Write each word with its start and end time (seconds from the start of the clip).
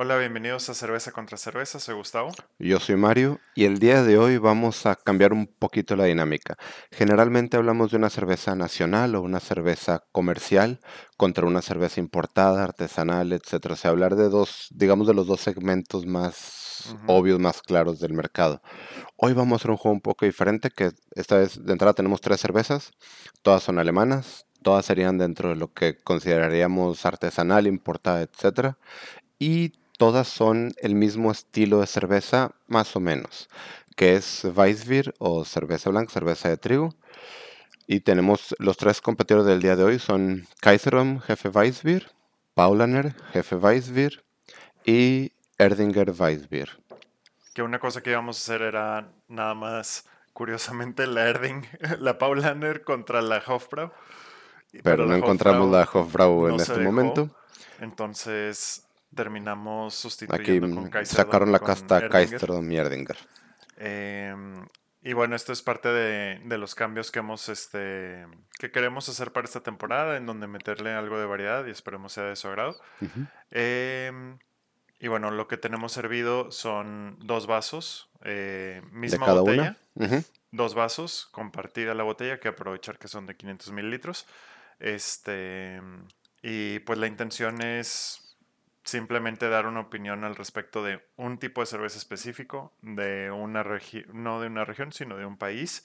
Hola, 0.00 0.16
bienvenidos 0.16 0.70
a 0.70 0.74
Cerveza 0.74 1.10
contra 1.10 1.36
Cerveza, 1.36 1.80
soy 1.80 1.96
Gustavo. 1.96 2.30
Yo 2.60 2.78
soy 2.78 2.94
Mario 2.94 3.40
y 3.56 3.64
el 3.64 3.80
día 3.80 4.04
de 4.04 4.16
hoy 4.16 4.38
vamos 4.38 4.86
a 4.86 4.94
cambiar 4.94 5.32
un 5.32 5.48
poquito 5.48 5.96
la 5.96 6.04
dinámica. 6.04 6.56
Generalmente 6.92 7.56
hablamos 7.56 7.90
de 7.90 7.96
una 7.96 8.08
cerveza 8.08 8.54
nacional 8.54 9.16
o 9.16 9.22
una 9.22 9.40
cerveza 9.40 10.04
comercial 10.12 10.78
contra 11.16 11.46
una 11.46 11.62
cerveza 11.62 11.98
importada, 11.98 12.62
artesanal, 12.62 13.32
etcétera. 13.32 13.74
O 13.74 13.76
sea, 13.76 13.90
hablar 13.90 14.14
de 14.14 14.28
dos, 14.28 14.68
digamos, 14.70 15.08
de 15.08 15.14
los 15.14 15.26
dos 15.26 15.40
segmentos 15.40 16.06
más 16.06 16.94
Ujú. 16.94 17.12
obvios, 17.12 17.40
más 17.40 17.60
claros 17.60 17.98
del 17.98 18.12
mercado. 18.12 18.62
Hoy 19.16 19.32
vamos 19.32 19.54
a 19.54 19.56
hacer 19.56 19.72
un 19.72 19.78
juego 19.78 19.94
un 19.94 20.00
poco 20.00 20.26
diferente, 20.26 20.70
que 20.70 20.92
esta 21.16 21.38
vez 21.38 21.60
de 21.60 21.72
entrada 21.72 21.94
tenemos 21.94 22.20
tres 22.20 22.40
cervezas, 22.40 22.92
todas 23.42 23.64
son 23.64 23.80
alemanas, 23.80 24.46
todas 24.62 24.86
serían 24.86 25.18
dentro 25.18 25.48
de 25.48 25.56
lo 25.56 25.72
que 25.72 25.96
consideraríamos 25.96 27.04
artesanal, 27.04 27.66
importada, 27.66 28.22
etcétera. 28.22 28.78
Y 29.40 29.72
todas 29.98 30.28
son 30.28 30.72
el 30.78 30.94
mismo 30.94 31.30
estilo 31.30 31.80
de 31.80 31.86
cerveza, 31.86 32.52
más 32.68 32.96
o 32.96 33.00
menos, 33.00 33.50
que 33.96 34.14
es 34.14 34.44
Weissbier 34.44 35.12
o 35.18 35.44
cerveza 35.44 35.90
blanca, 35.90 36.12
cerveza 36.12 36.48
de 36.48 36.56
trigo. 36.56 36.94
Y 37.86 38.00
tenemos 38.00 38.54
los 38.58 38.76
tres 38.76 39.00
competidores 39.00 39.46
del 39.46 39.60
día 39.60 39.76
de 39.76 39.84
hoy 39.84 39.98
son 39.98 40.46
Kaiserom, 40.60 41.20
jefe 41.20 41.48
Weissbier, 41.48 42.10
Paulaner, 42.54 43.14
jefe 43.32 43.56
Weissbier 43.56 44.24
y 44.84 45.32
Erdinger 45.58 46.12
Weissbier. 46.16 46.70
Que 47.52 47.62
una 47.62 47.80
cosa 47.80 48.00
que 48.00 48.10
íbamos 48.10 48.36
a 48.36 48.40
hacer 48.40 48.62
era 48.62 49.10
nada 49.26 49.54
más, 49.54 50.06
curiosamente, 50.32 51.06
la 51.06 51.28
Erding, 51.28 51.62
la 51.98 52.18
Paulaner 52.18 52.84
contra 52.84 53.20
la 53.20 53.42
Hofbrau. 53.44 53.90
Pero 54.84 55.06
no 55.06 55.12
la 55.12 55.18
encontramos 55.18 55.66
Hofbrau 55.66 55.72
la 55.72 55.88
Hofbrau 55.92 56.48
en 56.48 56.56
no 56.56 56.62
este 56.62 56.78
momento. 56.78 57.30
Entonces 57.80 58.87
terminamos 59.14 59.94
Aquí 59.94 60.02
sustituyendo 60.02 60.74
con 60.74 60.84
mm, 60.84 60.90
Kaiserdom 60.90 61.24
sacaron 61.24 61.52
la 61.52 61.58
con 61.58 61.68
casta 61.68 61.96
Erdinger. 61.96 62.10
Kaiserom 62.30 62.72
y 62.72 62.76
Erdinger. 62.76 63.16
Em, 63.76 64.66
y 65.02 65.12
bueno, 65.12 65.36
esto 65.36 65.52
es 65.52 65.62
parte 65.62 65.88
de, 65.88 66.40
de 66.44 66.58
los 66.58 66.74
cambios 66.74 67.10
que 67.10 67.20
hemos, 67.20 67.48
este, 67.48 68.26
que 68.58 68.70
queremos 68.70 69.08
hacer 69.08 69.32
para 69.32 69.46
esta 69.46 69.62
temporada, 69.62 70.16
en 70.16 70.26
donde 70.26 70.46
meterle 70.46 70.92
algo 70.92 71.18
de 71.18 71.26
variedad 71.26 71.64
y 71.66 71.70
esperemos 71.70 72.12
sea 72.12 72.24
de 72.24 72.36
su 72.36 72.48
agrado. 72.48 72.76
Em, 73.50 74.38
y 75.00 75.08
bueno, 75.08 75.30
lo 75.30 75.46
que 75.46 75.56
tenemos 75.56 75.92
servido 75.92 76.50
son 76.50 77.16
dos 77.20 77.46
vasos, 77.46 78.10
eh, 78.24 78.82
De 78.84 78.90
misma 78.90 79.26
cada 79.26 79.40
botella, 79.40 79.76
una. 79.94 80.22
Dos 80.50 80.74
vasos, 80.74 81.28
compartida 81.30 81.94
la 81.94 82.02
botella, 82.02 82.40
que 82.40 82.48
aprovechar 82.48 82.98
que 82.98 83.06
son 83.06 83.26
de 83.26 83.36
500 83.36 83.72
mililitros. 83.72 84.26
Este, 84.80 85.80
y 86.42 86.80
pues 86.80 86.98
la 86.98 87.06
intención 87.06 87.62
es 87.62 88.27
simplemente 88.88 89.48
dar 89.48 89.66
una 89.66 89.80
opinión 89.80 90.24
al 90.24 90.34
respecto 90.34 90.82
de 90.82 91.00
un 91.16 91.38
tipo 91.38 91.60
de 91.60 91.66
cerveza 91.66 91.98
específico, 91.98 92.72
de 92.82 93.30
una 93.30 93.62
región, 93.62 94.04
no 94.12 94.40
de 94.40 94.46
una 94.46 94.64
región, 94.64 94.92
sino 94.92 95.16
de 95.16 95.26
un 95.26 95.36
país, 95.36 95.84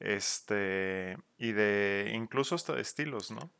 este, 0.00 1.16
y 1.36 1.52
de 1.52 2.10
incluso 2.14 2.54
hasta 2.54 2.74
de 2.74 2.80
estilos, 2.82 3.30
¿no? 3.30 3.50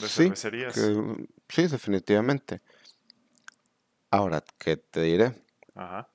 De 0.00 0.08
Sí, 0.08 0.24
cervecerías. 0.24 0.74
que- 0.74 1.26
sí, 1.48 1.66
definitivamente. 1.68 2.60
Ahora, 4.10 4.42
¿qué 4.58 4.76
te 4.76 5.02
diré? 5.02 5.32
Ajá. 5.74 6.08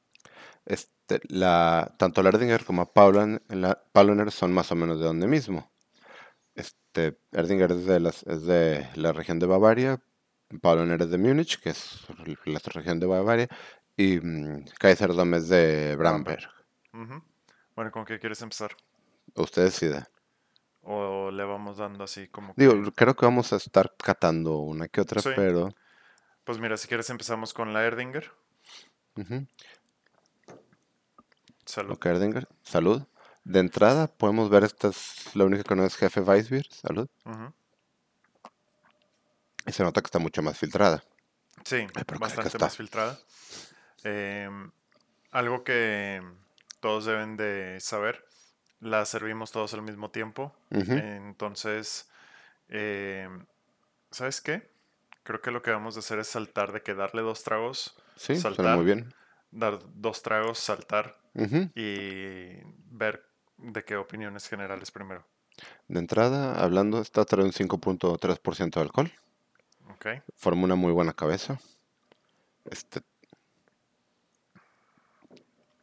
Este, 0.66 1.20
la, 1.30 1.94
tanto 1.98 2.22
Erdinger 2.22 2.64
como 2.66 2.86
Paulaner, 2.86 3.42
la 3.50 3.82
Paulaner 3.92 4.32
son 4.32 4.54
más 4.54 4.72
o 4.72 4.76
menos 4.76 5.00
de 5.00 5.06
donde 5.06 5.28
mismo. 5.28 5.72
Este, 6.56 7.18
Erdinger 7.32 7.72
es 7.72 7.86
de, 7.86 8.00
las, 8.00 8.24
es 8.24 8.44
de 8.46 8.88
la 8.96 9.14
región 9.14 9.40
de 9.40 9.48
Bavaria, 9.48 10.02
Es 10.52 11.10
de 11.10 11.18
Múnich, 11.18 11.60
que 11.60 11.70
es 11.70 12.00
la 12.46 12.60
región 12.64 13.00
de 13.00 13.06
Bavaria, 13.06 13.48
y 13.96 14.20
mm, 14.20 14.66
Kaiserdom 14.80 15.34
es 15.36 15.48
de 15.48 15.96
Bramberg. 15.96 16.50
Bueno, 17.76 17.92
¿con 17.92 18.06
qué 18.06 18.20
quieres 18.20 18.42
empezar? 18.42 18.76
Usted 19.36 19.64
decida. 19.64 20.10
¿O 20.84 21.32
le 21.32 21.44
vamos 21.44 21.78
dando 21.78 22.04
así 22.04 22.28
como 22.28 22.54
Digo, 22.58 22.74
que... 22.84 22.92
creo 22.92 23.16
que 23.16 23.26
vamos 23.26 23.54
a 23.54 23.58
estar 23.58 23.94
catando 23.98 24.58
una 24.60 24.88
que 24.88 25.02
otra, 25.02 25.22
Sí. 25.22 25.30
pero... 25.36 25.74
Pues 26.44 26.60
mira, 26.60 26.76
si 26.76 26.88
quieres 26.88 27.10
empezamos 27.10 27.54
con 27.54 27.72
la 27.72 27.86
Erdinger. 27.86 28.32
ujú. 29.16 29.48
Salud. 31.66 31.94
Ok, 31.94 32.06
Erdinger, 32.08 32.48
salud. 32.64 33.04
De 33.44 33.60
entrada, 33.60 34.08
podemos 34.08 34.50
ver, 34.50 34.64
esta 34.64 34.90
es 34.90 35.36
la 35.36 35.46
única 35.46 35.64
que 35.64 35.76
no 35.76 35.86
es 35.86 35.96
jefe 35.96 36.22
Weissbier, 36.22 36.66
salud. 36.70 37.08
Y 37.26 37.30
se 39.72 39.84
nota 39.84 40.02
que 40.02 40.08
está 40.08 40.20
mucho 40.20 40.42
más 40.42 40.58
filtrada. 40.58 41.04
Sí, 41.64 41.86
pero 41.94 42.04
acá 42.18 42.20
bastante 42.20 42.48
está. 42.50 42.66
más 42.66 42.78
filtrada. 42.78 43.20
Em, 44.04 44.72
algo 45.32 45.64
que 45.64 46.22
todos 46.80 47.06
deben 47.06 47.38
de 47.38 47.78
saber, 47.80 48.26
la 48.80 49.06
servimos 49.06 49.52
todos 49.52 49.74
al 49.74 49.82
mismo 49.84 50.10
tiempo. 50.10 50.56
Entonces, 50.72 52.10
em, 52.70 53.46
¿sabes 54.10 54.42
qué? 54.42 54.72
Creo 55.24 55.42
que 55.42 55.52
lo 55.52 55.62
que 55.62 55.72
vamos 55.72 55.96
a 55.98 56.00
hacer 56.00 56.18
es 56.20 56.28
saltar 56.28 56.72
de 56.72 56.82
que 56.82 56.96
darle 56.96 57.22
dos 57.22 57.44
tragos, 57.44 57.96
Sí, 58.16 58.36
suena 58.36 58.42
saltar, 58.56 58.76
muy 58.78 58.86
bien. 58.86 59.14
dar 59.52 59.80
dos 59.94 60.24
tragos, 60.24 60.58
saltar 60.58 61.16
y 61.76 62.56
ver 62.90 63.24
de 63.58 63.84
qué 63.86 63.96
opiniones 63.98 64.48
generales 64.50 64.90
primero. 64.90 65.24
De 65.88 66.00
entrada, 66.00 66.60
hablando, 66.64 67.02
esta 67.02 67.24
trae 67.26 67.46
un 67.46 67.52
5.3% 67.54 68.80
de 68.80 68.82
alcohol. 68.82 69.12
¿Ok? 70.02 70.24
Forma 70.36 70.64
una 70.64 70.74
muy 70.74 70.92
buena 70.92 71.14
cabeza. 71.14 71.60
Este, 72.66 73.02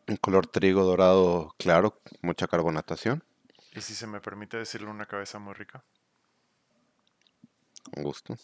un 0.09 0.17
color 0.17 0.49
trigo 0.49 0.83
dorado 0.83 1.55
claro, 1.57 2.01
mucha 2.21 2.49
carbonatación. 2.49 3.23
Y 3.77 3.81
si 3.81 3.95
se 3.95 4.09
me 4.09 4.21
permite 4.21 4.57
decirle 4.57 4.91
una 4.91 5.07
cabeza 5.07 5.39
muy 5.39 5.55
rica. 5.55 5.85
Un 7.97 8.03
gusto. 8.03 8.37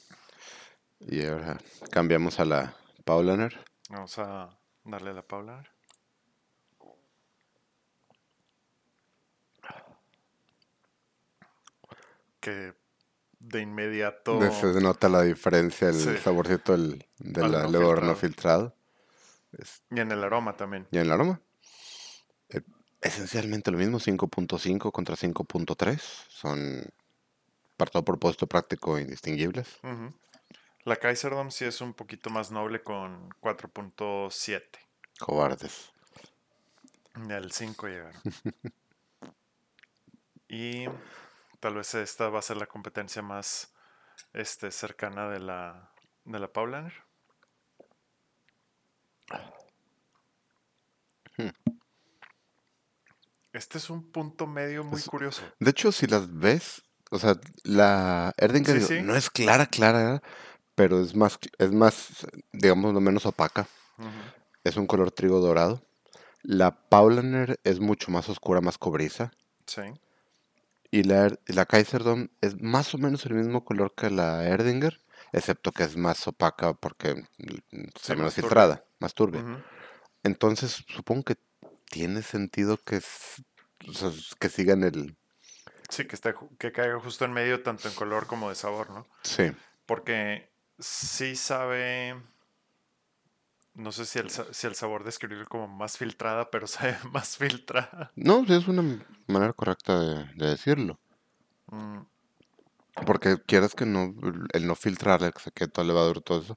Y 1.01 1.27
ahora 1.27 1.59
cambiamos 1.91 2.39
a 2.39 2.45
la 2.45 2.77
Paulaner. 3.05 3.65
Vamos 3.89 4.17
a 4.21 4.57
darle 4.85 5.11
a 5.11 5.15
la 5.15 5.23
Paula. 5.23 5.55
a 5.55 5.57
ver. 5.57 5.71
Que 12.39 12.84
de 13.49 13.61
inmediato. 13.63 14.41
Se 14.53 14.81
nota 14.81 15.09
la 15.09 15.23
diferencia, 15.23 15.89
el 15.89 15.95
Sí. 15.95 16.17
saborcito 16.23 16.73
del, 16.73 17.07
del 17.19 17.51
no 17.53 17.69
filtrado. 17.71 18.17
filtrado. 18.17 18.77
Es- 19.59 19.83
Y 19.91 20.01
en 20.01 20.11
el 20.13 20.23
aroma 20.25 20.57
también. 20.57 20.87
Y 20.91 20.97
en 20.99 21.03
el 21.05 21.13
aroma, 21.13 21.41
eh, 22.49 22.63
esencialmente 23.01 23.71
lo 23.71 23.79
mismo, 23.79 23.99
5.5 24.01 24.91
contra 24.93 25.17
5.3. 25.17 26.01
Son 26.29 26.85
para 27.77 27.91
todo 27.91 28.05
propósito 28.05 28.47
práctico 28.47 28.99
indistinguibles. 28.99 29.69
Ujú. 29.83 30.13
La 30.85 30.97
Kaiserdom 30.97 31.51
sí 31.51 31.65
es 31.65 31.81
un 31.81 31.95
poquito 31.95 32.31
más 32.31 32.51
noble 32.51 32.83
con 32.83 33.31
4.7. 33.41 34.79
Cobardes. 35.19 35.91
Y 37.29 37.33
al 37.33 37.53
5 37.53 37.87
llegaron. 37.87 38.21
y 40.49 40.87
tal 41.65 41.77
vez 41.77 41.95
esta 41.95 42.29
va 42.29 42.41
a 42.41 42.43
ser 42.43 42.59
la 42.59 42.67
competencia 42.67 43.23
más 43.23 43.73
este, 44.35 44.71
cercana 44.71 45.31
de 45.31 45.41
la, 45.41 45.91
de 46.27 46.39
la 46.39 46.53
Paulaner. 46.53 46.93
Hmm. 51.39 51.49
Este 53.55 53.79
es 53.79 53.89
un 53.89 54.13
punto 54.13 54.47
medio 54.47 54.85
muy 54.85 54.99
Es- 55.01 55.07
curioso. 55.09 55.41
De 55.59 55.71
hecho, 55.71 55.91
si 55.91 56.07
las 56.07 56.31
ves, 56.39 56.83
o 57.11 57.19
sea, 57.19 57.41
la 57.63 58.35
Erdinger 58.37 58.75
Sí, 58.75 58.81
digo, 58.81 58.89
sí. 58.89 59.03
no 59.03 59.17
es 59.17 59.31
clara, 59.31 59.65
clara, 59.65 60.23
pero 60.75 61.01
es 61.01 61.15
más, 61.15 61.39
es 61.57 61.73
más, 61.73 62.27
digamos, 62.53 62.93
lo 62.93 63.01
menos 63.01 63.25
opaca. 63.25 63.67
Es 64.65 64.77
un 64.77 64.87
color 64.87 65.13
trigo 65.13 65.41
dorado. 65.41 65.81
La 66.43 66.73
Paulaner 66.91 67.59
es 67.65 67.81
mucho 67.81 68.11
más 68.11 68.29
oscura, 68.29 68.61
más 68.61 68.77
cobriza. 68.77 69.31
Sí. 69.67 69.81
Y 70.97 71.03
la, 71.03 71.27
Er- 71.27 71.41
la 71.47 71.67
Kaiserdom 71.67 72.29
es 72.41 72.61
más 72.63 72.95
o 72.95 72.99
menos 72.99 73.27
el 73.27 73.35
mismo 73.35 73.65
color 73.65 73.95
que 73.97 74.11
la 74.11 74.45
Erdinger, 74.49 75.01
excepto 75.33 75.73
que 75.73 75.83
es 75.85 75.97
más 75.97 76.27
opaca 76.29 76.75
porque 76.75 77.15
mm, 77.15 77.85
está 77.97 78.13
Sí, 78.13 78.17
menos 78.17 78.35
turbia. 78.35 78.35
filtrada, 78.35 78.85
más 79.01 79.15
turbia. 79.15 79.45
Entonces, 80.25 80.85
supongo 80.89 81.25
que 81.25 81.37
tiene 81.91 82.23
sentido 82.23 82.79
que, 82.79 82.99
o 83.89 83.93
sea, 83.93 84.11
que 84.41 84.49
sigan 84.49 84.85
el... 84.85 85.17
Sí, 85.95 86.07
que, 86.09 86.17
esté 86.17 86.33
ju- 86.35 86.51
que 86.59 86.73
caiga 86.73 86.99
justo 87.01 87.25
en 87.25 87.33
medio 87.33 87.63
tanto 87.63 87.89
en 87.89 87.95
color 87.95 88.27
como 88.27 88.49
de 88.49 88.55
sabor, 88.55 88.91
¿no? 88.91 89.07
Sí, 89.23 89.51
Porque 89.87 90.51
sí 90.79 91.37
sabe, 91.37 92.17
no 93.75 93.93
sé 93.93 94.07
si 94.07 94.19
el, 94.19 94.31
si 94.31 94.67
el 94.67 94.75
sabor 94.75 95.05
describirlo 95.05 95.47
como 95.47 95.69
más 95.69 95.99
filtrada, 95.99 96.51
pero 96.51 96.67
sabe 96.69 96.97
más 97.13 97.37
filtrada. 97.37 98.13
no, 98.17 98.45
sí 98.45 98.53
es 98.55 98.67
una 98.67 98.83
manera 99.29 99.53
correcta 99.53 100.01
de, 100.01 100.25
de 100.35 100.49
decirlo. 100.51 100.99
Mm, 101.73 102.07
Porque 103.07 103.37
quieras 103.47 103.75
que 103.75 103.87
no, 103.87 104.13
el 104.53 104.67
no 104.67 104.75
filtrar, 104.75 105.23
el 105.23 105.33
que 105.33 105.41
se 105.41 105.53
quede 105.53 105.69
toda 105.69 105.87
levadura, 105.87 106.21
todo 106.21 106.41
eso, 106.43 106.57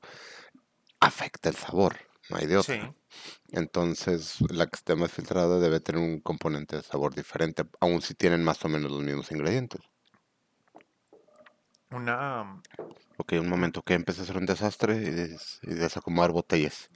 afecta 0.99 1.49
el 1.49 1.55
sabor. 1.55 1.97
no 2.29 2.37
hay 2.37 2.45
de 2.45 2.57
Sí. 2.57 2.73
otra. 2.79 2.93
Entonces, 3.51 4.37
la 4.51 4.67
que 4.67 4.75
esté 4.77 4.95
más 4.95 5.11
filtrada 5.11 5.59
debe 5.59 5.79
tener 5.79 6.01
un 6.01 6.19
componente 6.21 6.77
de 6.77 6.83
sabor 6.83 7.15
diferente, 7.15 7.63
aun 7.79 8.01
si 8.01 8.15
tienen 8.15 8.43
más 8.43 8.63
o 8.65 8.69
menos 8.69 8.91
los 8.91 9.01
mismos 9.03 9.31
ingredientes. 9.31 9.81
Una. 11.91 12.61
Ok, 13.17 13.33
un 13.33 13.49
momento, 13.49 13.81
que 13.81 13.93
empecé 13.95 14.21
a 14.21 14.25
ser 14.25 14.37
un 14.37 14.45
desastre 14.45 14.95
y, 14.95 15.09
des- 15.09 15.59
y 15.63 15.73
desacomodar 15.73 16.31
botellas. 16.31 16.89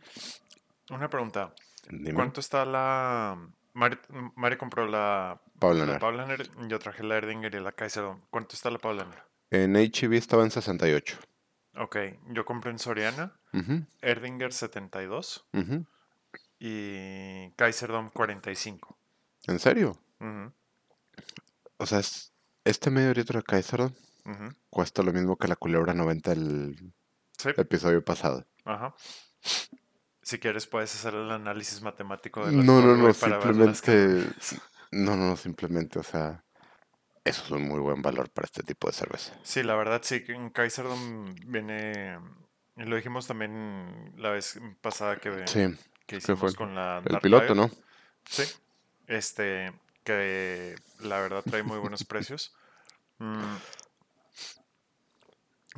Una 0.89 1.09
pregunta. 1.09 1.53
Dime, 1.89 2.13
¿Cuánto 2.13 2.39
está 2.39 2.63
la. 2.65 3.38
Mari, 3.73 3.97
Mari 4.35 4.57
compró 4.57 4.85
la, 4.88 5.41
Paulaner. 5.59 5.94
la 5.95 6.00
Paulaner, 6.00 6.50
yo 6.68 6.77
traje 6.79 7.03
la 7.03 7.18
Erdinger 7.18 7.56
y 7.56 7.59
la 7.59 7.71
Kaiser. 7.71 8.03
¿Cuánto 8.29 8.56
está 8.56 8.69
la 8.69 8.77
Paulaner? 8.77 9.23
En 9.50 9.75
HEB 9.75 10.13
estaba 10.13 10.44
en 10.44 10.51
68. 10.51 11.18
Ok, 11.77 11.97
yo 12.29 12.45
compré 12.45 12.71
en 12.71 12.79
Soriana, 12.79 13.33
Erdinger 14.01 14.51
72 14.53 15.45
ujú. 15.53 15.85
y 16.59 17.50
Kaiserdom 17.56 18.09
45. 18.12 18.97
¿En 19.47 19.59
serio? 19.59 19.97
O 21.77 21.85
sea, 21.85 22.00
es- 22.00 22.33
este 22.65 22.91
medio 22.91 23.13
litro 23.13 23.39
de 23.39 23.44
Cuesta 24.69 25.03
lo 25.03 25.13
mismo 25.13 25.38
que 25.38 25.47
la 25.47 25.56
culebra 25.56 25.94
90 25.94 26.31
del 26.31 26.94
Sí, 27.38 27.50
episodio 27.57 28.03
pasado. 28.03 28.45
ajá. 28.65 28.94
Si 30.23 30.38
quieres 30.39 30.68
puedes 30.68 30.94
hacer 30.94 31.15
el 31.15 31.31
análisis 31.31 31.81
matemático 31.81 32.45
de 32.45 32.51
las 32.51 32.65
No, 32.65 32.81
no, 32.81 32.95
no, 32.95 33.13
simplemente... 33.13 34.25
No, 34.91 35.15
no, 35.15 35.29
no, 35.29 35.38
simplemente, 35.38 36.00
o 36.00 36.03
sea, 36.03 36.44
eso 37.23 37.44
es 37.44 37.51
un 37.51 37.68
muy 37.68 37.79
buen 37.79 38.01
valor 38.01 38.29
para 38.29 38.45
este 38.45 38.62
tipo 38.62 38.88
de 38.88 38.94
cerveza. 38.94 39.33
Sí, 39.44 39.63
la 39.63 39.75
verdad 39.75 40.01
sí, 40.03 40.23
en 40.27 40.50
Kaiserdom 40.50 41.33
viene, 41.47 42.19
lo 42.75 42.95
dijimos 42.95 43.25
también 43.25 44.13
la 44.18 44.29
vez 44.31 44.59
pasada 44.81 45.18
que, 45.18 45.47
Sí, 45.47 45.59
que 46.07 46.19
que 46.19 46.35
fue 46.35 46.50
hicimos 46.50 46.56
con 46.56 46.75
la 46.75 46.97
el 47.00 47.06
Dark 47.06 47.21
piloto. 47.21 47.56
¿no? 47.56 47.71
Sí, 48.25 48.44
este, 49.07 49.73
que 50.03 50.75
la 51.00 51.19
verdad 51.19 51.44
trae 51.44 51.63
muy 51.63 51.79
buenos 51.79 52.03
precios. 52.03 52.53
Mm, 53.19 53.44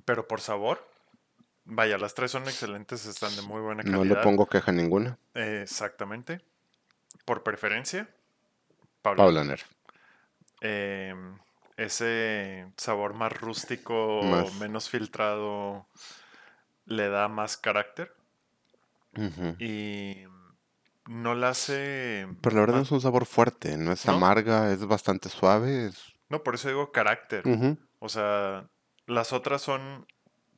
pero 0.05 0.27
por 0.27 0.41
sabor, 0.41 0.87
vaya, 1.65 1.97
las 1.97 2.13
tres 2.13 2.31
son 2.31 2.43
excelentes, 2.43 3.05
están 3.05 3.35
de 3.35 3.41
muy 3.43 3.61
buena 3.61 3.83
No 3.83 3.99
calidad. 3.99 4.17
le 4.17 4.23
pongo 4.23 4.47
queja 4.47 4.71
ninguna. 4.71 5.17
Eh, 5.33 5.61
exactamente. 5.63 6.41
Por 7.25 7.43
preferencia, 7.43 8.09
Paula. 9.01 9.23
Paulaner. 9.23 9.61
Em, 10.61 11.37
ese 11.77 12.67
sabor 12.77 13.13
más 13.13 13.33
rústico, 13.33 14.21
Más. 14.23 14.53
menos 14.55 14.89
filtrado, 14.89 15.87
le 16.85 17.09
da 17.09 17.27
más 17.27 17.57
carácter 17.57 18.13
y 19.59 20.23
no 21.07 21.35
la 21.35 21.49
hace... 21.49 22.27
Pero 22.41 22.55
la 22.55 22.61
verdad 22.61 22.75
no 22.77 22.81
es 22.83 22.91
un 22.91 23.01
sabor 23.01 23.25
fuerte, 23.25 23.77
no 23.77 23.91
es 23.91 24.05
¿No? 24.05 24.13
amarga, 24.13 24.71
es 24.71 24.85
bastante 24.85 25.29
suave. 25.29 25.87
Es... 25.87 26.13
No, 26.29 26.43
por 26.43 26.55
eso 26.55 26.67
digo 26.69 26.91
carácter. 26.91 27.43
O 27.99 28.09
sea, 28.09 28.67
las 29.07 29.33
otras 29.33 29.61
son... 29.61 30.07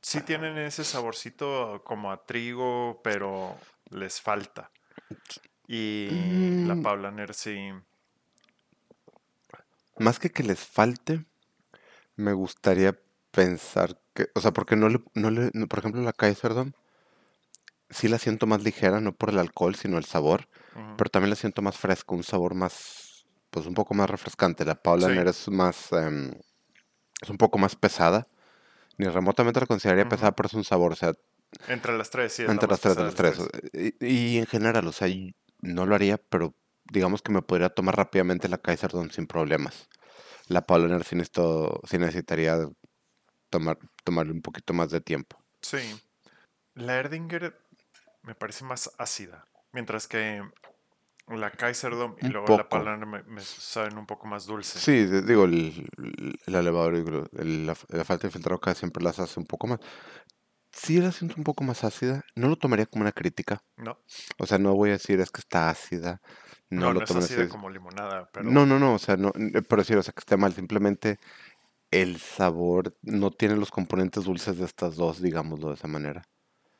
Sí 0.02 0.20
tienen 0.20 0.56
ese 0.58 0.84
saborcito 0.84 1.82
como 1.84 2.12
a 2.12 2.24
trigo, 2.24 3.00
pero 3.02 3.56
les 3.90 4.20
falta. 4.20 4.70
Y 5.68 6.56
la 6.62 6.76
Mm. 6.76 6.82
Paulaner 6.82 7.34
sí... 7.34 7.72
Más 9.98 10.18
que 10.20 10.30
que 10.30 10.42
les 10.50 10.60
falte, 10.76 11.24
me 12.16 12.32
gustaría 12.34 12.98
pensar 13.32 14.00
que, 14.14 14.28
o 14.34 14.40
sea, 14.42 14.52
porque 14.52 14.76
no 14.76 14.88
le, 14.88 15.00
no 15.14 15.30
le, 15.30 15.50
no- 15.54 15.68
por 15.68 15.80
ejemplo, 15.80 16.02
la 16.02 16.12
Kaiserdom, 16.14 16.72
sí 17.90 18.08
la 18.08 18.18
siento 18.18 18.46
más 18.46 18.62
ligera, 18.62 19.00
no 19.00 19.12
por 19.12 19.30
el 19.30 19.38
alcohol, 19.38 19.74
sino 19.74 19.98
el 19.98 20.04
sabor, 20.04 20.48
pero 20.96 21.10
también 21.10 21.30
la 21.30 21.36
siento 21.36 21.62
más 21.62 21.76
fresca, 21.76 22.14
un 22.14 22.22
sabor 22.24 22.54
más, 22.54 23.26
pues 23.50 23.66
un 23.66 23.74
poco 23.74 23.94
más 23.94 24.10
refrescante. 24.10 24.64
La 24.64 24.74
Paulaner 24.76 25.28
es 25.28 25.48
más, 25.48 25.92
em, 25.92 26.32
es 27.22 27.30
un 27.30 27.38
poco 27.38 27.58
más 27.58 27.76
pesada. 27.76 28.28
Ni 28.98 29.08
remotamente 29.08 29.60
la 29.60 29.66
consideraría 29.66 30.04
Ujú. 30.04 30.10
pesada, 30.10 30.32
pero 30.32 30.46
es 30.46 30.54
un 30.54 30.64
sabor, 30.64 30.92
o 30.92 30.96
sea, 30.96 31.12
Entre 31.68 31.96
las 31.96 32.10
tres, 32.10 32.32
sí. 32.32 32.42
es 32.44 32.48
entre 32.48 32.68
las 32.68 32.80
tres, 32.80 32.96
las 32.96 33.14
tres. 33.14 33.38
Y, 33.72 34.06
y 34.06 34.38
en 34.38 34.46
general, 34.46 34.86
o 34.86 34.92
sea, 34.92 35.08
no 35.60 35.86
lo 35.86 35.94
haría, 35.94 36.18
pero 36.18 36.54
digamos 36.84 37.22
que 37.22 37.32
me 37.32 37.42
podría 37.42 37.68
tomar 37.70 37.96
rápidamente 37.96 38.48
la 38.48 38.58
Kaiserdom 38.58 39.10
sin 39.10 39.26
problemas. 39.26 39.88
La 40.48 40.62
Paulaner 40.62 41.04
sí, 41.04 41.16
sí 41.88 41.98
necesitaría 41.98 42.68
tomar, 43.50 43.78
tomarle 44.04 44.32
un 44.32 44.42
poquito 44.42 44.72
más 44.72 44.90
de 44.90 45.00
tiempo. 45.00 45.36
Sí. 45.60 45.78
La 46.74 46.98
Erdinger 46.98 47.58
me 48.22 48.34
parece 48.34 48.64
más 48.64 48.92
ácida. 48.98 49.46
Mientras 49.72 50.06
que 50.06 50.42
la 51.28 51.50
Kaiserdom 51.50 52.16
y 52.20 52.28
luego 52.28 52.52
la 52.52 52.68
poco. 52.68 52.68
Paulaner 52.68 53.06
me, 53.06 53.22
me 53.24 53.40
saben 53.40 53.98
un 53.98 54.06
poco 54.06 54.26
más 54.26 54.46
dulce. 54.46 54.78
Sí, 54.78 55.06
digo, 55.06 55.44
el, 55.44 55.88
el- 55.98 56.38
el 56.46 56.54
elevador 56.54 56.94
el- 56.94 57.66
la, 57.66 57.76
la 57.88 58.04
falta 58.04 58.26
de 58.26 58.30
filtrado 58.32 58.60
casi 58.60 58.80
siempre 58.80 59.02
las 59.02 59.18
hace 59.18 59.40
un 59.40 59.46
poco 59.46 59.66
más. 59.66 59.80
Sí 60.72 61.00
la 61.00 61.12
siento 61.12 61.36
un 61.38 61.44
poco 61.44 61.64
más 61.64 61.84
ácida. 61.84 62.24
No 62.36 62.48
lo 62.48 62.56
tomaría 62.56 62.86
como 62.86 63.02
una 63.02 63.12
crítica. 63.12 63.62
No, 63.78 63.96
O 64.38 64.46
sea, 64.46 64.58
no 64.58 64.74
voy 64.74 64.90
a 64.90 64.94
decir 64.94 65.20
es 65.20 65.30
que 65.30 65.40
está 65.40 65.70
ácida. 65.70 66.20
no, 66.70 66.90
No, 66.90 66.92
no, 66.92 67.00
lo 67.00 67.02
es 67.02 67.14
tomo 67.14 67.20
ácida 67.20 67.46
así. 67.46 67.48
como 67.48 67.68
limonada, 67.70 68.28
pero 68.32 68.50
No, 68.50 68.66
no, 68.66 68.78
no, 68.80 68.94
o 68.94 68.98
sea, 69.00 69.16
no, 69.16 69.32
n- 69.36 69.62
pero 69.62 69.82
decir, 69.82 69.96
o 69.98 70.02
sea, 70.04 70.14
que 70.14 70.20
esté 70.20 70.36
mal, 70.38 70.54
simplemente 70.54 71.18
el 71.92 72.18
sabor 72.20 72.96
no 73.02 73.30
tiene 73.32 73.56
los 73.56 73.70
componentes 73.72 74.24
dulces 74.24 74.58
de 74.58 74.66
estas 74.66 74.96
dos, 74.96 75.22
digámoslo 75.22 75.68
de 75.70 75.74
esa 75.76 75.88
manera. 75.88 76.24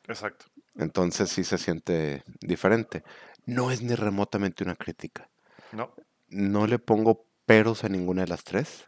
exacto. 0.08 0.46
Entonces 0.76 1.30
sí 1.30 1.44
se 1.44 1.58
siente 1.58 2.22
diferente. 2.40 3.02
No 3.46 3.70
es 3.70 3.80
ni 3.80 3.94
remotamente 3.94 4.62
una 4.62 4.76
crítica. 4.76 5.30
No, 5.72 5.94
No 6.28 6.66
le 6.68 6.78
pongo 6.78 7.26
peros 7.46 7.82
a 7.82 7.88
ninguna 7.88 8.22
de 8.22 8.28
las 8.28 8.44
tres. 8.44 8.86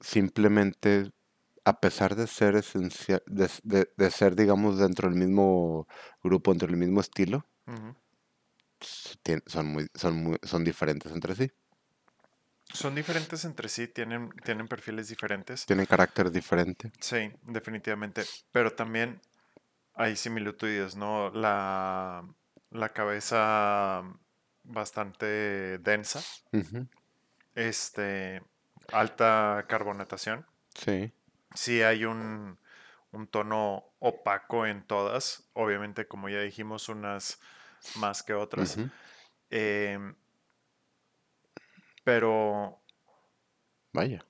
Simplemente, 0.00 1.10
a 1.64 1.80
pesar 1.80 2.16
de 2.16 2.26
ser 2.26 2.56
esencial, 2.56 3.22
de, 3.26 3.50
de- 3.62 3.90
de 3.96 4.10
ser, 4.10 4.36
digamos, 4.36 4.78
dentro 4.78 5.08
del 5.08 5.18
mismo 5.18 5.86
grupo, 6.22 6.52
dentro 6.52 6.68
del 6.68 6.76
mismo 6.78 7.00
estilo, 7.00 7.46
tien- 9.22 9.42
son 9.46 9.66
muy, 9.66 9.88
son 9.94 10.16
muy, 10.22 10.36
son 10.42 10.64
diferentes 10.64 11.12
entre 11.12 11.34
sí. 11.34 11.50
son 12.72 12.94
diferentes 12.94 13.44
entre 13.44 13.68
sí, 13.68 13.88
tienen, 13.88 14.30
tienen 14.44 14.68
perfiles 14.68 15.08
diferentes. 15.08 15.64
Tienen 15.66 15.86
carácter 15.86 16.30
diferente. 16.30 16.92
Sí, 17.00 17.30
definitivamente. 17.44 18.24
Pero 18.52 18.72
también 18.74 19.20
hay 19.94 20.16
similitudes, 20.16 20.96
¿no? 20.96 21.30
La, 21.30 22.22
la 22.76 22.92
cabeza 22.92 24.02
bastante 24.64 25.78
densa, 25.78 26.22
este, 27.54 28.42
alta 28.92 29.64
carbonatación. 29.68 30.46
Sí. 30.74 31.12
Sí 31.54 31.82
hay 31.82 32.04
un, 32.04 32.58
un 33.12 33.26
tono 33.26 33.84
opaco 33.98 34.66
en 34.66 34.86
todas, 34.86 35.48
obviamente 35.54 36.06
como 36.06 36.28
ya 36.28 36.40
dijimos, 36.40 36.88
unas 36.88 37.40
más 37.96 38.22
que 38.22 38.34
otras. 38.34 38.78
Em, 39.50 40.14
pero 42.04 42.80
Vaya. 43.92 44.22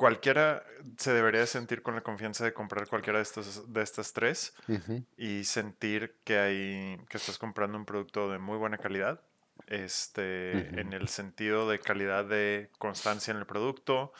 Cualquiera 0.00 0.64
se 0.96 1.12
debería 1.12 1.46
sentir 1.46 1.82
con 1.82 1.94
la 1.94 2.00
confianza 2.00 2.42
de 2.42 2.54
comprar 2.54 2.88
cualquiera 2.88 3.18
de 3.18 3.22
estos, 3.22 3.70
de 3.70 3.82
estas 3.82 4.14
tres 4.14 4.54
Ujú, 4.68 5.04
y 5.18 5.44
sentir 5.44 6.16
que 6.24 6.38
hay, 6.38 6.98
que 7.10 7.18
estás 7.18 7.36
comprando 7.36 7.76
un 7.76 7.84
producto 7.84 8.30
de 8.30 8.38
muy 8.38 8.56
buena 8.56 8.78
calidad. 8.78 9.20
Este, 9.66 10.80
en 10.80 10.94
el 10.94 11.08
sentido 11.08 11.68
de 11.68 11.78
calidad 11.80 12.24
de 12.24 12.70
constancia 12.78 13.30
en 13.30 13.36
el 13.36 13.44
producto, 13.44 14.14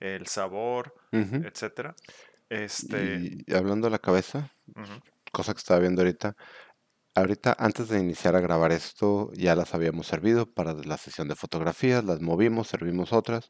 el 0.00 0.26
sabor, 0.26 0.96
ujú. 1.12 1.46
etcétera. 1.46 1.94
Este, 2.48 3.20
Y 3.46 3.54
hablando 3.54 3.86
de 3.86 3.92
la 3.92 4.00
cabeza, 4.00 4.50
cosa 5.30 5.54
que 5.54 5.58
estaba 5.58 5.78
viendo 5.78 6.02
ahorita, 6.02 6.34
ahorita 7.14 7.54
antes 7.56 7.88
de 7.88 8.00
iniciar 8.00 8.34
a 8.34 8.40
grabar 8.40 8.72
esto 8.72 9.30
ya 9.34 9.54
las 9.54 9.74
habíamos 9.74 10.08
servido 10.08 10.52
para 10.52 10.74
la 10.74 10.98
sesión 10.98 11.28
de 11.28 11.36
fotografías, 11.36 12.04
las 12.04 12.20
movimos, 12.20 12.66
servimos 12.66 13.12
otras 13.12 13.48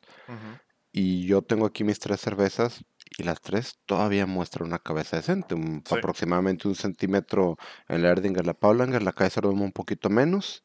y 0.92 1.26
yo 1.26 1.42
tengo 1.42 1.66
aquí 1.66 1.84
mis 1.84 1.98
tres 1.98 2.20
cervezas 2.20 2.84
y 3.18 3.22
las 3.22 3.40
tres 3.40 3.78
todavía 3.86 4.26
muestran 4.26 4.66
una 4.68 4.78
cabeza 4.78 5.16
decente, 5.16 5.54
un- 5.54 5.82
Sí. 5.86 5.94
aproximadamente 5.96 6.68
un 6.68 6.74
centímetro 6.74 7.56
en 7.88 8.02
la 8.02 8.08
Erdinger, 8.10 8.46
la 8.46 8.54
Paulanger, 8.54 9.02
la 9.02 9.12
Kaiser 9.12 9.46
un 9.46 9.72
poquito 9.72 10.08
menos, 10.10 10.62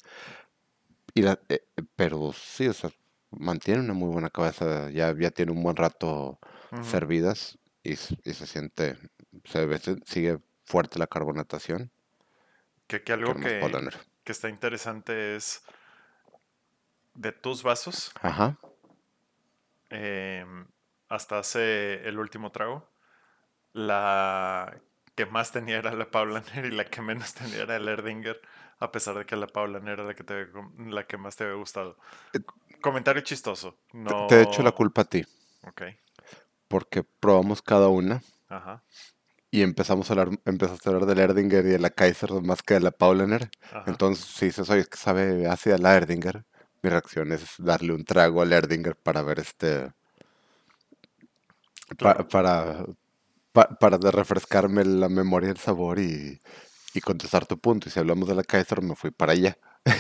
y 1.14 1.22
la, 1.22 1.40
eh, 1.50 1.66
eh, 1.78 1.84
pero 1.96 2.32
sí, 2.34 2.68
o 2.68 2.74
sea, 2.74 2.92
mantiene 3.32 3.82
una 3.82 3.94
muy 3.94 4.10
buena 4.10 4.30
cabeza, 4.30 4.90
ya, 4.92 5.14
ya 5.18 5.32
tiene 5.32 5.52
un 5.52 5.64
buen 5.64 5.76
rato 5.76 6.40
servidas 6.82 7.58
y, 7.84 7.92
y 7.94 8.34
se 8.34 8.46
siente, 8.46 8.98
se 9.46 9.66
ve, 9.66 9.80
sigue 10.06 10.40
fuerte 10.66 11.00
la 11.00 11.08
carbonatación. 11.08 11.92
Que, 12.88 13.02
que 13.04 13.14
algo 13.14 13.34
que, 13.36 13.62
que 14.24 14.32
está 14.32 14.50
interesante 14.50 15.36
es 15.36 15.64
de 17.14 17.32
tus 17.32 17.64
vasos 17.64 18.12
Ajá, 18.22 18.60
em, 19.96 20.68
hasta 21.10 21.40
hace 21.40 22.08
el 22.08 22.20
último 22.20 22.52
trago. 22.52 22.90
La 23.74 24.80
que 25.16 25.26
más 25.26 25.52
tenía 25.52 25.78
era 25.78 25.94
la 25.94 26.12
Paulaner 26.12 26.66
y 26.66 26.72
la 26.72 26.86
que 26.86 27.02
menos 27.02 27.34
tenía 27.34 27.64
era 27.64 27.76
el 27.78 27.88
Erdinger, 27.88 28.40
a 28.80 28.92
pesar 28.92 29.18
de 29.18 29.26
que 29.26 29.36
la 29.36 29.48
Paulaner 29.48 30.00
era 30.00 30.04
la 30.04 30.14
que, 30.14 30.24
te, 30.24 30.48
la 30.78 31.06
que 31.08 31.18
más 31.18 31.36
te 31.36 31.46
había 31.46 31.56
gustado. 31.56 31.98
Comentario 32.82 33.22
chistoso. 33.22 33.78
No... 33.94 34.28
Te 34.28 34.36
he 34.36 34.42
hecho 34.44 34.62
la 34.62 34.72
culpa 34.72 35.02
a 35.02 35.06
ti. 35.06 35.26
Ok. 35.64 35.84
Porque 36.68 37.04
probamos 37.04 37.62
cada 37.62 37.88
una 37.88 38.22
Ajá. 38.50 38.84
y 39.52 39.62
empezamos 39.62 40.10
a 40.10 40.14
hablar, 40.14 40.30
empezaste 40.46 40.90
a 40.90 40.94
hablar 40.94 41.08
del 41.08 41.20
Erdinger 41.20 41.66
y 41.66 41.70
de 41.70 41.80
la 41.80 41.90
Kaiser 41.90 42.32
más 42.42 42.62
que 42.62 42.76
de 42.76 42.82
la 42.82 42.92
Paulaner. 42.92 43.50
Ajá. 43.72 43.84
Entonces, 43.88 44.26
si 44.26 44.48
dices, 44.48 44.70
oye, 44.70 44.82
es 44.82 44.90
que 44.90 44.98
sabe 44.98 45.48
ácida 45.48 45.78
la 45.78 45.96
Erdinger, 45.96 46.46
mi 46.86 46.90
reacción 46.92 47.32
es 47.34 47.44
darle 47.60 47.94
un 47.94 48.06
trago 48.06 48.42
al 48.42 48.54
Erdinger 48.54 48.96
para 48.98 49.22
ver 49.24 49.40
este. 49.40 49.92
pa- 52.02 52.24
para, 52.32 52.86
pa- 53.54 53.70
para 53.80 53.98
refrescarme 54.12 54.86
la 54.86 55.10
memoria 55.10 55.50
y 55.50 55.52
el 55.52 55.58
sabor 55.58 56.00
y, 56.00 56.42
y 56.94 57.02
contestar 57.02 57.46
tu 57.48 57.60
punto. 57.60 57.90
Y 57.90 57.92
si 57.92 58.00
hablamos 58.00 58.28
de 58.30 58.36
la 58.36 58.44
Kaiser, 58.44 58.82
me 58.84 58.96
fui 58.96 59.12
para 59.12 59.34
allá. 59.34 59.58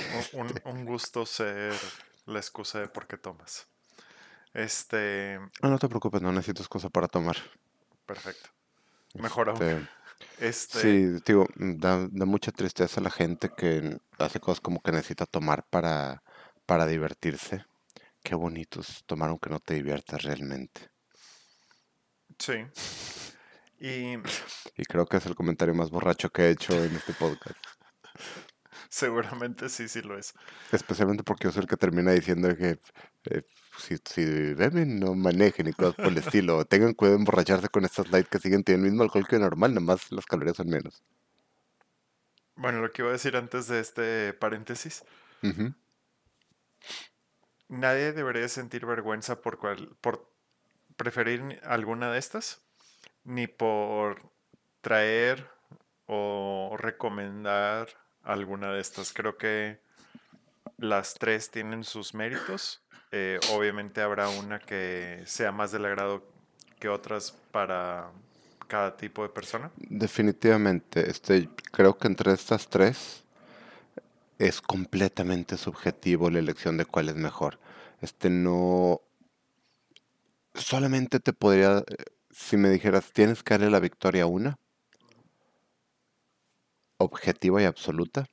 Un, 0.09 0.27
un- 0.31 0.61
un 0.65 0.85
gusto 0.85 1.25
ser 1.25 1.79
la 2.25 2.39
excusa 2.39 2.79
de 2.79 2.87
por 2.87 3.07
qué 3.07 3.17
tomas. 3.17 3.67
Este, 4.53 5.39
Ah, 5.61 5.67
no 5.71 5.77
te 5.79 5.89
preocupes, 5.89 6.21
no 6.21 6.31
necesito 6.31 6.61
excusa 6.63 6.89
para 6.89 7.09
tomar. 7.09 7.35
perfecto. 8.05 8.49
Mejor 9.17 9.49
aún. 9.49 9.67
Este, 9.67 10.39
Este, 10.39 10.79
Sí, 10.81 11.07
digo, 11.25 11.47
da, 11.57 12.07
da 12.11 12.25
mucha 12.25 12.51
tristeza 12.51 12.99
a 13.01 13.03
la 13.03 13.11
gente 13.11 13.49
que 13.57 13.97
hace 14.19 14.39
cosas 14.41 14.61
como 14.61 14.81
que 14.81 14.91
necesita 14.91 15.25
tomar 15.25 15.65
para, 15.69 16.23
para 16.65 16.85
divertirse. 16.87 17.65
Qué 18.23 18.35
bonito 18.35 18.81
es 18.81 19.03
tomar 19.05 19.29
aunque 19.31 19.49
no 19.51 19.59
te 19.61 19.75
diviertas 19.75 20.23
realmente. 20.23 20.91
sí. 22.39 22.65
Y 23.79 24.17
Y 24.77 24.85
creo 24.85 25.05
que 25.05 25.17
es 25.17 25.25
el 25.25 25.35
comentario 25.35 25.75
más 25.75 25.89
borracho 25.89 26.29
que 26.29 26.43
he 26.43 26.49
hecho 26.51 26.85
en 26.85 26.95
este 26.95 27.13
podcast. 27.13 27.59
seguramente 28.89 29.69
sí, 29.69 29.87
sí 29.87 30.01
lo 30.01 30.17
es. 30.17 30.33
Especialmente 30.71 31.23
porque 31.23 31.45
yo 31.45 31.51
soy 31.51 31.61
el 31.63 31.67
que 31.67 31.77
termina 31.77 32.11
diciendo 32.11 32.55
que 32.55 32.79
eh, 33.25 33.41
si, 33.77 33.95
si 34.05 34.23
beben, 34.53 34.99
no 34.99 35.15
manejen 35.15 35.67
y 35.67 35.73
cosas 35.73 35.95
por 35.95 36.11
el 36.11 36.17
estilo. 36.19 36.65
Tengan 36.65 36.93
cuidado 36.93 37.17
de 37.17 37.21
emborracharse 37.21 37.69
con 37.69 37.85
estas 37.85 38.09
light 38.09 38.27
que 38.27 38.39
siguen 38.39 38.63
teniendo 38.63 38.85
el 38.87 38.91
mismo 38.91 39.03
alcohol 39.03 39.27
que 39.27 39.39
normal, 39.39 39.73
nada 39.73 39.85
más 39.85 40.11
las 40.11 40.25
calorías 40.25 40.57
son 40.57 40.69
menos. 40.69 41.03
Bueno, 42.55 42.81
lo 42.81 42.91
que 42.91 43.01
iba 43.01 43.09
a 43.09 43.13
decir 43.13 43.35
antes 43.37 43.67
de 43.67 43.79
este 43.79 44.33
paréntesis, 44.33 45.03
Ujú. 45.43 45.73
Nadie 47.67 48.13
debería 48.13 48.47
sentir 48.47 48.85
vergüenza 48.85 49.41
por, 49.41 49.57
cual- 49.57 49.95
por 50.01 50.29
preferir 50.95 51.59
alguna 51.63 52.11
de 52.11 52.19
estas, 52.19 52.61
ni 53.23 53.47
por 53.47 54.21
traer 54.81 55.49
o 56.07 56.75
recomendar 56.77 57.87
alguna 58.23 58.71
de 58.71 58.79
estas. 58.81 59.13
Creo 59.13 59.37
que 59.37 59.79
las 60.77 61.15
tres 61.15 61.49
tienen 61.51 61.83
sus 61.83 62.13
méritos. 62.13 62.81
Eh, 63.11 63.39
obviamente 63.53 64.01
habrá 64.01 64.29
una 64.29 64.59
que 64.59 65.23
sea 65.25 65.51
más 65.51 65.71
del 65.71 65.85
agrado 65.85 66.23
que 66.79 66.89
otras 66.89 67.31
para 67.51 68.11
cada 68.67 68.97
tipo 68.97 69.23
de 69.23 69.29
persona. 69.29 69.71
Definitivamente, 69.77 71.09
este, 71.09 71.49
creo 71.71 71.97
que 71.97 72.07
entre 72.07 72.33
estas 72.33 72.67
tres 72.67 73.23
es 74.39 74.61
completamente 74.61 75.57
subjetivo 75.57 76.29
la 76.29 76.39
elección 76.39 76.77
de 76.77 76.85
cuál 76.85 77.09
es 77.09 77.15
mejor. 77.15 77.59
Este 78.01 78.29
no. 78.29 79.01
Solamente 80.53 81.19
te 81.19 81.33
podría. 81.33 81.79
eh, 81.79 82.05
Si 82.31 82.57
me 82.57 82.69
dijeras, 82.69 83.11
tienes 83.13 83.43
que 83.43 83.53
darle 83.53 83.69
la 83.69 83.79
victoria 83.79 84.23
a 84.23 84.27
una, 84.27 84.57
objetiva 86.97 87.61
y 87.61 87.65
absoluta, 87.65 88.25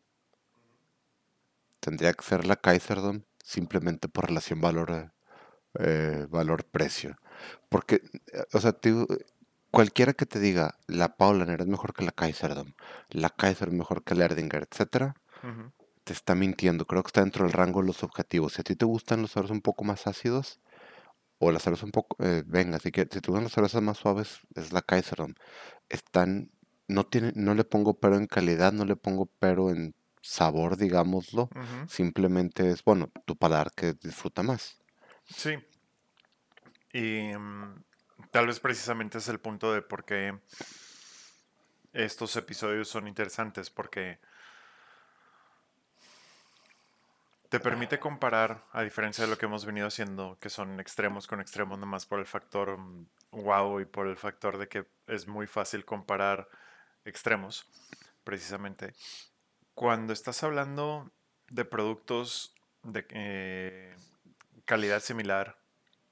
tendría 1.80 2.12
que 2.12 2.25
ser 2.25 2.47
la 2.47 2.56
Kaiserdom 2.56 3.23
simplemente 3.44 4.09
por 4.09 4.26
relación 4.26 4.61
valor 4.61 5.12
eh, 5.78 6.26
valor-precio. 6.30 7.16
Porque, 7.68 8.02
eh, 8.32 8.44
o 8.52 8.61
sea, 8.61 8.76
cualquiera 9.71 10.12
que 10.12 10.26
te 10.26 10.38
diga 10.38 10.78
la 10.87 11.16
Paulaner 11.16 11.61
es 11.62 11.66
mejor 11.66 11.94
que 11.94 12.04
la 12.04 12.12
Kaiserdom, 12.12 12.73
la 13.11 13.30
Kaiser 13.30 13.68
es 13.68 13.75
mejor 13.75 14.04
que 14.04 14.14
la 14.14 14.26
Erdinger, 14.26 14.68
Ujú. 15.42 15.73
Te 16.04 16.12
está 16.12 16.35
mintiendo. 16.35 16.87
Creo 16.87 17.02
que 17.02 17.09
está 17.09 17.21
dentro 17.21 17.44
del 17.44 17.52
rango 17.52 17.80
de 17.80 17.87
los 17.87 18.02
objetivos. 18.02 18.54
Si 18.54 18.61
a 18.61 18.64
ti 18.64 18.76
te 18.76 18.85
gustan 18.85 19.23
los 19.23 19.32
sabores 19.32 19.50
un 19.50 19.61
poco 19.61 19.85
más 19.85 20.06
ácidos, 20.06 20.61
o 21.38 21.50
las 21.50 21.62
cervezas 21.62 21.85
un 21.85 21.90
poco, 21.90 22.16
eh, 22.25 22.44
venga, 22.47 22.78
si, 22.78 22.92
que, 22.92 23.02
si 23.02 23.21
te 23.21 23.30
gustan 23.30 23.44
las 23.44 23.52
cervezas 23.52 23.82
más 23.82 23.99
suaves, 23.99 24.40
es 24.54 24.73
la 24.73 24.82
Kaiserdom. 24.82 25.35
Están, 25.88 26.50
no 26.87 27.04
tiene, 27.04 27.32
no 27.35 27.54
le 27.54 27.64
pongo 27.64 27.94
pero 27.99 28.16
en 28.16 28.26
calidad, 28.26 28.73
no 28.73 28.85
le 28.85 28.97
pongo 28.97 29.26
pero 29.40 29.71
en 29.71 29.94
sabor, 30.21 30.76
digámoslo. 30.76 31.50
Ujú. 31.54 31.88
Simplemente 31.88 32.71
es, 32.71 32.85
bueno, 32.85 33.11
tu 33.26 33.37
paladar 33.37 33.73
que 33.73 33.94
disfruta 33.94 34.42
más. 34.42 34.78
Sí. 35.26 35.56
Y 36.92 37.37
mm, 37.37 37.82
tal 38.30 38.47
vez 38.47 38.61
precisamente 38.61 39.18
es 39.18 39.28
el 39.28 39.40
punto 39.40 39.73
de 39.73 39.82
por 39.82 40.04
qué 40.04 40.38
estos 41.92 42.37
episodios 42.37 42.88
son 42.88 43.09
interesantes, 43.09 43.71
porque 43.71 44.21
te 47.52 47.61
permite 47.61 47.99
comparar, 47.99 48.64
a 48.73 48.82
diferencia 48.82 49.25
de 49.25 49.30
lo 49.30 49.37
que 49.37 49.44
hemos 49.44 49.66
venido 49.66 49.87
haciendo, 49.87 50.38
que 50.40 50.49
son 50.49 50.80
extremos 50.80 51.26
con 51.26 51.38
extremos, 51.38 51.78
nomás 51.78 52.06
por 52.06 52.18
el 52.18 52.25
factor 52.25 52.78
mm, 52.78 53.06
wow 53.30 53.78
y 53.78 53.85
por 53.85 54.06
el 54.06 54.16
factor 54.16 54.56
de 54.56 54.68
que 54.68 54.87
es 55.06 55.28
muy 55.28 55.47
fácil 55.47 55.85
comparar 55.85 56.49
extremos, 57.04 57.66
precisamente. 58.25 58.94
Cuando 59.75 60.14
estás 60.14 60.42
hablando 60.42 61.12
de 61.50 61.66
productos 61.66 62.54
de 62.85 63.04
eh, 63.11 63.97
calidad 64.64 65.00
similar, 65.00 65.59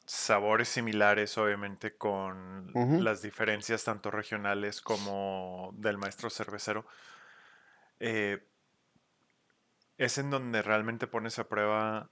sabores 0.04 0.68
similares, 0.68 1.38
obviamente, 1.38 1.97
con 1.97 2.70
las 3.02 3.23
diferencias 3.23 3.82
tanto 3.82 4.11
regionales 4.11 4.82
como 4.82 5.70
del 5.73 5.97
maestro 5.97 6.28
cervecero, 6.28 6.85
eh, 7.99 8.47
es 10.00 10.16
en 10.16 10.30
donde 10.30 10.62
realmente 10.62 11.07
pones 11.07 11.38
a 11.38 11.47
prueba 11.47 12.09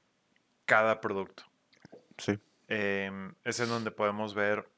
cada 0.66 1.00
producto. 1.00 1.44
Sí. 2.18 2.38
Em, 2.68 3.34
es 3.44 3.60
en 3.60 3.70
donde 3.70 3.90
podemos 3.90 4.34
ver, 4.34 4.68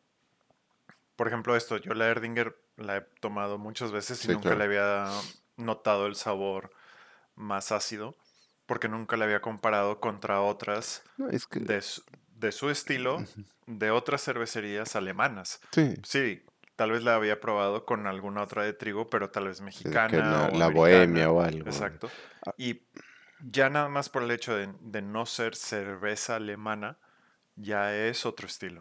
por 1.17 1.27
ejemplo, 1.27 1.57
esto, 1.57 1.77
yo 1.79 1.93
la 1.95 2.07
Erdinger 2.07 2.57
la 2.77 2.99
he 2.99 3.01
tomado 3.21 3.59
muchas 3.59 3.91
veces 3.91 4.23
y 4.25 4.29
Sí, 4.29 4.33
nunca 4.33 4.51
claro. 4.51 4.59
le 4.59 4.65
había 4.67 5.11
notado 5.57 6.07
el 6.07 6.15
sabor 6.15 6.71
más 7.35 7.73
ácido, 7.73 8.15
porque 8.67 8.89
nunca 8.89 9.17
la 9.17 9.25
había 9.25 9.41
comparado 9.41 9.99
contra 9.99 10.41
otras 10.41 11.03
No, 11.17 11.29
es 11.31 11.49
que, 11.49 11.59
de 11.59 11.83
su, 11.83 12.05
de 12.37 12.53
su 12.53 12.71
estilo 12.71 13.19
de 13.67 13.91
otras 13.91 14.23
cervecerías 14.23 14.95
alemanas. 14.95 15.61
sí, 15.73 15.97
Sí, 16.05 16.45
tal 16.81 16.93
vez 16.93 17.03
la 17.03 17.15
había 17.17 17.39
probado 17.39 17.85
con 17.85 18.07
alguna 18.07 18.41
otra 18.41 18.63
de 18.63 18.73
trigo, 18.73 19.11
pero 19.11 19.29
tal 19.29 19.49
vez 19.49 19.61
mexicana 19.61 20.09
que 20.49 20.57
o 20.57 20.59
la 20.59 20.69
bohemia 20.69 21.31
o 21.31 21.43
algo. 21.43 21.67
Exacto. 21.69 22.09
Ah. 22.47 22.55
Y 22.57 22.81
ya 23.43 23.69
nada 23.69 23.91
más 23.91 24.09
por 24.09 24.23
el 24.23 24.31
hecho 24.31 24.57
de, 24.57 24.73
de 24.81 25.03
no 25.03 25.27
ser 25.27 25.55
cerveza 25.57 26.37
alemana, 26.37 26.97
ya 27.55 27.95
es 27.95 28.25
otro 28.25 28.47
estilo. 28.47 28.81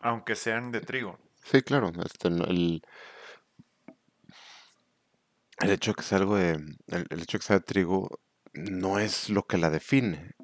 Aunque 0.00 0.34
sean 0.34 0.72
de 0.72 0.80
trigo. 0.80 1.16
Sí, 1.44 1.62
claro. 1.62 1.92
Este, 2.04 2.26
el, 2.26 2.82
el 5.60 5.70
hecho 5.70 5.92
de 5.92 5.94
que 5.94 6.02
sea 6.02 6.18
algo 6.18 6.34
de, 6.36 6.54
el, 6.88 7.06
el 7.08 7.22
hecho 7.22 7.38
de 7.38 7.40
que 7.40 7.46
sea 7.46 7.58
de 7.60 7.64
trigo 7.64 8.20
no 8.52 8.98
es 8.98 9.30
lo 9.30 9.46
que 9.46 9.58
la 9.58 9.70
define. 9.70 10.34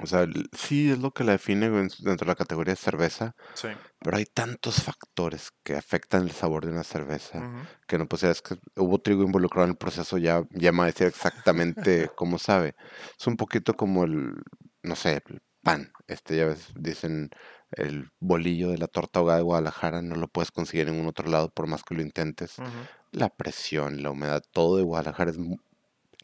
O 0.00 0.06
sea, 0.06 0.24
sí 0.56 0.92
es 0.92 1.00
lo 1.00 1.10
que 1.10 1.24
la 1.24 1.32
define 1.32 1.66
en- 1.66 1.88
dentro 1.98 2.14
de 2.24 2.26
la 2.26 2.36
categoría 2.36 2.74
de 2.74 2.80
cerveza, 2.80 3.34
Sí. 3.54 3.68
Pero 4.00 4.16
hay 4.16 4.24
tantos 4.24 4.82
factores 4.82 5.52
que 5.62 5.76
afectan 5.76 6.22
el 6.22 6.30
sabor 6.30 6.64
de 6.64 6.72
una 6.72 6.84
cerveza 6.84 7.38
Ujú. 7.38 7.66
que 7.86 7.98
no 7.98 8.08
pues 8.08 8.22
es 8.22 8.40
que 8.40 8.56
hubo 8.76 8.98
trigo 9.00 9.22
involucrado 9.22 9.64
en 9.64 9.72
el 9.72 9.76
proceso, 9.76 10.16
ya, 10.18 10.42
ya 10.52 10.72
me 10.72 10.78
va 10.78 10.84
a 10.84 10.86
decir 10.86 11.06
exactamente 11.06 12.10
cómo 12.16 12.38
sabe. 12.38 12.74
Es 13.18 13.26
un 13.26 13.36
poquito 13.36 13.74
como 13.74 14.04
el, 14.04 14.42
no 14.82 14.96
sé, 14.96 15.22
el 15.26 15.42
pan. 15.62 15.92
Este, 16.06 16.36
ya 16.38 16.46
ves, 16.46 16.68
dicen 16.74 17.30
el 17.72 18.10
bolillo 18.18 18.70
de 18.70 18.78
la 18.78 18.86
torta 18.86 19.20
ahogada 19.20 19.38
de 19.38 19.44
Guadalajara, 19.44 20.02
no 20.02 20.16
lo 20.16 20.28
puedes 20.28 20.50
conseguir 20.50 20.88
en 20.88 20.94
ningún 20.94 21.08
otro 21.08 21.28
lado 21.28 21.50
por 21.50 21.66
más 21.66 21.82
que 21.82 21.94
lo 21.94 22.02
intentes. 22.02 22.58
Ujú. 22.58 22.68
La 23.12 23.28
presión, 23.28 24.02
la 24.02 24.10
humedad, 24.10 24.42
todo 24.50 24.78
de 24.78 24.82
Guadalajara 24.82 25.30
es, 25.30 25.36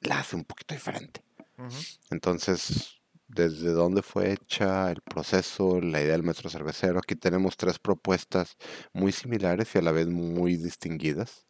la 0.00 0.20
hace 0.20 0.36
un 0.36 0.44
poquito 0.44 0.74
diferente. 0.74 1.22
Ujú. 1.58 1.76
Entonces, 2.10 3.00
desde 3.28 3.70
dónde 3.72 4.02
fue 4.02 4.32
hecha 4.32 4.90
el 4.90 5.00
proceso, 5.02 5.80
la 5.80 6.00
idea 6.00 6.12
del 6.12 6.22
maestro 6.22 6.48
cervecero, 6.50 6.98
aquí 6.98 7.16
tenemos 7.16 7.56
tres 7.56 7.78
propuestas 7.78 8.56
muy 8.92 9.12
similares 9.12 9.74
y 9.74 9.78
a 9.78 9.82
la 9.82 9.92
vez 9.92 10.06
muy 10.06 10.56
distinguidas. 10.56 11.46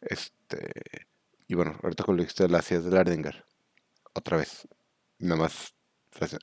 Este, 0.00 0.70
y 1.46 1.54
bueno, 1.54 1.78
ahorita 1.82 2.04
con 2.04 2.16
lo 2.16 2.20
que 2.20 2.24
dijiste 2.24 2.44
de 2.44 2.50
la 2.50 2.58
acidez 2.58 2.84
del 2.84 2.94
Erdinger, 2.94 3.44
otra 4.14 4.36
vez, 4.36 4.68
nada 5.18 5.42
más, 5.42 5.74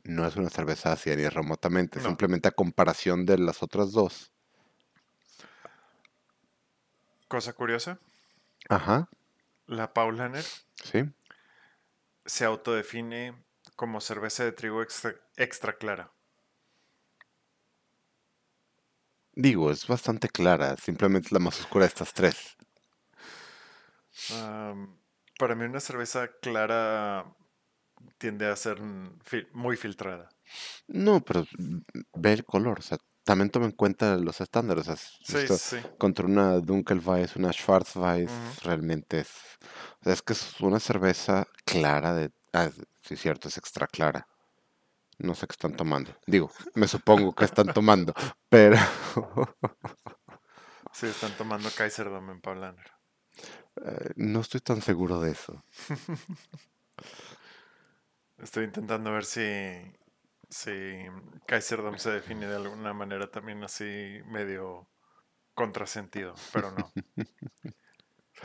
no 0.03 0.25
es 0.25 0.35
una 0.35 0.49
cerveza 0.49 0.93
ácida 0.93 1.15
ni 1.15 1.27
remotamente, 1.27 1.99
No. 1.99 2.05
simplemente 2.07 2.47
a 2.47 2.51
comparación 2.51 3.25
de 3.25 3.37
las 3.37 3.61
otras 3.61 3.91
dos. 3.91 4.31
Cosa 7.27 7.51
curiosa, 7.53 7.99
Ajá, 8.69 9.09
la 9.65 9.93
Paulaner 9.93 10.45
sí. 10.81 11.03
se 12.25 12.45
autodefine 12.45 13.35
como 13.77 14.01
cerveza 14.01 14.43
de 14.43 14.51
trigo 14.51 14.81
extra, 14.81 15.15
extra 15.37 15.77
clara. 15.77 16.11
Digo, 19.33 19.71
es 19.71 19.85
bastante 19.87 20.27
clara, 20.29 20.75
simplemente 20.77 21.27
es 21.27 21.31
la 21.31 21.39
más 21.39 21.59
oscura 21.61 21.85
de 21.85 21.89
estas 21.89 22.11
tres. 22.11 22.57
Para 25.39 25.53
mí 25.55 25.63
una 25.65 25.79
cerveza 25.79 26.27
clara 26.41 27.35
tiende 28.17 28.47
a 28.47 28.55
ser 28.55 28.81
muy 29.53 29.77
filtrada. 29.77 30.27
No, 30.87 31.21
pero 31.21 31.45
ve 32.13 32.33
el 32.33 32.45
color, 32.45 32.79
o 32.79 32.81
sea, 32.81 32.97
también 33.23 33.51
toma 33.51 33.67
en 33.67 33.73
cuenta 33.73 34.17
los 34.17 34.41
estándares. 34.41 34.87
O 34.87 34.95
sea, 34.95 34.95
si 34.95 35.23
Sí, 35.33 35.37
esto- 35.37 35.57
sí. 35.57 35.77
contra 35.99 36.25
una 36.25 36.57
Dunkelweiss, 36.59 37.35
una 37.35 37.51
Schwarzweiss, 37.53 38.63
realmente 38.63 39.19
es, 39.19 39.29
o 40.01 40.03
sea, 40.03 40.13
es 40.13 40.21
que 40.23 40.33
es 40.33 40.59
una 40.61 40.79
cerveza 40.79 41.45
clara 41.63 42.15
de, 42.15 42.31
ah, 42.53 42.71
sí, 43.07 43.15
cierto, 43.15 43.47
es 43.47 43.57
extra 43.57 43.87
clara. 43.87 44.27
No 45.19 45.35
sé 45.35 45.47
qué 45.47 45.53
están 45.53 45.75
tomando. 45.75 46.11
Digo, 46.27 46.51
me 46.75 46.87
supongo 46.87 47.33
que 47.35 47.45
están 47.45 47.73
tomando, 47.73 48.13
pero 48.49 48.77
Sí, 50.91 51.05
están 51.07 51.37
tomando 51.37 51.69
Kaiserdom 51.77 52.29
en 52.31 52.41
Paulaner. 52.41 52.91
eh, 53.85 54.11
no 54.15 54.41
estoy 54.41 54.61
tan 54.61 54.81
seguro 54.81 55.19
de 55.21 55.31
eso. 55.31 55.63
Estoy 58.37 58.65
intentando 58.65 59.11
ver 59.11 59.25
si, 59.25 59.41
si 60.49 60.71
Kaiserdom 61.47 61.97
se 61.97 62.11
define 62.11 62.47
de 62.47 62.55
alguna 62.55 62.93
manera 62.93 63.29
también 63.29 63.63
así 63.63 63.85
medio 64.25 64.87
contrasentido, 65.55 66.35
pero 66.51 66.71
no. 66.71 66.93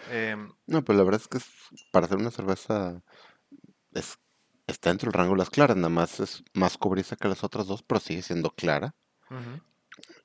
Em, 0.06 0.52
No, 0.66 0.82
pero 0.84 0.98
la 0.98 1.04
verdad 1.04 1.20
es 1.20 1.28
que 1.28 1.38
es- 1.38 1.88
para 1.92 2.06
hacer 2.06 2.18
una 2.18 2.30
cerveza 2.30 3.02
es, 3.94 4.18
está 4.66 4.90
dentro 4.90 5.10
del 5.10 5.18
rango 5.18 5.32
de 5.32 5.38
las 5.38 5.50
claras, 5.50 5.76
nada 5.76 5.88
más 5.88 6.20
es 6.20 6.42
más 6.54 6.78
cobriza 6.78 7.16
que 7.16 7.28
las 7.28 7.44
otras 7.44 7.66
dos, 7.66 7.82
pero 7.82 8.00
sigue 8.00 8.22
siendo 8.22 8.50
clara. 8.50 8.94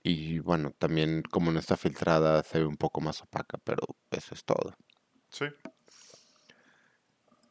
Y 0.04 0.40
bueno, 0.40 0.72
también 0.78 1.24
como 1.24 1.52
no 1.52 1.60
está 1.60 1.78
filtrada, 1.78 2.44
se 2.44 2.60
ve 2.60 2.66
un 2.66 2.78
poco 2.78 3.02
más 3.02 3.22
opaca, 3.22 3.58
pero 3.64 3.84
eso 4.12 4.34
es 4.34 4.44
todo. 4.44 4.76
Sí. 5.30 5.46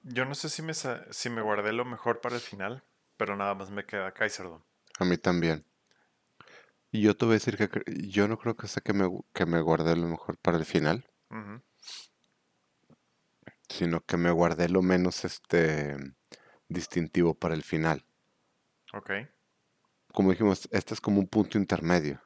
Yo 0.02 0.24
no 0.24 0.34
sé 0.34 0.48
si 0.48 0.62
me, 0.62 0.72
si 0.74 1.30
me 1.30 1.42
guardé 1.42 1.72
lo 1.72 1.84
mejor 1.84 2.20
para 2.20 2.36
el 2.36 2.40
final, 2.40 2.84
pero 3.16 3.36
nada 3.36 3.54
más 3.54 3.70
me 3.70 3.84
queda 3.84 4.12
Kaiserdom. 4.12 4.62
A 4.98 5.04
mí 5.04 5.18
también. 5.18 5.64
Y 6.92 7.02
yo 7.02 7.16
te 7.16 7.24
voy 7.24 7.32
a 7.32 7.38
decir 7.38 7.56
que 7.56 7.68
yo 8.08 8.28
no 8.28 8.38
creo 8.38 8.56
que 8.56 8.68
sea 8.68 8.82
que 8.82 8.92
me, 8.92 9.08
que 9.34 9.44
me 9.44 9.60
guardé 9.60 9.96
lo 9.96 10.06
mejor 10.06 10.38
para 10.38 10.56
el 10.56 10.64
final, 10.64 11.06
sino 13.68 14.00
que 14.00 14.16
me 14.16 14.30
guardé 14.30 14.68
lo 14.68 14.82
menos 14.82 15.24
este 15.24 15.96
distintivo 16.68 17.34
para 17.34 17.54
el 17.54 17.62
final. 17.62 18.04
Ok. 18.92 19.10
Como 20.12 20.30
dijimos, 20.30 20.68
este 20.72 20.94
es 20.94 21.00
como 21.00 21.20
un 21.20 21.26
punto 21.26 21.58
intermedio. 21.58 22.20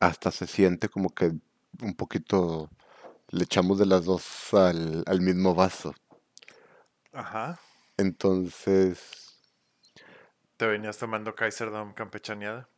Hasta 0.00 0.30
se 0.30 0.46
siente 0.46 0.88
como 0.88 1.10
que 1.10 1.32
un 1.80 1.94
poquito 1.94 2.70
le 3.28 3.44
echamos 3.44 3.78
de 3.78 3.86
las 3.86 4.04
dos 4.04 4.52
al, 4.54 5.02
al 5.06 5.20
mismo 5.20 5.54
vaso. 5.54 5.94
Ajá. 7.12 7.58
Entonces, 7.96 9.22
¿Te 10.58 10.66
venías 10.66 10.98
tomando 10.98 11.34
Kaiserdom 11.34 11.92
campechaneada? 11.94 12.68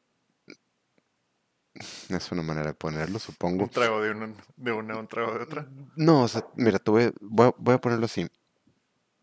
es 2.08 2.32
una 2.32 2.42
manera 2.42 2.68
de 2.68 2.74
ponerlo, 2.74 3.18
supongo. 3.18 3.64
Un 3.64 3.70
trago 3.70 4.00
de 4.00 4.10
una, 4.10 4.34
de 4.56 4.72
una, 4.72 4.96
un 4.98 5.06
trago 5.06 5.34
de 5.34 5.42
otra. 5.44 5.68
No, 5.96 6.22
o 6.22 6.28
sea, 6.28 6.44
mira, 6.56 6.78
te 6.78 6.90
voy, 6.90 7.04
a- 7.04 7.12
voy, 7.20 7.48
a- 7.48 7.54
voy 7.56 7.74
a 7.74 7.80
ponerlo 7.80 8.06
así. 8.06 8.28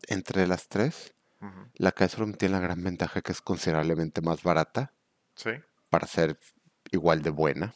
Entre 0.08 0.46
las 0.46 0.68
tres, 0.68 1.14
La 1.74 1.92
Kaiserrum 1.92 2.32
tiene 2.34 2.54
la 2.54 2.60
gran 2.60 2.82
ventaja 2.82 3.20
que 3.20 3.32
es 3.32 3.40
considerablemente 3.42 4.20
más 4.22 4.42
barata 4.42 4.92
Sí. 5.34 5.50
para 5.90 6.06
ser 6.06 6.38
igual 6.90 7.22
de 7.22 7.30
buena, 7.30 7.74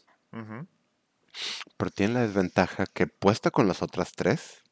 pero 1.77 1.91
tiene 1.91 2.15
la 2.15 2.21
desventaja 2.23 2.87
que 2.87 3.07
puesta 3.07 3.51
con 3.51 3.69
las 3.69 3.83
otras 3.83 4.13
tres 4.13 4.63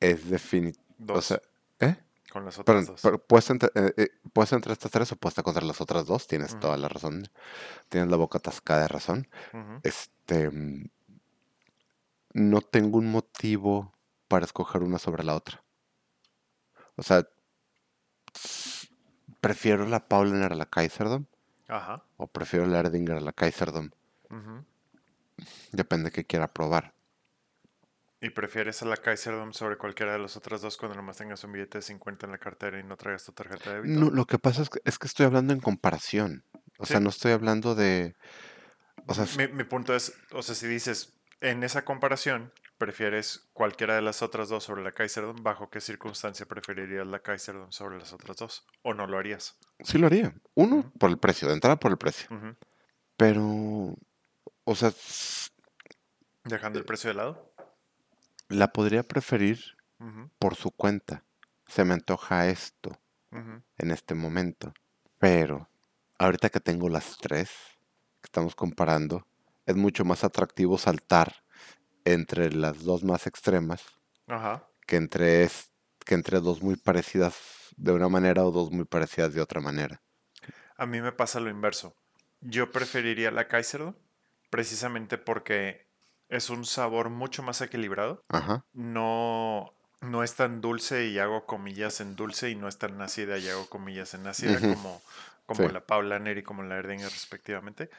es 0.00 0.30
definitivo. 0.30 1.14
O 1.14 1.20
sea, 1.22 1.40
¿eh? 1.80 1.96
con 2.32 2.44
las 2.44 2.58
otras 2.58 2.64
Perdón, 2.76 2.94
dos. 2.94 3.00
pero 3.02 3.18
puesta 3.24 3.52
entre, 3.52 3.70
eh, 3.74 3.92
eh, 3.96 4.08
puesta 4.32 4.56
entre 4.56 4.72
estas 4.72 4.90
tres 4.90 5.12
o 5.12 5.16
puesta 5.16 5.42
contra 5.42 5.64
las 5.64 5.80
otras 5.80 6.06
dos, 6.06 6.26
tienes 6.26 6.58
toda 6.60 6.76
la 6.76 6.88
razón. 6.88 7.28
Tienes 7.88 8.10
la 8.10 8.16
boca 8.16 8.38
atascada 8.38 8.82
de 8.82 8.88
razón. 8.88 9.28
Este, 9.82 10.50
mm, 10.50 10.88
no 12.34 12.60
tengo 12.60 12.98
un 12.98 13.10
motivo 13.10 13.92
para 14.28 14.44
escoger 14.44 14.82
una 14.82 14.98
sobre 14.98 15.24
la 15.24 15.34
otra. 15.34 15.62
O 16.98 17.02
sea, 17.02 17.26
prefiero 19.40 19.86
la 19.86 20.06
Paulaner 20.08 20.52
a 20.52 20.56
la 20.56 20.66
Kaiserdom 20.66 21.26
Ajá. 21.68 22.02
o 22.16 22.26
prefiero 22.26 22.66
la 22.66 22.80
Erdinger 22.80 23.16
a 23.16 23.20
la 23.20 23.32
Kaiserdom. 23.32 23.90
Ujú. 24.30 24.64
Depende 25.72 26.06
de 26.06 26.12
qué 26.12 26.24
quiera 26.24 26.48
probar. 26.48 26.92
¿Y 28.20 28.30
prefieres 28.30 28.82
a 28.82 28.86
la 28.86 28.96
Kaiserdom 28.96 29.52
sobre 29.52 29.78
cualquiera 29.78 30.12
de 30.12 30.18
las 30.18 30.36
otras 30.36 30.60
dos 30.60 30.76
cuando 30.76 30.96
nomás 30.96 31.18
tengas 31.18 31.44
un 31.44 31.52
billete 31.52 31.78
de 31.78 31.82
50 31.82 32.26
en 32.26 32.32
la 32.32 32.38
cartera 32.38 32.80
y 32.80 32.82
no 32.82 32.96
traigas 32.96 33.24
tu 33.24 33.30
tarjeta 33.32 33.70
de 33.70 33.76
débito? 33.76 34.00
No, 34.00 34.10
lo 34.10 34.26
que 34.26 34.38
pasa 34.40 34.62
es 34.62 34.70
que, 34.70 34.80
es 34.84 34.98
que 34.98 35.06
estoy 35.06 35.24
hablando 35.24 35.52
en 35.52 35.60
comparación. 35.60 36.42
O 36.78 36.86
sea, 36.86 36.98
no 36.98 37.10
estoy 37.10 37.30
hablando 37.30 37.76
de... 37.76 38.16
O 39.06 39.14
sea, 39.14 39.24
Mi, 39.36 39.46
mi 39.52 39.62
punto 39.62 39.94
es, 39.94 40.12
o 40.32 40.42
sea, 40.42 40.56
si 40.56 40.66
dices, 40.66 41.14
en 41.40 41.62
esa 41.62 41.84
comparación, 41.84 42.52
prefieres 42.78 43.48
cualquiera 43.52 43.94
de 43.96 44.02
las 44.02 44.22
otras 44.22 44.48
dos 44.48 44.64
sobre 44.64 44.82
la 44.82 44.92
Kaiserdom, 44.92 45.42
¿bajo 45.42 45.68
qué 45.68 45.80
circunstancia 45.80 46.46
preferirías 46.46 47.06
la 47.06 47.18
Kaiserdom 47.18 47.70
sobre 47.72 47.98
las 47.98 48.12
otras 48.12 48.36
dos? 48.36 48.66
¿O 48.82 48.94
no 48.94 49.06
lo 49.06 49.18
harías? 49.18 49.58
sí 49.84 49.98
lo 49.98 50.06
haría. 50.06 50.34
Uno, 50.54 50.90
por 50.98 51.10
el 51.10 51.18
precio, 51.18 51.48
de 51.48 51.54
entrada 51.54 51.76
por 51.76 51.90
el 51.90 51.98
precio. 51.98 52.28
Pero, 53.16 53.96
o 54.64 54.74
sea, 54.74 54.92
Dejando 56.44 56.78
el 56.78 56.84
precio 56.84 57.08
de 57.10 57.14
lado. 57.14 57.52
la 58.48 58.72
podría 58.72 59.02
preferir 59.02 59.76
por 60.38 60.54
su 60.54 60.70
cuenta. 60.70 61.24
Se 61.66 61.84
me 61.84 61.94
antoja 61.94 62.48
esto 62.48 62.98
en 63.30 63.90
este 63.90 64.14
momento. 64.14 64.72
Pero, 65.18 65.68
ahorita 66.18 66.48
que 66.48 66.60
tengo 66.60 66.88
las 66.88 67.18
tres 67.18 67.50
que 68.20 68.26
estamos 68.26 68.54
comparando, 68.54 69.26
es 69.66 69.76
mucho 69.76 70.04
más 70.04 70.24
atractivo 70.24 70.78
saltar 70.78 71.44
entre 72.04 72.52
las 72.52 72.82
dos 72.84 73.04
más 73.04 73.26
extremas 73.26 73.82
Ajá. 74.28 74.68
que 74.86 74.96
entre, 74.96 75.44
es- 75.44 75.70
que 76.04 76.14
entre 76.14 76.40
dos 76.40 76.62
muy 76.62 76.76
parecidas 76.76 77.36
de 77.76 77.92
una 77.92 78.08
manera 78.08 78.44
o 78.44 78.50
dos 78.50 78.70
muy 78.72 78.84
parecidas 78.84 79.34
de 79.34 79.40
otra 79.40 79.60
manera. 79.60 80.00
A 80.76 80.86
mí 80.86 81.00
me 81.00 81.12
pasa 81.12 81.40
lo 81.40 81.50
inverso. 81.50 81.94
Yo 82.40 82.70
preferiría 82.70 83.30
la 83.30 83.48
Kaiserdom 83.48 83.94
precisamente 84.50 85.18
porque 85.18 85.86
es 86.28 86.50
un 86.50 86.64
sabor 86.64 87.10
mucho 87.10 87.42
más 87.42 87.60
equilibrado. 87.60 88.22
Ajá. 88.28 88.64
No, 88.72 89.72
no 90.00 90.22
es 90.22 90.34
tan 90.36 90.60
dulce 90.60 91.06
y 91.08 91.18
hago 91.18 91.46
comillas 91.46 92.00
en 92.00 92.16
dulce 92.16 92.50
y 92.50 92.54
no 92.54 92.68
es 92.68 92.78
tan 92.78 93.00
ácida 93.02 93.38
y 93.38 93.48
hago 93.48 93.68
comillas 93.68 94.14
en 94.14 94.26
ácida 94.26 94.60
como, 94.60 95.02
como 95.46 95.68
Sí. 95.68 95.72
la 95.72 95.84
Paulaner 95.86 96.38
y 96.38 96.42
como 96.42 96.62
la 96.62 96.76
Erdinger 96.78 97.10
respectivamente. 97.10 97.90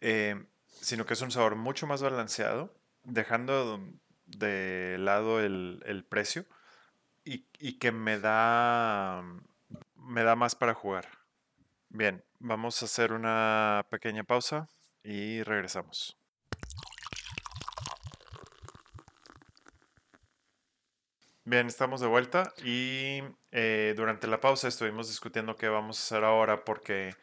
Eh, 0.00 0.44
sino 0.80 1.06
que 1.06 1.14
es 1.14 1.22
un 1.22 1.30
sabor 1.30 1.56
mucho 1.56 1.86
más 1.86 2.02
balanceado, 2.02 2.74
dejando 3.04 3.80
de 4.26 4.96
lado 4.98 5.40
el, 5.40 5.82
el 5.86 6.04
precio 6.04 6.46
y, 7.24 7.46
y 7.58 7.78
que 7.78 7.92
me 7.92 8.18
da, 8.18 9.22
me 9.94 10.22
da 10.22 10.36
más 10.36 10.54
para 10.54 10.74
jugar. 10.74 11.08
Bien, 11.88 12.24
vamos 12.38 12.82
a 12.82 12.84
hacer 12.84 13.12
una 13.12 13.86
pequeña 13.90 14.24
pausa 14.24 14.68
y 15.02 15.42
regresamos. 15.42 16.16
Bien, 21.44 21.66
estamos 21.66 22.00
de 22.00 22.06
vuelta 22.06 22.52
y 22.62 23.22
eh, 23.50 23.94
durante 23.96 24.28
la 24.28 24.40
pausa 24.40 24.68
estuvimos 24.68 25.08
discutiendo 25.08 25.56
qué 25.56 25.68
vamos 25.68 25.98
a 25.98 26.02
hacer 26.02 26.24
ahora 26.24 26.64
porque 26.64 27.16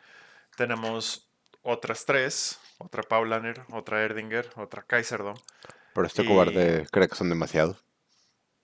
tenemos 0.57 1.31
otras 1.61 2.05
tres, 2.05 2.59
otra 2.77 3.03
Paulaner, 3.03 3.63
otra 3.71 4.03
Erdinger, 4.03 4.49
otra 4.55 4.83
Kaiserdom. 4.83 5.35
Pero 5.93 6.07
este 6.07 6.23
Y- 6.23 6.27
cobarde 6.27 6.87
cree 6.91 7.07
que 7.07 7.15
son 7.15 7.29
demasiado. 7.29 7.77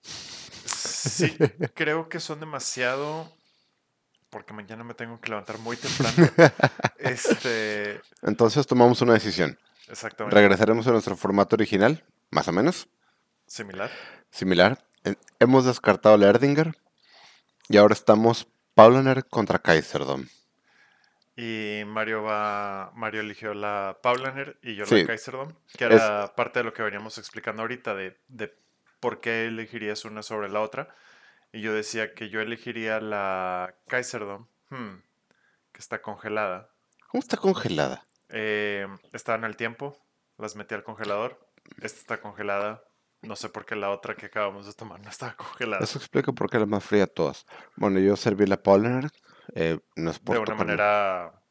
Sí, 0.02 1.36
creo 1.74 2.08
que 2.08 2.20
son 2.20 2.40
demasiado 2.40 3.30
porque 4.30 4.52
mañana 4.52 4.82
me 4.84 4.94
tengo 4.94 5.20
que 5.20 5.28
levantar 5.30 5.58
muy 5.58 5.76
temprano. 5.76 6.28
Este, 6.98 8.00
Entonces 8.22 8.66
tomamos 8.66 9.00
una 9.02 9.12
decisión. 9.12 9.58
exactamente, 9.88 10.34
Regresaremos 10.34 10.86
a 10.86 10.90
nuestro 10.92 11.16
formato 11.16 11.54
original, 11.54 12.02
más 12.30 12.48
o 12.48 12.52
menos, 12.52 12.88
similar. 13.46 13.90
similar. 14.30 14.82
Eh, 15.04 15.16
Hemos 15.38 15.66
descartado 15.66 16.16
la 16.16 16.28
Erdinger 16.28 16.74
y 17.68 17.76
ahora 17.76 17.92
estamos 17.92 18.46
Paulaner 18.74 19.26
contra 19.26 19.58
Kaiserdom. 19.58 20.26
Y 21.36 21.82
Mario 21.86 22.22
va, 22.22 22.92
Mario 22.94 23.20
eligió 23.22 23.54
la 23.54 23.98
Paulaner 24.02 24.56
y 24.62 24.76
yo 24.76 24.86
Sí. 24.86 25.00
la 25.00 25.06
Kaiserdom, 25.06 25.52
que 25.76 25.84
Es- 25.86 25.92
era 25.92 26.32
parte 26.36 26.60
de 26.60 26.64
lo 26.64 26.72
que 26.72 26.82
veníamos 26.82 27.18
explicando 27.18 27.62
ahorita 27.62 27.94
de, 27.94 28.16
de 28.28 28.54
por 29.00 29.20
qué 29.20 29.46
elegirías 29.46 30.04
una 30.04 30.22
sobre 30.22 30.48
la 30.48 30.60
otra. 30.60 30.94
Y 31.52 31.60
yo 31.60 31.72
decía 31.74 32.14
que 32.14 32.28
yo 32.28 32.40
elegiría 32.40 33.00
la 33.00 33.74
Kaiserdom, 33.88 34.46
hmm, 34.70 34.94
que 35.72 35.78
está 35.80 36.00
congelada. 36.02 36.70
¿Cómo 37.08 37.20
está 37.20 37.36
congelada? 37.36 38.04
Eh, 38.28 38.86
estaban 39.12 39.44
al 39.44 39.56
tiempo, 39.56 39.96
las 40.38 40.56
metí 40.56 40.74
al 40.74 40.82
congelador. 40.84 41.38
Esta 41.80 41.98
está 42.00 42.20
congelada. 42.20 42.82
No 43.22 43.36
sé 43.36 43.48
por 43.48 43.64
qué 43.64 43.74
la 43.74 43.90
otra 43.90 44.14
que 44.16 44.26
acabamos 44.26 44.66
de 44.66 44.72
tomar 44.74 45.00
no 45.00 45.08
estaba 45.10 45.34
congelada. 45.36 45.82
Eso 45.82 45.98
explica 45.98 46.30
por 46.32 46.50
qué 46.50 46.58
la 46.58 46.66
más 46.66 46.84
fría 46.84 47.02
de 47.02 47.06
todas. 47.12 47.46
Bueno, 47.76 47.98
yo 48.00 48.16
serví 48.16 48.46
la 48.46 48.62
Polar, 48.62 49.10
eh, 49.54 49.78
no 49.96 50.10
es 50.10 50.18
por 50.18 50.36
De 50.36 50.38
una 50.38 50.54
manera 50.54 51.42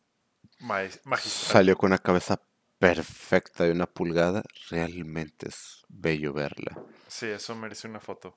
ma- 0.59 0.81
magistral. 1.05 1.57
Salió 1.57 1.77
con 1.77 1.89
una 1.91 1.97
cabeza 1.99 2.41
perfecta 2.79 3.63
de 3.63 3.71
una 3.71 3.85
pulgada. 3.87 4.43
Realmente 4.69 5.47
es 5.49 5.83
bello 5.89 6.33
verla. 6.33 6.79
Sí, 7.07 7.27
eso 7.27 7.55
merece 7.55 7.87
una 7.87 7.99
foto. 7.99 8.33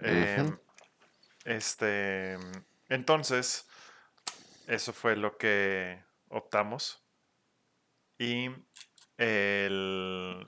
Em, 0.00 0.58
este, 1.44 2.38
entonces, 2.88 3.68
eso 4.66 4.92
fue 4.92 5.16
lo 5.16 5.36
que 5.38 6.02
optamos. 6.28 7.02
Y 8.18 8.46
el, 9.18 10.46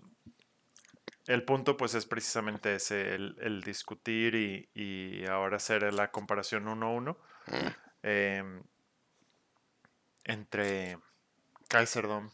el 1.27 1.45
punto, 1.45 1.77
pues, 1.77 1.95
es 1.95 2.07
precisamente 2.07 2.75
ese, 2.75 3.15
el, 3.15 3.37
el 3.41 3.63
discutir 3.63 4.35
y, 4.35 4.71
y 4.75 5.27
ahora 5.27 5.57
hacer 5.57 5.93
la 5.95 6.11
comparación 6.11 6.69
uno 6.69 6.87
a 6.87 6.91
uno 6.91 7.19
em, 8.05 8.63
entre 10.25 10.99
Kaiserdom 11.69 12.31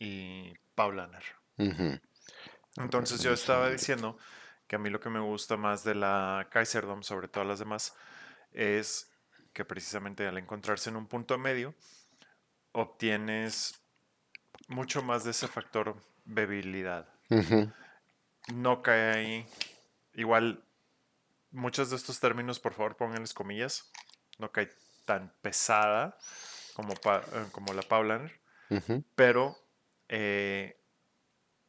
y 0.00 0.52
Paulaner. 0.74 1.22
Entonces 2.76 3.22
yo 3.22 3.32
estaba 3.32 3.70
diciendo 3.70 4.18
que 4.66 4.76
a 4.76 4.78
mí 4.78 4.90
lo 4.90 4.98
que 5.00 5.10
me 5.10 5.20
gusta 5.20 5.56
más 5.56 5.84
de 5.84 5.94
la 5.94 6.48
Kaiserdom 6.50 7.02
sobre 7.02 7.28
todas 7.28 7.46
las 7.46 7.60
demás 7.60 7.94
es 8.52 9.12
que 9.52 9.64
precisamente 9.64 10.26
al 10.26 10.38
encontrarse 10.38 10.90
en 10.90 10.96
un 10.96 11.06
punto 11.06 11.38
medio 11.38 11.74
obtienes 12.72 13.80
mucho 14.68 15.02
más 15.02 15.22
de 15.22 15.30
ese 15.30 15.46
factor 15.46 15.96
bebilidad. 16.24 17.08
No 18.52 18.82
cae 18.82 19.12
ahí. 19.12 19.46
Igual, 20.14 20.64
muchos 21.52 21.90
de 21.90 21.96
estos 21.96 22.18
términos, 22.18 22.58
por 22.58 22.74
favor, 22.74 22.96
pónganles 22.96 23.34
comillas. 23.34 23.90
No 24.40 24.50
cae 24.50 24.70
tan 25.04 25.32
pesada 25.42 26.16
como, 26.74 26.94
pa- 26.94 27.22
eh, 27.32 27.46
como 27.52 27.72
la 27.72 27.82
Paulaner 27.82 28.40
pero 29.14 29.56
eh, 30.08 30.80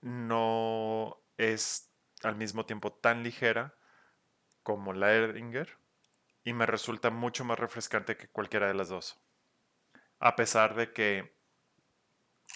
no 0.01 1.17
es 1.37 1.89
al 2.23 2.35
mismo 2.35 2.65
tiempo 2.65 2.91
tan 2.93 3.23
ligera 3.23 3.73
como 4.63 4.93
la 4.93 5.11
Erdinger 5.13 5.77
y 6.43 6.53
me 6.53 6.65
resulta 6.65 7.09
mucho 7.09 7.45
más 7.45 7.59
refrescante 7.59 8.17
que 8.17 8.27
cualquiera 8.27 8.67
de 8.67 8.73
las 8.75 8.89
dos. 8.89 9.19
A 10.19 10.35
pesar 10.35 10.75
de 10.75 10.93
que 10.93 11.35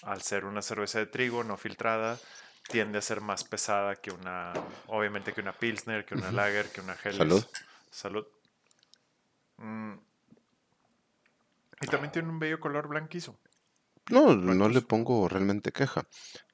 al 0.02 0.22
ser 0.22 0.44
una 0.44 0.62
cerveza 0.62 0.98
de 0.98 1.06
trigo 1.06 1.42
no 1.44 1.56
filtrada, 1.56 2.18
tiende 2.68 2.98
a 2.98 3.02
ser 3.02 3.20
más 3.20 3.44
pesada 3.44 3.96
que 3.96 4.10
una, 4.10 4.52
obviamente 4.86 5.32
que 5.32 5.40
una 5.40 5.52
Pilsner, 5.52 6.04
que 6.04 6.14
una 6.14 6.32
Lager, 6.32 6.66
que 6.70 6.80
una 6.80 6.94
Helles. 7.02 7.16
Salud. 7.16 7.44
Salud. 7.90 8.26
Mm. 9.58 9.94
Y 11.80 11.86
también 11.88 12.12
tiene 12.12 12.28
un 12.28 12.38
bello 12.38 12.58
color 12.60 12.88
blanquizo. 12.88 13.38
No, 14.08 14.34
no 14.36 14.68
le 14.68 14.82
pongo 14.82 15.28
realmente 15.28 15.72
queja. 15.72 16.06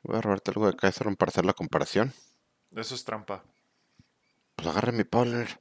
Voy 0.02 0.16
a 0.16 0.20
robarte 0.20 0.50
algo 0.50 0.66
de 0.66 0.76
Kaiser 0.76 1.14
para 1.16 1.30
hacer 1.30 1.44
la 1.44 1.52
comparación. 1.52 2.12
Eso 2.74 2.94
es 2.94 3.04
trampa. 3.04 3.44
Pues 4.56 4.68
agarre 4.68 4.92
mi 4.92 5.04
Polar. 5.04 5.60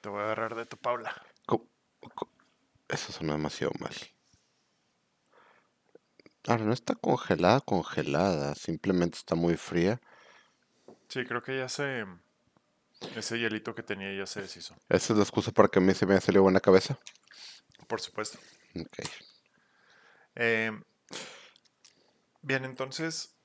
Te 0.00 0.08
voy 0.08 0.20
a 0.20 0.24
agarrar 0.24 0.54
de 0.54 0.66
tu 0.66 0.76
Paula. 0.76 1.14
Co- 1.46 1.68
co- 2.14 2.30
Eso 2.88 3.12
suena 3.12 3.32
demasiado 3.32 3.72
mal. 3.80 3.94
Ahora, 6.46 6.64
no 6.64 6.72
está 6.72 6.94
congelada, 6.94 7.60
congelada. 7.60 8.54
Simplemente 8.54 9.16
está 9.16 9.34
muy 9.34 9.56
fría. 9.56 10.00
Sí, 11.08 11.24
creo 11.24 11.42
que 11.42 11.56
ya 11.58 11.68
se. 11.68 12.04
Ese 13.16 13.38
hielito 13.38 13.74
que 13.74 13.82
tenía 13.82 14.12
ya 14.16 14.26
se 14.26 14.42
deshizo. 14.42 14.74
Esa 14.88 15.12
es 15.12 15.16
la 15.16 15.22
excusa 15.22 15.52
para 15.52 15.68
que 15.68 15.78
a 15.78 15.82
mí 15.82 15.94
se 15.94 16.06
me 16.06 16.12
haya 16.12 16.20
salido 16.20 16.42
buena 16.42 16.60
cabeza. 16.60 16.98
Por 17.86 18.00
supuesto. 18.00 18.38
Ok. 18.74 18.98
Eh, 20.34 20.72
bien, 22.40 22.64
entonces. 22.64 23.36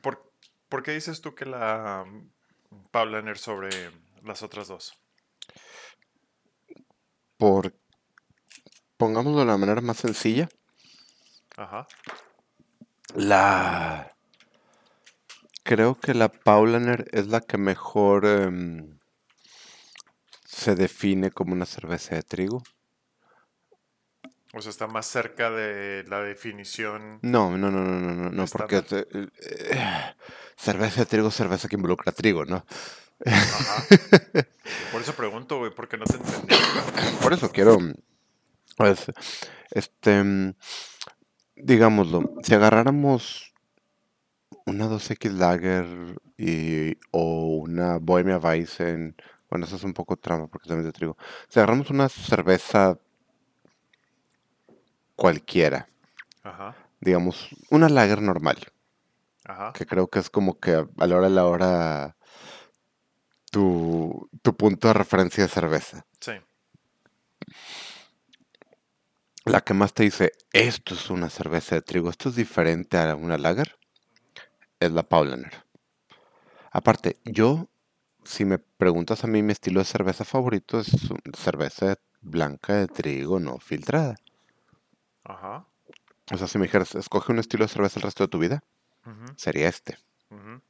¿por, 0.00 0.32
por 0.68 0.82
qué 0.82 0.92
dices 0.92 1.20
tú 1.20 1.34
que 1.34 1.44
la 1.44 2.04
Paulaner 2.90 3.38
sobre 3.38 3.70
las 4.22 4.42
otras 4.42 4.68
dos? 4.68 4.94
Por... 7.36 7.74
Pongámoslo 8.96 9.40
de 9.40 9.46
la 9.46 9.56
manera 9.56 9.80
más 9.80 9.96
sencilla. 9.96 10.48
Ajá. 11.56 11.86
La... 13.14 14.11
Creo 15.62 15.94
que 15.94 16.14
la 16.14 16.28
Paulaner 16.28 17.08
es 17.12 17.28
la 17.28 17.40
que 17.40 17.56
mejor 17.56 18.26
em, 18.26 18.98
se 20.44 20.74
define 20.74 21.30
como 21.30 21.52
una 21.52 21.66
cerveza 21.66 22.16
de 22.16 22.22
trigo. 22.22 22.62
O 24.54 24.60
sea, 24.60 24.70
está 24.70 24.86
más 24.86 25.06
cerca 25.06 25.50
de 25.50 26.04
la 26.08 26.20
definición. 26.20 27.20
No, 27.22 27.56
no, 27.56 27.70
no, 27.70 27.84
no, 27.84 28.00
no, 28.00 28.12
no, 28.12 28.30
no, 28.30 28.44
porque 28.46 28.84
eh, 28.90 29.06
eh, 29.10 30.14
cerveza 30.56 31.00
de 31.00 31.06
trigo, 31.06 31.28
es 31.28 31.34
cerveza 31.34 31.68
que 31.68 31.76
involucra 31.76 32.12
trigo, 32.12 32.44
¿no? 32.44 32.66
Ajá. 33.24 33.84
Por 34.92 35.00
eso 35.00 35.14
pregunto, 35.14 35.58
güey, 35.58 35.74
porque 35.74 35.96
no 35.96 36.04
te 36.04 36.16
entendí. 36.16 36.54
Por 37.22 37.32
eso 37.32 37.50
quiero, 37.50 37.78
pues, 38.76 39.06
este, 39.70 40.54
digámoslo, 41.56 42.34
si 42.42 42.54
agarráramos 42.54 43.51
una 44.66 44.86
2X 44.86 45.32
Lager 45.32 46.16
y, 46.36 46.96
o 47.10 47.56
una 47.56 47.98
Bohemia 47.98 48.38
Weizen, 48.38 49.16
bueno, 49.50 49.66
eso 49.66 49.76
es 49.76 49.84
un 49.84 49.92
poco 49.92 50.16
trampa 50.16 50.46
porque 50.48 50.68
también 50.68 50.86
es 50.86 50.92
de 50.92 50.98
trigo. 50.98 51.16
Si 51.48 51.58
agarramos 51.58 51.90
una 51.90 52.08
cerveza 52.08 52.98
cualquiera, 55.16 55.88
Ajá. 56.42 56.74
digamos, 57.00 57.48
una 57.70 57.88
Lager 57.88 58.22
normal, 58.22 58.58
Ajá. 59.44 59.72
que 59.72 59.86
creo 59.86 60.08
que 60.08 60.18
es 60.18 60.30
como 60.30 60.58
que 60.58 60.72
a 60.72 61.06
la 61.06 61.16
hora 61.16 61.28
de 61.28 61.34
la 61.34 61.46
hora 61.46 62.16
tu, 63.50 64.28
tu 64.42 64.56
punto 64.56 64.88
de 64.88 64.94
referencia 64.94 65.44
de 65.44 65.50
cerveza. 65.50 66.06
Sí. 66.20 66.32
La 69.44 69.60
que 69.60 69.74
más 69.74 69.92
te 69.92 70.04
dice, 70.04 70.32
esto 70.52 70.94
es 70.94 71.10
una 71.10 71.28
cerveza 71.28 71.74
de 71.74 71.82
trigo, 71.82 72.08
esto 72.10 72.28
es 72.28 72.36
diferente 72.36 72.96
a 72.96 73.14
una 73.16 73.36
lager, 73.36 73.76
es 74.84 74.92
la 74.92 75.02
Paulaner. 75.02 75.64
Aparte, 76.70 77.18
yo, 77.24 77.68
si 78.24 78.44
me 78.44 78.58
preguntas 78.58 79.24
a 79.24 79.26
mí, 79.26 79.42
mi 79.42 79.52
estilo 79.52 79.80
de 79.80 79.84
cerveza 79.84 80.24
favorito 80.24 80.80
es 80.80 80.90
cerveza 81.36 81.96
blanca 82.20 82.74
de 82.74 82.86
trigo 82.86 83.40
no 83.40 83.58
filtrada. 83.58 84.16
Ajá. 85.24 85.66
O 86.32 86.36
sea, 86.36 86.46
si 86.46 86.58
me 86.58 86.64
dijeras, 86.64 86.94
escoge 86.94 87.32
un 87.32 87.38
estilo 87.38 87.64
de 87.64 87.68
cerveza 87.68 87.98
el 87.98 88.04
resto 88.04 88.24
de 88.24 88.28
tu 88.28 88.38
vida, 88.38 88.62
sería 89.36 89.68
este. 89.68 89.98
ujú. 90.30 90.60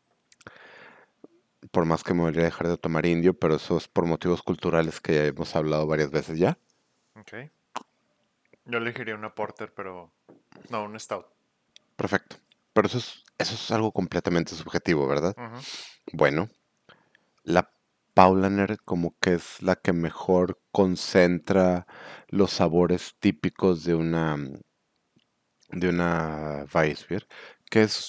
Por 1.70 1.84
más 1.84 2.02
que 2.02 2.12
me 2.12 2.22
voy 2.22 2.36
a 2.36 2.42
dejar 2.42 2.68
de 2.68 2.76
tomar 2.76 3.06
indio, 3.06 3.34
pero 3.34 3.54
eso 3.54 3.76
es 3.76 3.86
por 3.86 4.04
motivos 4.04 4.42
culturales 4.42 5.00
que 5.00 5.14
ya 5.14 5.24
hemos 5.24 5.54
hablado 5.54 5.86
varias 5.86 6.10
veces 6.10 6.38
ya. 6.38 6.58
Ok. 7.14 7.34
Yo 8.64 8.78
elegiría 8.78 9.14
una 9.14 9.34
porter, 9.34 9.72
pero. 9.72 10.12
No, 10.70 10.84
un 10.84 10.98
stout. 10.98 11.26
Perfecto. 11.96 12.36
Pero 12.72 12.88
eso 12.88 12.98
es, 12.98 13.24
eso 13.42 13.54
es 13.54 13.70
algo 13.70 13.92
completamente 13.92 14.54
subjetivo, 14.54 15.06
¿verdad? 15.08 15.36
Bueno, 16.12 16.48
la 17.44 17.72
Paulaner 18.14 18.78
como 18.84 19.16
que 19.20 19.34
es 19.34 19.62
la 19.62 19.76
que 19.76 19.92
mejor 19.94 20.60
concentra 20.72 21.86
los 22.28 22.52
sabores 22.52 23.14
típicos 23.20 23.84
de 23.84 23.94
una 23.94 24.38
de 25.70 25.88
una 25.88 26.66
Weissbier, 26.74 27.26
que 27.70 27.82
es, 27.84 28.08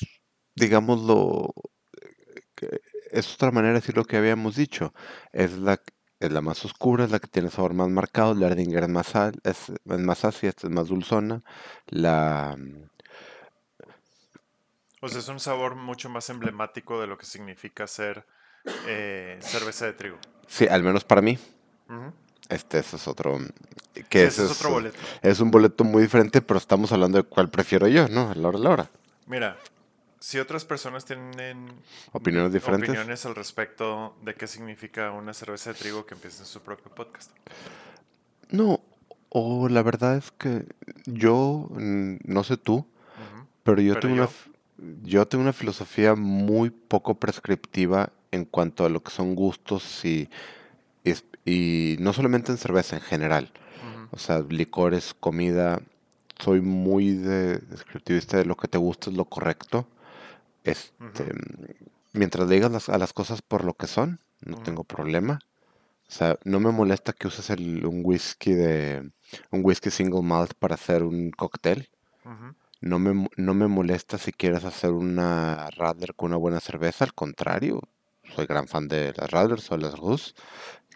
digámoslo, 0.56 1.54
que 2.56 2.82
es 3.12 3.34
otra 3.36 3.52
manera 3.52 3.74
de 3.74 3.80
decir 3.82 3.96
lo 3.98 4.06
que 4.06 4.18
habíamos 4.18 4.56
dicho. 4.56 4.94
Es 5.32 5.58
la, 5.58 5.82
es 6.20 6.32
la 6.32 6.42
más 6.42 6.64
oscura, 6.66 7.06
es 7.06 7.12
la 7.12 7.20
que 7.20 7.28
tiene 7.28 7.50
sabor 7.50 7.74
más 7.74 7.90
marcado, 7.90 8.34
la 8.36 8.48
Erdinger 8.48 8.84
es 8.84 8.90
más, 8.90 9.08
sal- 9.08 9.40
es, 9.44 9.70
es 9.70 10.00
más 10.00 10.26
ácida, 10.26 10.54
es 10.58 10.70
más 10.70 10.88
dulzona. 10.88 11.44
La, 11.88 12.58
O 15.04 15.10
sea, 15.10 15.20
es 15.20 15.28
un 15.28 15.40
sabor 15.40 15.76
mucho 15.76 16.10
más 16.10 16.30
emblemático 16.30 17.00
de 17.02 17.08
lo 17.08 17.18
que 17.18 17.26
significa 17.26 17.86
ser 17.88 18.26
eh, 18.88 19.38
cerveza 19.42 19.86
de 19.86 19.94
trigo. 19.94 20.18
sí, 20.48 20.66
al 20.68 20.82
menos 20.84 21.04
para 21.04 21.22
mí, 21.22 21.38
Ujú. 21.90 22.14
Este, 22.50 22.80
ese 22.80 22.98
es 22.98 23.08
otro. 23.08 23.38
Que 24.10 24.26
ese 24.26 24.44
ese 24.44 24.46
es 24.46 24.52
otro 24.52 24.70
es, 24.70 24.74
boleto. 24.76 24.98
es 25.22 25.40
un 25.40 25.50
boleto 25.52 25.84
muy 25.84 26.04
diferente, 26.04 26.42
pero 26.42 26.58
estamos 26.58 26.92
hablando 26.92 27.18
de 27.18 27.24
cuál 27.24 27.50
prefiero 27.50 27.88
yo, 27.88 28.08
¿no? 28.10 28.30
A 28.32 28.36
la 28.36 28.48
hora 28.50 28.58
de 28.58 28.64
la 28.64 28.70
hora. 28.70 28.90
Mira, 29.28 29.58
si 30.20 30.40
otras 30.40 30.64
personas 30.66 31.04
tienen 31.06 31.68
Opiniones 32.12 32.52
diferentes. 32.54 32.90
opiniones 32.90 33.26
al 33.26 33.36
respecto 33.36 34.16
de 34.22 34.36
qué 34.36 34.48
significa 34.48 35.12
una 35.12 35.34
cerveza 35.34 35.72
de 35.74 35.80
trigo, 35.80 36.06
que 36.06 36.16
empiecen 36.16 36.46
su 36.46 36.62
propio 36.62 36.94
podcast. 36.94 37.32
No, 38.50 38.82
o 39.30 39.68
la 39.70 39.82
verdad 39.82 40.18
es 40.18 40.32
que 40.32 40.66
yo, 41.06 41.68
no 41.72 42.44
sé 42.44 42.58
tú, 42.58 42.76
Ujú. 42.78 43.48
pero 43.64 43.82
yo 43.82 43.94
Pero 43.96 44.02
tengo 44.02 44.14
una, 44.16 44.24
yo- 44.26 44.30
f- 44.30 44.50
yo 45.04 45.28
tengo 45.28 45.42
una 45.44 45.54
filosofía 45.54 46.16
muy 46.16 46.70
poco 46.70 47.16
prescriptiva 47.16 48.12
en 48.32 48.46
cuanto 48.46 48.86
a 48.86 48.90
lo 48.90 49.02
que 49.04 49.12
son 49.12 49.36
gustos 49.36 50.04
y, 50.06 50.30
y, 51.04 51.14
y 51.46 51.98
no 52.00 52.14
solamente 52.14 52.52
en 52.52 52.58
cerveza, 52.58 52.96
en 52.96 53.02
general. 53.02 53.52
O 54.12 54.18
sea, 54.18 54.40
licores, 54.48 55.14
comida. 55.20 55.82
Soy 56.40 56.62
muy 56.62 57.14
de 57.14 57.58
descriptivista 57.60 58.38
de 58.38 58.46
lo 58.46 58.56
que 58.58 58.68
te 58.68 58.78
gusta 58.78 59.10
es 59.10 59.16
lo 59.16 59.26
correcto. 59.26 59.88
Este, 60.64 61.26
mientras 62.14 62.48
le 62.48 62.56
digas 62.56 62.72
las- 62.72 62.90
a 62.90 62.98
las 62.98 63.14
cosas 63.14 63.42
por 63.42 63.64
lo 63.64 63.74
que 63.76 63.88
son, 63.88 64.20
no 64.46 64.58
tengo 64.64 64.84
problema. 64.84 65.40
O 66.08 66.12
sea, 66.12 66.38
no 66.44 66.60
me 66.60 66.72
molesta 66.72 67.14
que 67.14 67.28
uses 67.28 67.50
el- 67.50 67.86
un 67.86 68.02
whisky 68.04 68.54
de 68.54 69.10
un 69.52 69.62
whisky 69.64 69.90
single 69.90 70.22
malt 70.22 70.54
para 70.54 70.76
hacer 70.76 71.04
un 71.04 71.32
cóctel. 71.32 71.90
Ujú. 72.26 72.54
No 72.84 73.00
me, 73.00 73.28
no 73.38 73.54
me 73.54 73.68
molesta 73.68 74.18
si 74.18 74.32
quieres 74.34 74.66
hacer 74.66 74.92
una 74.92 75.70
Radler 75.72 76.16
con 76.16 76.28
una 76.32 76.38
buena 76.38 76.60
cerveza. 76.60 77.06
Al 77.06 77.14
contrario, 77.14 77.82
soy 78.36 78.46
gran 78.46 78.68
fan 78.68 78.88
de 78.90 79.14
las 79.16 79.32
Radlers 79.32 79.72
o 79.72 79.78
las 79.78 79.98
Rus. 79.98 80.36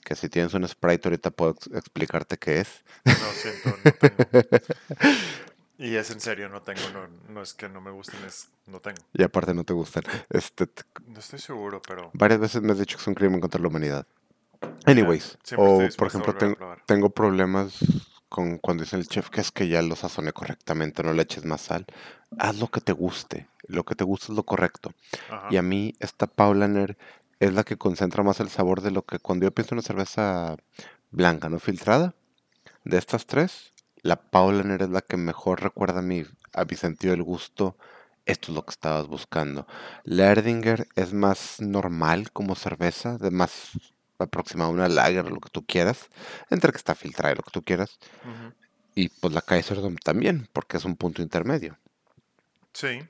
Que 0.03 0.15
si 0.15 0.27
tienes 0.29 0.53
un 0.53 0.67
Sprite 0.67 1.07
ahorita 1.07 1.31
puedo 1.31 1.51
ex- 1.51 1.67
explicarte 1.73 2.37
qué 2.37 2.59
es. 2.61 2.83
No, 3.05 3.13
siento, 3.13 3.69
no 3.83 3.91
tengo. 3.93 4.15
Y 5.79 5.95
es 5.95 6.09
en 6.09 6.19
serio, 6.19 6.49
no 6.49 6.63
tengo, 6.63 6.81
no, 6.91 7.07
no 7.31 7.41
es 7.43 7.53
que 7.53 7.69
no 7.69 7.79
me 7.79 7.91
gusten, 7.91 8.19
es 8.25 8.47
no 8.65 8.79
tengo. 8.79 8.97
Y 9.13 9.21
aparte 9.21 9.53
no 9.53 9.63
te 9.63 9.73
gustan. 9.73 10.03
Este, 10.31 10.67
No 11.05 11.19
estoy 11.19 11.37
seguro, 11.37 11.83
pero 11.87 12.09
varias 12.13 12.39
veces 12.39 12.63
me 12.63 12.71
has 12.71 12.79
dicho 12.79 12.97
que 12.97 13.01
es 13.03 13.07
un 13.07 13.13
crimen 13.13 13.39
contra 13.39 13.61
la 13.61 13.67
humanidad. 13.67 14.07
Anyways, 14.85 15.37
estoy 15.43 15.57
o 15.59 15.87
por 15.95 16.07
ejemplo, 16.07 16.33
ten- 16.35 16.57
tengo 16.87 17.11
problemas 17.11 17.77
con 18.29 18.57
cuando 18.57 18.83
dice 18.83 18.95
el 18.95 19.07
chef 19.07 19.29
que 19.29 19.41
es 19.41 19.51
que 19.51 19.67
ya 19.67 19.81
lo 19.81 19.95
sazoné 19.95 20.33
correctamente, 20.33 21.03
no 21.03 21.13
le 21.13 21.23
eches 21.23 21.45
más 21.45 21.61
sal. 21.61 21.85
Haz 22.37 22.57
lo 22.59 22.67
que 22.67 22.81
te 22.81 22.91
guste, 22.91 23.47
lo 23.67 23.83
que 23.83 23.95
te 23.95 24.03
guste 24.03 24.31
es 24.31 24.35
lo 24.35 24.43
correcto. 24.43 24.93
Ajá. 25.29 25.47
Y 25.49 25.57
a 25.57 25.61
mí 25.61 25.95
esta 25.99 26.27
Paulaner 26.27 26.97
es 27.39 27.53
la 27.53 27.63
que 27.63 27.77
concentra 27.77 28.23
más 28.23 28.39
el 28.39 28.49
sabor 28.49 28.81
de 28.81 28.91
lo 28.91 29.03
que 29.03 29.19
cuando 29.19 29.45
yo 29.45 29.51
pienso 29.51 29.75
en 29.75 29.79
una 29.79 29.87
cerveza 29.87 30.57
blanca, 31.11 31.49
no 31.49 31.59
filtrada, 31.59 32.15
de 32.83 32.97
estas 32.97 33.25
tres, 33.25 33.73
la 34.01 34.15
Paulaner 34.15 34.83
es 34.83 34.89
la 34.89 35.01
que 35.01 35.17
mejor 35.17 35.61
recuerda 35.61 35.99
a 35.99 36.03
mi, 36.03 36.23
a 36.53 36.65
mi 36.65 36.75
sentido 36.75 37.11
del 37.11 37.23
gusto. 37.23 37.77
Esto 38.25 38.51
es 38.51 38.55
lo 38.55 38.65
que 38.65 38.71
estabas 38.71 39.07
buscando. 39.07 39.67
La 40.03 40.31
Erdinger 40.31 40.87
es 40.95 41.13
más 41.13 41.61
normal 41.61 42.31
como 42.31 42.55
cerveza, 42.55 43.17
de 43.17 43.31
más 43.31 43.71
aproximada 44.19 44.69
a 44.69 44.73
una 44.73 44.89
lager, 44.89 45.31
lo 45.31 45.39
que 45.39 45.49
tú 45.49 45.65
quieras, 45.65 46.07
entre 46.49 46.71
que 46.71 46.77
está 46.77 46.95
filtrada 46.95 47.33
y 47.33 47.37
lo 47.37 47.43
que 47.43 47.51
tú 47.51 47.63
quieras. 47.63 47.97
Y 48.95 49.09
pues 49.09 49.33
la 49.33 49.41
Kaiserdom 49.41 49.95
también, 49.95 50.49
porque 50.51 50.77
es 50.77 50.83
un 50.85 50.97
punto 50.97 51.21
intermedio. 51.21 51.77
Sí, 52.73 53.07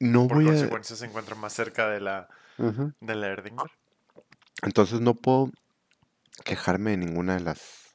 No 0.00 0.26
por 0.28 0.36
voy 0.36 0.48
a... 0.48 0.52
consecuencia 0.52 0.96
se 0.96 1.06
encuentra 1.06 1.34
más 1.34 1.52
cerca 1.52 1.88
de 1.88 2.00
la, 2.00 2.28
Ujú. 2.58 2.92
de 3.00 3.14
la 3.14 3.28
Erdinger, 3.28 3.70
Entonces 4.62 5.00
no 5.00 5.14
puedo 5.14 5.50
quejarme 6.44 6.92
de 6.92 6.96
ninguna 6.98 7.34
de 7.34 7.40
las 7.40 7.94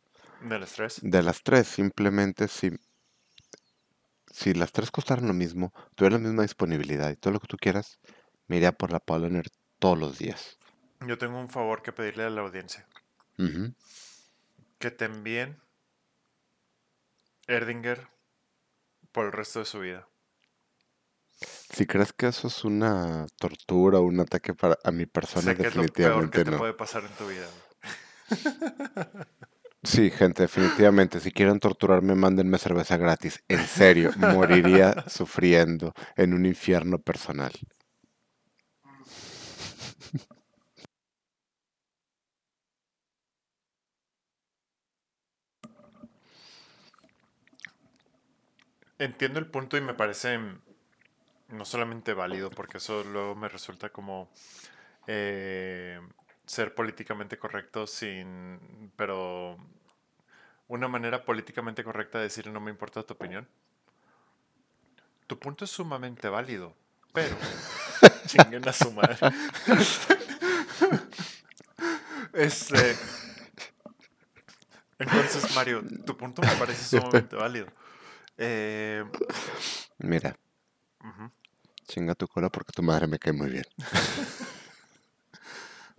de 0.50 0.60
las 0.60 0.74
tres. 0.74 1.00
de 1.02 1.24
las 1.24 1.44
tres. 1.44 1.68
Simplemente 1.68 2.48
si, 2.48 2.72
si 4.32 4.54
las 4.54 4.72
tres 4.72 4.90
costaran 4.92 5.28
lo 5.28 5.34
mismo, 5.34 5.74
tuviera 5.96 6.18
la 6.18 6.24
misma 6.24 6.42
disponibilidad 6.44 7.12
y 7.12 7.16
todo 7.16 7.34
lo 7.34 7.40
que 7.40 7.48
tú 7.48 7.58
quieras, 7.58 8.00
me 8.48 8.58
iría 8.58 8.72
por 8.72 8.92
la 8.92 9.00
Paulaner 9.00 9.50
todos 9.80 9.98
los 9.98 10.18
días. 10.18 10.58
Yo 11.08 11.18
tengo 11.18 11.40
un 11.40 11.50
favor 11.50 11.82
que 11.82 11.92
pedirle 11.92 12.24
a 12.24 12.30
la 12.30 12.42
audiencia. 12.42 12.86
Que 14.80 14.92
te 14.92 15.06
envíen 15.06 15.60
Erdinger 17.48 18.08
por 19.12 19.26
el 19.26 19.32
resto 19.32 19.60
de 19.60 19.66
su 19.66 19.80
vida. 19.80 20.08
Si 21.74 21.86
crees 21.88 22.14
que 22.14 22.28
eso 22.28 22.48
es 22.48 22.64
una 22.64 23.26
tortura 23.40 24.00
o 24.00 24.04
un 24.04 24.20
ataque 24.20 24.54
para, 24.54 24.78
a 24.84 24.92
mi 24.92 25.06
persona, 25.08 25.42
Sé 25.42 25.56
que 25.58 25.68
es 25.68 25.76
lo 25.76 25.84
peor 25.84 26.30
que 26.30 26.40
definitivamente 26.40 26.44
te 26.44 26.52
no. 26.52 26.58
puede 26.58 26.74
pasar 26.74 27.04
en 27.04 27.12
tu 27.14 27.28
vida. 27.28 27.48
Sí, 29.84 30.12
gente, 30.12 30.44
definitivamente. 30.44 31.20
Si 31.20 31.32
quieren 31.32 31.60
torturarme, 31.60 32.14
mándenme 32.14 32.60
cerveza 32.60 32.98
gratis. 32.98 33.44
En 33.48 33.66
serio, 33.66 34.12
moriría 34.16 34.94
sufriendo 35.10 35.96
en 36.16 36.36
un 36.36 36.46
infierno 36.46 37.00
personal. 37.00 37.52
Entiendo 49.02 49.40
el 49.40 49.48
punto 49.48 49.78
y 49.78 49.82
me 49.82 49.96
parece 49.96 50.38
mm, 50.38 50.60
no 51.50 51.66
solamente 51.66 52.14
válido, 52.14 52.52
porque 52.52 52.78
eso 52.78 53.04
luego 53.04 53.34
me 53.34 53.50
resulta 53.50 53.90
como 53.90 54.30
eh, 55.08 56.00
ser 56.46 56.76
políticamente 56.76 57.40
correcto 57.40 57.88
sin, 57.88 58.92
pero 58.96 59.58
una 60.68 60.88
manera 60.88 61.26
políticamente 61.26 61.84
correcta 61.84 62.20
de 62.20 62.26
decir 62.26 62.46
no 62.52 62.60
me 62.60 62.70
importa 62.70 63.02
tu 63.02 63.16
opinión. 63.16 63.48
Tu 65.26 65.40
punto 65.40 65.66
es 65.66 65.72
sumamente 65.72 66.30
válido, 66.30 66.76
pero 67.12 67.36
chinguen 68.28 68.70
a 68.70 68.74
su 68.74 68.92
madre. 68.92 69.18
Este, 72.34 72.96
entonces, 75.00 75.54
Mario, 75.54 75.84
tu 76.06 76.16
punto 76.16 76.42
me 76.42 76.56
parece 76.56 76.86
sumamente 76.86 77.36
válido. 77.36 77.68
Eh, 78.38 79.04
Mira, 80.00 80.36
chinga 81.88 82.16
tu 82.16 82.28
cola 82.28 82.50
porque 82.50 82.72
tu 82.72 82.82
madre 82.82 83.08
me 83.08 83.20
cae 83.20 83.34
muy 83.34 83.50
bien. 83.50 83.66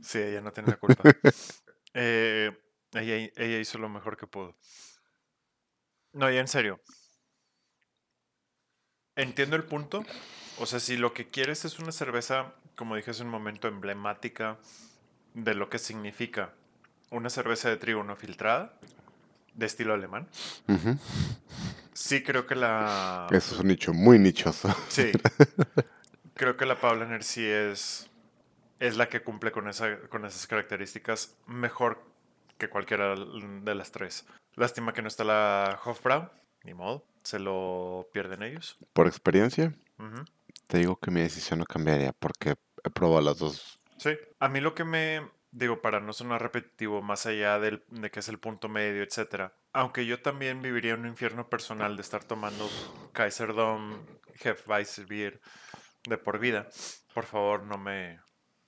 Sí, 0.03 0.18
ella 0.18 0.40
no 0.40 0.51
tiene 0.51 0.71
la 0.71 0.77
culpa. 0.77 1.03
Eh, 1.95 2.51
ella, 2.95 3.31
ella 3.37 3.59
hizo 3.61 3.77
lo 3.77 3.90
mejor 3.90 4.16
que 4.16 4.27
pudo. 4.27 4.57
No, 6.14 6.31
ya 6.31 6.40
en 6.40 6.49
serio. 6.49 6.81
Entiendo 9.14 9.57
el 9.57 9.64
punto. 9.64 10.03
O 10.59 10.64
sea, 10.64 10.81
si 10.81 10.97
lo 10.97 11.12
que 11.12 11.29
quieres 11.29 11.66
es 11.66 11.79
una 11.79 11.92
cerveza, 11.92 12.55
como 12.77 12.97
dije 12.97 13.11
hace 13.11 13.23
un 13.23 13.29
momento, 13.29 13.68
emblemática 13.68 14.59
de 15.35 15.55
lo 15.55 15.68
que 15.68 15.79
significa 15.79 16.55
una 17.11 17.29
cerveza 17.29 17.68
de 17.68 17.77
trigo 17.77 18.03
no 18.03 18.16
filtrada, 18.16 18.73
de 19.55 19.66
estilo 19.66 19.92
alemán. 19.92 20.29
Sí 21.93 22.23
creo 22.23 22.47
que 22.47 22.55
la... 22.55 23.27
Eso 23.31 23.55
es 23.55 23.61
un 23.61 23.69
nicho 23.69 23.93
muy 23.93 24.19
nichoso. 24.19 24.75
Sí. 24.89 25.13
Creo 26.35 26.57
que 26.57 26.67
la 26.67 26.81
Paulaner 26.81 27.23
sí 27.23 27.45
es, 27.47 28.11
es 28.81 28.97
la 28.97 29.09
que 29.09 29.23
cumple 29.23 29.53
con, 29.53 29.69
esa, 29.69 29.99
con 30.09 30.25
esas 30.25 30.47
características 30.47 31.37
mejor 31.47 32.03
que 32.59 32.69
cualquiera 32.69 33.15
de 33.15 33.75
las 33.75 33.93
tres. 33.93 34.27
Lástima 34.55 34.93
que 34.93 35.03
no 35.03 35.09
está 35.09 35.25
la 35.25 35.81
Hofbrau, 35.85 36.31
ni 36.65 36.75
modo, 36.75 37.05
se 37.23 37.39
lo 37.39 38.09
pierden 38.13 38.43
ellos. 38.43 38.79
Por 38.93 39.07
experiencia, 39.07 39.75
te 40.67 40.79
digo 40.79 40.97
que 40.97 41.11
mi 41.11 41.21
decisión 41.21 41.59
no 41.59 41.65
cambiaría 41.65 42.13
porque 42.13 42.55
he 42.83 42.91
probado 42.91 43.21
las 43.21 43.39
dos. 43.39 43.79
Sí, 43.99 44.11
a 44.39 44.49
mí 44.49 44.61
lo 44.61 44.75
que 44.75 44.85
me, 44.85 45.29
digo, 45.53 45.81
para 45.81 46.01
no 46.01 46.12
sonar 46.12 46.43
repetitivo, 46.43 47.03
más 47.03 47.27
allá 47.27 47.59
del, 47.61 47.85
de 47.88 48.11
que 48.11 48.21
es 48.21 48.29
el 48.29 48.38
punto 48.38 48.69
medio, 48.69 49.03
etcétera, 49.03 49.55
aunque 49.73 50.07
yo 50.07 50.21
también 50.21 50.62
viviría 50.62 50.95
un 50.95 51.07
infierno 51.07 51.49
personal 51.49 51.95
de 51.95 52.03
estar 52.03 52.25
tomando 52.25 52.69
Kaiserdom, 53.12 54.05
Hefeweizen 54.43 55.41
de 56.09 56.19
por 56.19 56.38
vida, 56.38 56.69
por 57.15 57.27
favor 57.27 57.62
no 57.62 57.79
me, 57.79 58.21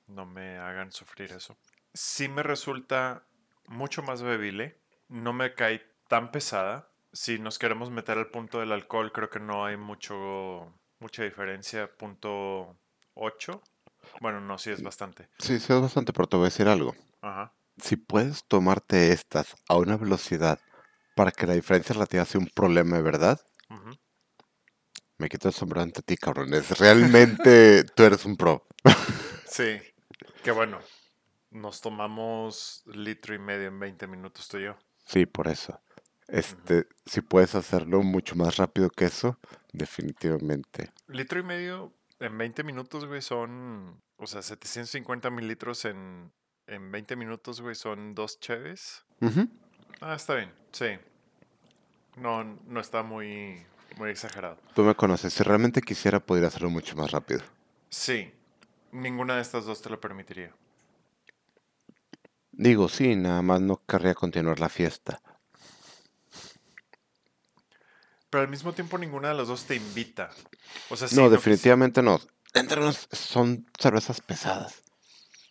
no 0.07 0.27
me 0.27 0.59
hagan 0.59 0.93
sufrir 0.93 1.33
eso. 1.33 1.57
Sí 1.93 2.29
me 2.29 2.43
resulta 2.43 3.25
mucho 3.67 4.03
más 4.03 4.23
bebible, 4.23 4.79
no 5.09 5.33
me 5.33 5.55
cae 5.55 5.83
tan 6.09 6.31
pesada. 6.31 6.91
Si 7.13 7.39
nos 7.39 7.59
queremos 7.59 7.91
meter 7.91 8.19
al 8.19 8.29
punto 8.29 8.61
del 8.61 8.73
alcohol, 8.73 9.13
creo 9.13 9.31
que 9.31 9.41
no 9.41 9.65
hay 9.65 9.77
mucho, 9.77 10.75
mucha 10.99 11.23
diferencia. 11.23 11.89
Punto 11.97 12.77
8. 13.15 13.63
Bueno, 14.21 14.41
no, 14.41 14.59
sí 14.59 14.71
es 14.71 14.83
bastante. 14.83 15.29
Sí, 15.39 15.59
sí, 15.59 15.73
es 15.73 15.81
bastante, 15.81 16.13
pero 16.13 16.27
te 16.29 16.37
voy 16.37 16.45
a 16.45 16.49
decir 16.49 16.69
algo. 16.69 16.95
Ajá. 17.21 17.55
Si 17.79 17.97
puedes 17.97 18.45
tomarte 18.47 19.13
estas 19.13 19.55
a 19.69 19.77
una 19.77 19.97
velocidad 19.97 20.59
para 21.17 21.33
que 21.33 21.47
la 21.47 21.55
diferencia 21.55 21.93
relativa 21.93 22.25
sea 22.25 22.41
un 22.41 22.49
problema 22.49 22.97
de 22.97 23.03
verdad, 23.03 23.41
ujú. 23.71 23.91
me 25.19 25.29
quito 25.29 25.49
el 25.49 25.55
sombrero 25.55 25.83
ante 25.83 26.03
ti, 26.03 26.17
cabrón. 26.17 26.55
Es 26.55 26.79
realmente 26.79 27.85
tú 27.97 28.05
eres 28.05 28.25
un 28.25 28.37
pro. 28.37 28.67
Sí, 29.47 29.81
que 30.43 30.51
bueno. 30.51 30.79
nos 31.51 31.81
tomamos 31.81 32.83
litro 32.87 33.35
y 33.35 33.39
medio 33.39 33.69
en 33.69 33.79
20 33.79 34.07
minutos 34.09 34.49
tú 34.49 34.59
y 34.59 34.65
yo. 34.65 34.77
Sí, 35.07 35.27
por 35.27 35.49
eso. 35.49 35.81
Este, 36.27 36.89
si 37.07 37.21
puedes 37.21 37.55
hacerlo 37.55 38.03
mucho 38.03 38.35
más 38.35 38.57
rápido 38.57 38.91
que 38.91 39.05
eso, 39.05 39.39
definitivamente. 39.73 40.91
Litro 41.07 41.39
y 41.39 41.43
medio 41.45 41.93
en 42.25 42.39
20 42.39 42.65
minutos, 42.65 43.05
güey, 43.05 43.23
son, 43.23 44.01
o 44.17 44.27
sea, 44.27 44.43
750 44.43 45.31
mililitros 45.31 45.85
en, 45.85 46.33
en 46.67 46.91
20 46.91 47.17
minutos, 47.17 47.61
güey, 47.61 47.75
son 47.75 48.15
dos 48.15 48.41
cheves. 48.41 49.05
Ujú. 49.21 49.49
Ah, 50.01 50.15
está 50.15 50.35
bien, 50.35 50.53
sí. 50.73 50.99
No, 52.17 52.45
no 52.45 52.81
está 52.81 53.03
muy, 53.03 53.65
muy 53.97 54.11
exagerado. 54.11 54.59
Tú 54.75 54.83
me 54.83 54.95
conoces. 54.95 55.33
Si 55.33 55.43
realmente 55.43 55.81
quisiera, 55.81 56.21
podría 56.21 56.49
hacerlo 56.49 56.71
mucho 56.71 56.97
más 56.97 57.11
rápido. 57.11 57.43
Sí, 57.91 58.33
ninguna 58.93 59.37
de 59.37 59.43
estas 59.43 59.65
dos 59.65 59.83
te 59.83 59.91
lo 59.91 60.01
permitiría. 60.01 60.53
Digo, 62.53 62.89
sí, 62.89 63.17
nada 63.17 63.43
más 63.43 63.61
no 63.61 63.83
querría 63.87 64.15
continuar 64.15 64.61
la 64.61 64.69
fiesta. 64.69 65.21
Pero 68.35 68.43
al 68.43 68.51
mismo 68.51 68.73
tiempo 68.73 68.99
ninguna 68.99 69.29
de 69.29 69.35
las 69.35 69.47
dos 69.47 69.65
te 69.65 69.77
invita. 69.77 70.29
O 70.91 70.97
sea, 70.97 71.07
sí, 71.07 71.15
No, 71.15 71.31
definitivamente 71.31 72.03
no. 72.03 72.19
Entre 72.53 72.81
nos 72.81 73.07
son 73.13 73.65
cervezas 73.79 74.21
pesadas. 74.21 74.83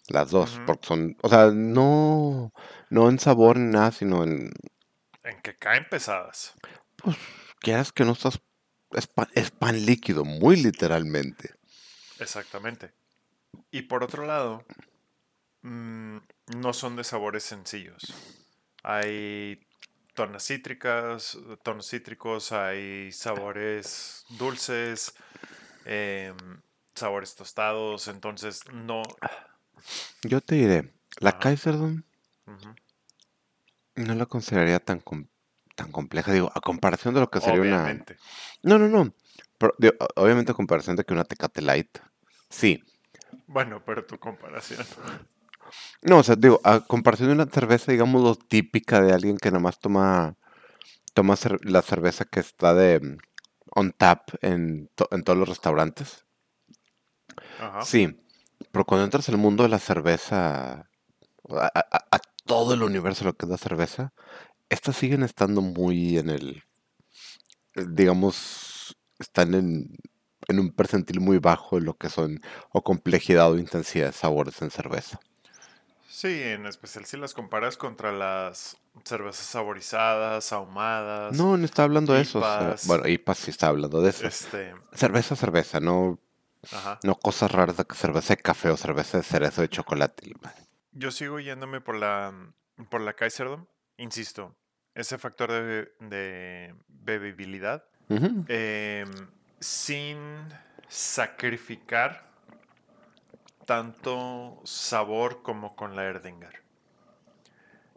Las 0.10 0.32
dos, 0.32 0.56
Ujú. 0.56 0.65
porque 0.65 0.86
son, 0.88 1.17
o 1.22 1.30
sea, 1.30 1.50
no, 1.54 2.52
no 2.89 3.10
en 3.10 3.19
sabor 3.19 3.56
ni 3.56 3.72
nada, 3.72 3.93
sino 3.93 4.26
en, 4.26 4.52
En 5.24 5.41
que 5.41 5.56
caen 5.58 5.88
pesadas. 5.89 6.56
pues, 6.98 7.15
quieras 7.62 7.93
que 7.93 8.04
no 8.04 8.12
estás, 8.12 8.41
es 8.91 9.08
pan, 9.08 9.30
es 9.34 9.50
pan 9.50 9.86
líquido, 9.86 10.26
muy 10.26 10.58
literalmente. 10.58 11.52
Exactamente. 12.19 12.91
Y 13.72 13.84
por 13.84 14.04
otro 14.04 14.26
lado, 14.26 14.65
mm, 15.62 16.17
no 16.58 16.74
son 16.74 16.98
de 16.98 17.06
sabores 17.06 17.43
sencillos. 17.43 18.13
Hay 18.84 19.65
tonas 20.13 20.43
cítricas, 20.45 21.38
tonos 21.63 21.88
cítricos, 21.89 22.52
hay 22.52 23.12
sabores 23.12 24.26
dulces, 24.30 25.13
em, 25.86 26.36
sabores 26.95 27.36
tostados, 27.36 28.08
entonces 28.08 28.62
no... 28.71 29.02
Yo 30.23 30.41
te 30.41 30.56
diré, 30.56 30.93
la 31.19 31.32
Ajá. 31.32 31.39
Kaiserdom 31.39 32.04
no 33.95 34.15
la 34.15 34.26
consideraría 34.26 34.80
tan, 34.80 34.99
com- 34.99 35.28
tan 35.76 35.91
compleja, 35.91 36.32
digo, 36.32 36.52
a 36.54 36.62
comparación 36.62 37.13
de 37.13 37.19
lo 37.19 37.30
que 37.30 37.41
sería 37.41 37.62
una... 37.62 37.84
Obviamente. 37.84 38.17
No, 38.63 38.80
no, 38.80 38.88
no. 38.88 39.13
Pero, 39.58 39.76
digo, 39.78 39.93
o- 39.99 40.23
obviamente 40.23 40.52
a 40.52 40.56
comparación 40.56 40.95
de 40.95 41.04
que 41.04 41.13
una 41.13 41.23
Tecate 41.26 41.62
Light. 41.62 41.99
Sí. 42.49 42.84
Bueno, 43.47 43.84
pero 43.86 44.06
tu 44.06 44.19
comparación. 44.19 44.86
No, 46.02 46.20
o 46.20 46.24
sea, 46.24 46.36
digo, 46.36 46.60
a 46.64 46.82
comparación 46.82 47.30
de 47.30 47.36
una 47.36 47.46
cerveza, 47.48 47.92
digamos, 47.92 48.40
típica 48.48 49.02
de 49.02 49.14
alguien 49.14 49.38
que 49.38 49.52
nomás 49.52 49.80
toma, 49.80 50.36
toma 51.14 51.36
cer- 51.36 51.64
la 51.64 51.82
cerveza 51.82 52.26
que 52.26 52.40
está 52.42 52.74
de 52.74 53.00
mm, 53.02 53.18
on 53.76 53.92
tap 53.94 54.30
en, 54.42 54.90
to- 54.96 55.10
en 55.12 55.24
todos 55.24 55.40
los 55.40 55.50
restaurantes. 55.50 56.26
Ajá. 57.60 57.82
Sí, 57.84 58.16
pero 58.72 58.86
cuando 58.86 59.06
entras 59.06 59.30
al 59.30 59.38
mundo 59.38 59.64
de 59.64 59.70
la 59.70 59.80
cerveza, 59.80 60.74
a, 60.74 60.88
a- 62.12 62.20
todo 62.46 62.74
el 62.74 62.84
universo 62.84 63.22
de 63.24 63.32
lo 63.32 63.38
que 63.38 63.46
es 63.46 63.50
la 63.52 63.58
cerveza, 63.58 64.14
estas 64.70 64.98
siguen 64.98 65.24
estando 65.24 65.62
muy 65.62 66.18
en 66.18 66.30
el, 66.30 66.64
digamos, 67.76 68.96
están 69.20 69.54
en, 69.56 69.96
en 70.48 70.60
un 70.60 70.72
percentil 70.72 71.20
muy 71.20 71.40
bajo 71.40 71.78
de 71.78 71.84
lo 71.86 71.96
que 71.96 72.10
son 72.10 72.40
o 72.72 72.84
complejidad 72.84 73.52
o 73.52 73.58
intensidad 73.58 74.08
de 74.08 74.14
sabores 74.14 74.62
en 74.62 74.72
cerveza. 74.72 75.20
Sí, 76.15 76.43
en 76.43 76.67
especial 76.67 77.06
si 77.06 77.17
las 77.17 77.34
comparas 77.34 77.76
contra 77.76 78.12
las 78.12 78.78
cervezas 79.04 79.47
saborizadas, 79.47 80.54
ahumadas, 80.54 81.36
No, 81.36 81.58
no 81.58 81.65
está 81.65 81.82
hablando 81.82 82.13
de 82.13 82.21
eso. 82.21 82.39
bueno, 82.86 83.08
IPAS 83.08 83.38
sí 83.39 83.49
está 83.49 83.65
hablando 83.69 83.99
de 83.99 84.12
eso. 84.12 84.28
este, 84.28 84.76
Cerveza, 84.93 85.36
cerveza, 85.36 85.80
no, 85.80 86.19
ajá. 86.71 86.99
no 87.02 87.15
cosas 87.15 87.52
raras 87.52 87.78
de 87.78 87.86
cerveza 87.95 88.36
de 88.36 88.43
café 88.43 88.69
o 88.69 88.78
cerveza 88.78 89.17
de 89.17 89.23
cerezo 89.23 89.62
de 89.62 89.69
chocolate. 89.69 90.32
Yo 90.91 91.10
sigo 91.10 91.39
yéndome 91.39 91.82
por 91.82 91.95
la, 91.95 92.32
por 92.91 93.02
la 93.02 93.13
Kaiserdom. 93.13 93.65
Insisto, 93.97 94.56
ese 94.93 95.17
factor 95.17 95.52
de, 95.52 95.91
de 95.99 96.76
bebibilidad 96.89 97.86
em, 98.10 99.10
sin 99.60 100.19
sacrificar 100.88 102.30
tanto 103.65 104.62
sabor 104.63 105.41
como 105.41 105.76
con 105.76 105.95
la 105.95 106.04
Erdinger. 106.06 106.62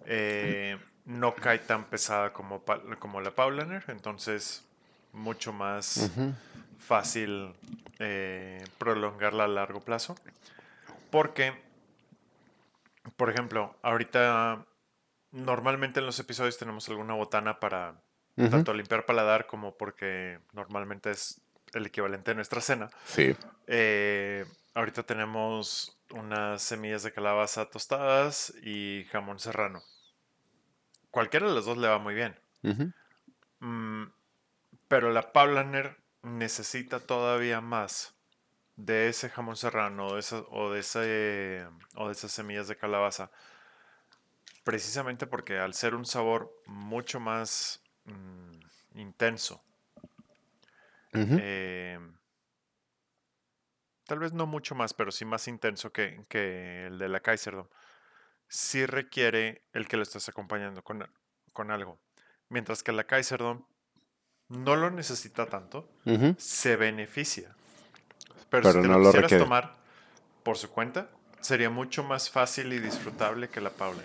Eh, 0.07 0.79
no 1.05 1.35
cae 1.35 1.59
tan 1.61 1.85
pesada 1.85 2.33
como, 2.33 2.63
como 2.99 3.21
la 3.21 3.31
Paulaner, 3.33 3.85
entonces 3.89 4.65
mucho 5.13 5.53
más 5.53 6.11
fácil 6.79 7.55
eh, 7.99 8.65
prolongarla 8.79 9.45
a 9.45 9.49
largo 9.49 9.81
plazo. 9.81 10.17
Porque, 11.11 11.53
por 13.17 13.31
ejemplo, 13.31 13.77
ahorita 13.83 14.65
normalmente 15.33 16.01
en 16.01 16.07
los 16.07 16.19
episodios 16.19 16.59
tenemos 16.59 16.89
alguna 16.89 17.15
botana 17.15 17.61
para 17.61 17.95
tanto 18.37 18.75
limpiar 18.75 19.07
paladar 19.07 19.47
como 19.47 19.77
porque 19.77 20.41
normalmente 20.53 21.11
es 21.11 21.41
el 21.73 21.87
equivalente 21.87 22.33
a 22.33 22.35
nuestra 22.35 22.61
cena. 22.61 22.91
Sí. 23.07 23.35
Eh, 23.67 24.45
ahorita 24.77 25.03
tenemos 25.05 25.99
unas 26.11 26.63
semillas 26.63 27.03
de 27.03 27.13
calabaza 27.13 27.71
tostadas 27.71 28.53
y 28.63 29.05
jamón 29.11 29.39
serrano. 29.39 29.83
Cualquiera 31.11 31.49
de 31.49 31.55
los 31.55 31.65
dos 31.65 31.79
le 31.79 31.89
va 31.89 31.99
muy 31.99 32.15
bien. 32.15 32.39
Mm, 33.61 34.05
pero 34.89 35.11
la 35.11 35.33
Paulaner 35.33 35.97
necesita 36.23 37.01
todavía 37.01 37.61
más 37.61 38.15
de 38.77 39.09
ese 39.09 39.31
jamón 39.31 39.57
serrano 39.57 40.09
o 40.09 40.15
de, 40.15 40.21
esa- 40.21 40.45
o 40.51 40.71
de 40.71 40.81
ese, 40.81 41.67
o 41.95 42.07
de 42.09 42.13
esas 42.13 42.31
semillas 42.33 42.69
de 42.69 42.77
calabaza. 42.77 43.31
Precisamente 44.63 45.27
porque 45.27 45.59
al 45.59 45.73
ser 45.75 45.95
un 45.95 46.05
sabor 46.05 46.53
mucho 46.67 47.19
más 47.21 47.81
mm, 48.05 48.99
intenso, 49.01 49.63
eh, 51.41 51.99
tal 54.07 54.19
vez 54.21 54.33
no 54.33 54.47
mucho 54.47 54.75
más, 54.75 54.95
pero 54.95 55.11
sí 55.13 55.25
más 55.25 55.49
intenso 55.49 55.93
que, 55.93 56.25
que 56.29 56.87
el 56.87 56.99
de 56.99 57.09
la 57.09 57.21
Kaiserdom, 57.21 57.67
sí 58.49 58.87
requiere 58.87 59.63
el 59.73 59.89
que 59.89 59.97
lo 59.97 60.03
estés 60.03 60.29
acompañando 60.29 60.83
con, 60.83 61.09
con 61.53 61.71
algo. 61.71 62.01
Mientras 62.49 62.83
que 62.83 62.93
la 62.93 63.05
Kaiserdom 63.05 63.65
no 64.49 64.77
lo 64.77 64.91
necesita 64.91 65.47
tanto, 65.47 65.89
se 66.39 66.77
beneficia. 66.77 67.55
Pero, 68.49 68.63
Pero 68.63 68.73
si 68.73 68.81
te 68.83 68.89
no 68.89 68.99
lo 68.99 69.07
quisieras 69.07 69.31
requiere. 69.31 69.45
tomar 69.45 69.75
por 70.45 70.57
su 70.57 70.71
cuenta, 70.71 71.11
sería 71.41 71.69
mucho 71.71 72.05
más 72.05 72.31
fácil 72.31 72.73
y 72.73 72.79
disfrutable 72.79 73.49
que 73.49 73.61
la 73.61 73.71
Paula. 73.71 74.03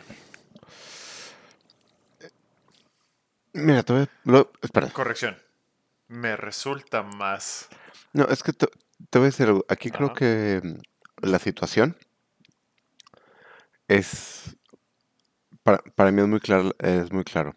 Mira, 3.54 3.84
lo- 4.24 4.52
espera. 4.62 4.90
Corrección. 4.90 5.38
Me 6.08 6.36
resulta 6.36 7.04
más. 7.04 7.68
No, 8.14 8.26
es 8.26 8.44
que 8.44 8.54
te, 9.10 9.20
voy 9.20 9.26
a 9.28 9.30
decir 9.30 9.48
algo. 9.48 9.66
Aquí 9.70 9.90
creo 9.90 10.14
que 10.14 10.62
mm, 10.64 11.28
la 11.28 11.40
situación 11.40 11.98
es... 13.88 14.58
Para, 15.64 15.80
para 15.96 16.12
mí 16.12 16.22
es 16.22 16.28
muy 16.28 16.40
claro, 16.40 16.74
es 16.80 17.12
muy 17.12 17.24
claro. 17.24 17.56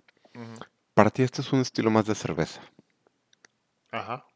Para 0.95 1.11
ti 1.11 1.23
este 1.23 1.41
es 1.41 1.53
un 1.53 1.61
estilo 1.61 1.91
más 1.91 2.07
de 2.07 2.15
cerveza. 2.15 2.61
Ajá. 3.91 4.27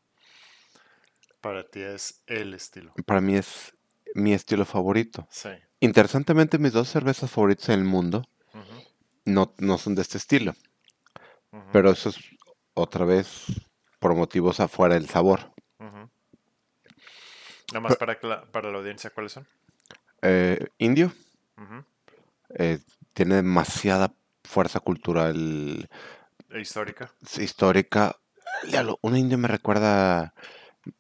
Para 1.41 1.65
ti 1.69 1.81
es 1.81 2.23
el 2.27 2.55
estilo. 2.55 2.95
Para 3.05 3.21
mí 3.21 3.37
es 3.37 3.75
mi 4.15 4.33
estilo 4.33 4.65
favorito. 4.65 5.29
Sí. 5.31 5.51
Interesantemente, 5.81 6.59
mis 6.59 6.73
dos 6.73 6.89
cervezas 6.89 7.31
favoritas 7.31 7.69
en 7.69 7.81
el 7.81 7.85
mundo 7.85 8.25
no, 9.25 9.55
no 9.59 9.79
son 9.79 9.95
de 9.95 10.03
este 10.03 10.19
estilo. 10.19 10.55
Pero 11.73 11.91
eso 11.91 12.09
es 12.09 12.19
otra 12.75 13.05
vez 13.05 13.45
por 13.99 14.15
motivos 14.15 14.61
afuera 14.61 14.95
del 14.95 15.09
sabor. 15.09 15.53
Nada 17.69 17.81
más 17.81 17.97
para, 17.97 18.19
para 18.51 18.71
la 18.71 18.79
audiencia, 18.79 19.11
¿cuáles 19.11 19.33
son? 19.33 19.47
Eh, 20.23 20.69
indio 20.79 21.13
eh, 22.55 22.79
tiene 23.13 23.37
demasiada 23.37 24.13
fuerza 24.45 24.81
cultural 24.81 25.89
E 26.51 26.61
histórica. 26.61 27.13
histórica. 27.39 28.17
Una 29.03 29.19
india 29.19 29.37
me 29.37 29.49
recuerda, 29.49 30.35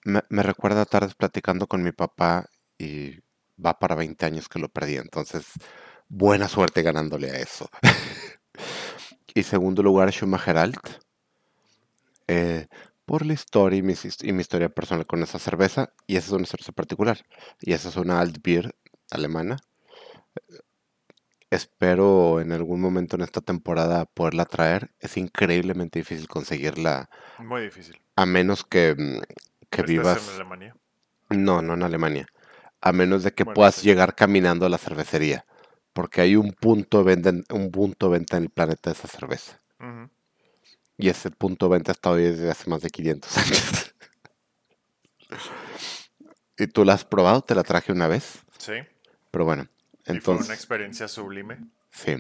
me, 0.05 0.23
me 0.29 0.43
recuerda 0.43 0.85
tardes 0.85 1.15
platicando 1.15 1.67
con 1.67 1.83
mi 1.83 1.93
papá 1.93 2.47
y 2.79 3.19
va 3.65 3.79
para 3.79 3.95
20 3.95 4.27
años 4.27 4.49
que 4.49 4.59
lo 4.59 4.69
perdí. 4.69 4.97
Entonces, 4.97 5.47
buena 6.09 6.49
suerte 6.49 6.83
ganándole 6.83 7.31
a 7.31 7.39
eso. 7.39 7.69
y 9.35 9.43
segundo 9.43 9.83
lugar, 9.83 10.11
Schumacher 10.13 10.59
Alt. 10.59 10.89
eh, 12.29 12.67
por 13.09 13.27
la 13.27 13.35
historia 13.35 13.79
y 13.81 13.83
mi, 13.83 13.95
his- 13.95 14.23
y 14.25 14.33
mi 14.35 14.43
historia 14.43 14.69
personal 14.69 15.07
con 15.07 15.23
esa 15.25 15.41
cerveza. 15.41 15.93
Y 16.07 16.17
esa 16.17 16.29
es 16.29 16.33
una 16.35 16.47
cerveza 16.47 16.73
particular. 16.73 17.19
Y 17.61 17.73
esa 17.75 17.89
es 17.91 17.97
una 17.97 18.21
Alt 18.21 18.39
Beer 18.45 18.77
alemana. 19.11 19.59
Espero 21.51 22.41
en 22.41 22.53
algún 22.53 22.81
momento 22.81 23.17
en 23.17 23.21
esta 23.23 23.43
temporada 23.43 24.07
poderla 24.07 24.47
traer. 24.47 24.93
Es 24.99 25.19
increíblemente 25.19 25.99
difícil 25.99 26.27
conseguirla 26.27 27.11
Muy 27.39 27.63
difícil. 27.63 27.99
a 28.17 28.27
menos 28.27 28.65
que, 28.65 28.95
mm, 28.97 29.21
que 29.71 29.83
¿Estás 29.83 29.89
vivas... 29.89 30.19
en 30.19 30.29
Alemania? 30.29 30.77
No, 31.31 31.63
no 31.63 31.75
en 31.75 31.83
Alemania. 31.85 32.27
A 32.83 32.93
menos 32.93 33.23
de 33.25 33.33
que 33.33 33.45
Bueno, 33.45 33.55
puedas 33.55 33.77
sí. 33.77 33.83
llegar 33.83 34.15
caminando 34.15 34.67
a 34.67 34.71
la 34.71 34.79
cervecería. 34.79 35.47
Porque 35.95 36.21
hay 36.23 36.37
un 36.37 36.53
punto 36.53 36.99
de 36.99 37.05
venta, 37.05 37.31
en- 37.31 37.45
un 37.51 37.71
punto 37.71 38.07
de 38.11 38.19
venta 38.19 38.37
en 38.37 38.45
el 38.45 38.51
planeta 38.51 38.91
de 38.91 38.95
esa 38.99 39.09
cerveza. 39.09 39.61
Ujú. 39.81 40.09
Y 40.99 41.09
ese 41.09 41.31
punto 41.31 41.67
de 41.67 41.73
venta 41.73 41.93
está 41.93 42.11
hoy 42.11 42.25
desde 42.25 42.51
hace 42.51 42.69
más 42.69 42.83
de 42.83 42.91
500 42.91 43.37
años. 43.39 43.95
¿Y 46.59 46.67
tú 46.67 46.85
la 46.85 46.95
has 46.95 47.05
probado? 47.05 47.41
Te 47.43 47.55
la 47.55 47.63
traje 47.63 47.93
una 47.93 48.09
vez. 48.09 48.41
Sí. 48.59 48.73
Pero 49.31 49.45
bueno, 49.45 49.63
y 49.63 49.69
fue 49.69 50.13
una 50.13 50.19
entonces, 50.19 50.51
experiencia 50.51 51.09
sublime. 51.09 51.59
sí. 51.91 52.17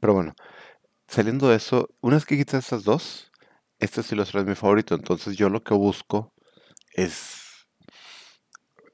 Pero 0.00 0.14
bueno, 0.14 0.34
saliendo 1.08 1.48
de 1.48 1.56
eso, 1.56 1.88
una 2.00 2.16
vez 2.16 2.24
que 2.24 2.36
quitas 2.36 2.64
esas 2.66 2.84
dos, 2.84 3.32
este 3.80 4.02
sí 4.04 4.16
es 4.16 4.46
mi 4.46 4.54
favorito. 4.54 4.94
Entonces 4.94 5.36
yo 5.36 5.48
lo 5.48 5.62
que 5.64 5.74
busco 5.74 6.32
es 6.92 7.42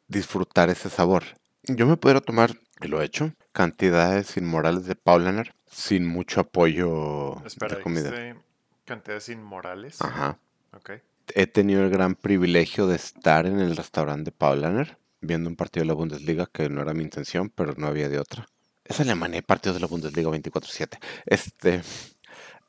disfrutar 0.09 0.71
ese 0.71 0.89
sabor. 0.89 1.25
Yo 1.65 1.87
me 1.87 1.97
pudiera 1.99 2.21
tomar, 2.21 2.59
y 2.81 2.89
lo 2.89 3.03
he 3.03 3.05
hecho, 3.05 3.35
cantidades 3.53 4.37
inmorales 4.39 4.87
de 4.87 4.97
Paulaner 4.97 5.55
sin 5.75 6.07
mucho 6.07 6.41
apoyo 6.41 7.45
Espera, 7.45 7.77
de 7.77 7.83
comida. 7.83 8.37
cantidades 8.85 9.29
inmorales. 9.29 10.01
Ajá. 10.01 10.39
Ok. 10.73 10.91
He 11.35 11.47
tenido 11.47 11.83
el 11.83 11.91
gran 11.91 12.15
privilegio 12.15 12.87
de 12.87 12.97
estar 12.97 13.47
en 13.47 13.59
el 13.59 13.77
restaurante 13.77 14.31
de 14.31 14.33
Paulaner 14.37 14.99
viendo 15.21 15.49
un 15.49 15.57
partido 15.57 15.83
de 15.85 15.89
la 15.89 15.95
Bundesliga 15.95 16.47
que 16.53 16.69
no 16.69 16.83
era 16.83 16.93
mi 16.93 17.03
intención, 17.03 17.49
pero 17.51 17.75
no 17.77 17.87
había 17.87 18.09
de 18.09 18.19
otra. 18.19 18.47
Es 18.85 19.01
Alemania, 19.01 19.41
partidos 19.43 19.77
de 19.77 19.81
la 19.81 19.87
Bundesliga 19.87 20.29
24/7. 20.29 20.99
Este, 21.25 21.81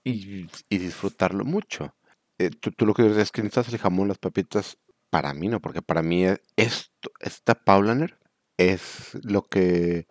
y, 0.03 0.47
y 0.69 0.77
disfrutarlo 0.77 1.43
mucho. 1.43 1.93
Eh, 2.37 2.49
tú, 2.49 2.71
tú 2.71 2.85
lo 2.85 2.93
que 2.93 3.03
dices 3.03 3.17
es 3.17 3.31
que 3.31 3.43
necesitas 3.43 3.73
el 3.73 3.79
jamón, 3.79 4.07
las 4.07 4.17
papitas. 4.17 4.77
Para 5.09 5.33
mí 5.33 5.47
no, 5.47 5.59
porque 5.61 5.81
para 5.81 6.01
mí 6.01 6.25
e- 6.25 6.41
esto, 6.57 7.11
esta 7.19 7.55
Paulaner 7.55 8.17
es 8.57 9.11
lo 9.23 9.43
que, 9.43 10.07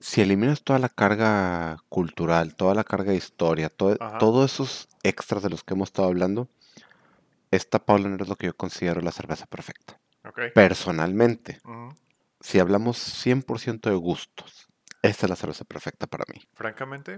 si 0.00 0.20
eliminas 0.20 0.62
toda 0.62 0.78
la 0.78 0.88
carga 0.88 1.78
cultural, 1.88 2.54
toda 2.54 2.74
la 2.74 2.84
carga 2.84 3.12
de 3.12 3.18
historia, 3.18 3.68
todo- 3.68 3.96
todos 4.18 4.52
esos 4.52 4.88
extras 5.02 5.42
de 5.42 5.50
los 5.50 5.62
que 5.64 5.74
hemos 5.74 5.88
estado 5.88 6.08
hablando, 6.08 6.48
esta 7.50 7.78
Paulaner 7.78 8.22
es 8.22 8.28
lo 8.28 8.36
que 8.36 8.46
yo 8.46 8.56
considero 8.56 9.00
la 9.00 9.12
cerveza 9.12 9.46
perfecta. 9.46 9.98
Ok. 10.24 10.40
Personalmente, 10.54 11.60
si 12.40 12.58
hablamos 12.58 12.98
100% 12.98 13.88
de 13.90 13.96
gustos, 13.96 14.66
esta 15.02 15.26
es 15.26 15.30
la 15.30 15.36
cerveza 15.36 15.64
perfecta 15.64 16.06
para 16.06 16.24
mí. 16.32 16.40
Francamente, 16.54 17.16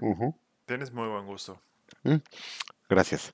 tienes 0.67 0.93
muy 0.93 1.09
buen 1.09 1.27
gusto. 1.27 1.61
Gracias. 2.89 3.33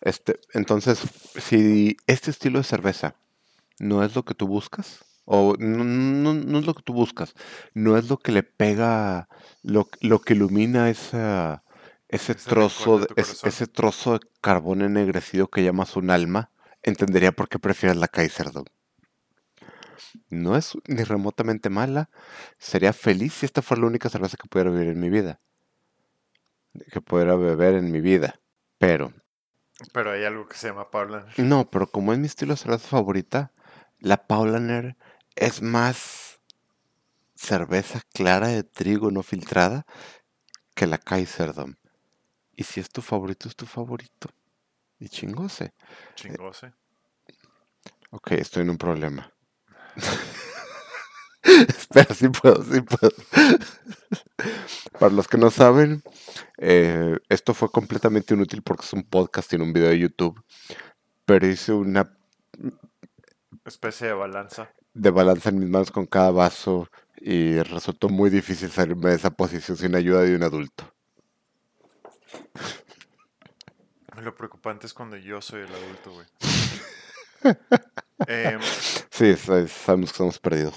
Este, 0.00 0.38
entonces, 0.52 1.00
si 1.36 1.96
este 2.06 2.30
estilo 2.30 2.58
de 2.58 2.64
cerveza 2.64 3.14
no 3.78 4.02
es 4.04 4.14
lo 4.14 4.24
que 4.24 4.34
tú 4.34 4.46
buscas, 4.46 5.04
o 5.26 5.54
no, 5.58 5.84
no- 5.84 6.32
no 6.34 6.58
es 6.58 6.66
lo 6.66 6.74
que 6.74 6.82
tú 6.82 6.94
buscas, 6.94 7.34
no 7.74 7.98
es 7.98 8.08
lo 8.08 8.16
que 8.18 8.32
le 8.32 8.42
pega, 8.42 9.28
lo, 9.62 9.88
lo 10.00 10.20
que 10.20 10.32
ilumina 10.34 10.88
esa, 10.88 11.62
ese 12.08 12.32
Ese 12.32 12.48
trozo, 12.48 13.00
de 13.00 13.08
es- 13.16 13.44
ese 13.44 13.66
trozo 13.66 14.14
de 14.14 14.20
carbón 14.40 14.80
ennegrecido 14.82 15.48
que 15.48 15.62
llamas 15.62 15.96
un 15.96 16.10
alma, 16.10 16.50
entendería 16.82 17.32
por 17.32 17.48
qué 17.48 17.58
prefieres 17.58 17.98
la 17.98 18.08
Kaiserdom. 18.08 18.64
No 20.30 20.56
es 20.56 20.76
ni 20.86 21.02
remotamente 21.02 21.70
mala. 21.70 22.10
Sería 22.58 22.92
feliz 22.92 23.32
si 23.34 23.46
esta 23.46 23.62
fuera 23.62 23.82
la 23.82 23.88
única 23.88 24.08
cerveza 24.08 24.36
que 24.36 24.48
pudiera 24.48 24.70
beber 24.70 24.88
en 24.88 25.00
mi 25.00 25.10
vida. 25.10 25.40
Que 26.92 27.00
pudiera 27.00 27.36
beber 27.36 27.74
en 27.74 27.90
mi 27.90 28.00
vida. 28.00 28.40
Pero, 28.78 29.12
Pero 29.92 30.12
hay 30.12 30.24
algo 30.24 30.46
que 30.46 30.56
se 30.56 30.68
llama 30.68 30.90
Paulaner. 30.90 31.32
no, 31.38 31.70
pero 31.70 31.86
como 31.86 32.12
es 32.12 32.18
mi 32.18 32.26
estilo 32.26 32.52
de 32.54 32.58
cerveza 32.58 32.88
favorita, 32.88 33.52
la 33.98 34.26
Paulaner 34.26 34.96
es 35.36 35.62
más 35.62 36.40
cerveza 37.34 38.00
clara 38.12 38.48
de 38.48 38.64
trigo 38.64 39.10
no 39.10 39.22
filtrada 39.22 39.86
que 40.74 40.86
la 40.86 40.98
Kaiserdom. 40.98 41.74
Y 42.56 42.64
si 42.64 42.80
es 42.80 42.88
tu 42.88 43.02
favorito, 43.02 43.48
es 43.48 43.54
tu 43.54 43.66
favorito. 43.66 44.30
Y 44.98 45.08
chingose. 45.08 45.74
Chingose. 46.14 46.72
Ok, 48.10 48.32
estoy 48.32 48.62
en 48.62 48.70
un 48.70 48.78
problema. 48.78 49.30
Espera, 51.42 52.14
sí 52.14 52.28
puedo, 52.28 52.64
sí 52.64 52.80
puedo. 52.80 53.12
Para 54.98 55.12
los 55.12 55.28
que 55.28 55.36
no 55.36 55.50
saben, 55.50 56.02
eh, 56.56 57.18
esto 57.28 57.52
fue 57.52 57.70
completamente 57.70 58.34
inútil 58.34 58.62
porque 58.62 58.84
es 58.84 58.92
un 58.94 59.04
podcast 59.04 59.52
y 59.52 59.58
no 59.58 59.64
un 59.64 59.72
video 59.72 59.90
de 59.90 59.98
YouTube. 59.98 60.42
Pero 61.26 61.46
hice 61.46 61.72
una 61.72 62.16
Especie 63.66 64.06
de 64.06 64.12
balanza. 64.12 64.70
De 64.96 65.10
balanza 65.10 65.50
en 65.50 65.58
mis 65.60 65.68
manos 65.68 65.90
con 65.90 66.06
cada 66.06 66.30
vaso 66.30 66.88
y 67.20 67.60
resultó 67.62 68.08
muy 68.08 68.30
difícil 68.30 68.70
salirme 68.70 69.10
de 69.10 69.16
esa 69.16 69.30
posición 69.30 69.76
sin 69.76 69.94
ayuda 69.94 70.22
de 70.22 70.36
un 70.36 70.42
adulto. 70.42 70.92
Lo 74.22 74.34
preocupante 74.34 74.86
es 74.86 74.94
cuando 74.94 75.16
yo 75.16 75.40
soy 75.42 75.62
el 75.62 75.74
adulto, 75.74 76.12
güey. 76.12 76.26
Em, 78.26 78.60
Sí, 79.10 79.34
sa- 79.36 79.66
sabemos 79.68 80.10
que 80.10 80.14
estamos 80.14 80.38
perdidos. 80.38 80.74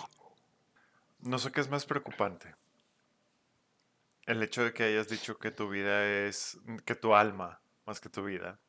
no 1.21 1.39
sé 1.39 1.51
qué 1.51 1.61
es 1.61 1.69
más 1.69 1.85
preocupante. 1.85 2.55
El 4.25 4.41
hecho 4.43 4.63
de 4.63 4.73
que 4.73 4.83
hayas 4.83 5.09
dicho 5.09 5.37
que 5.39 5.51
tu 5.51 5.69
vida 5.69 6.05
es, 6.05 6.57
que 6.85 6.95
tu 6.95 7.15
alma, 7.15 7.59
más 7.85 7.99
que 7.99 8.09
tu 8.09 8.23
vida, 8.23 8.59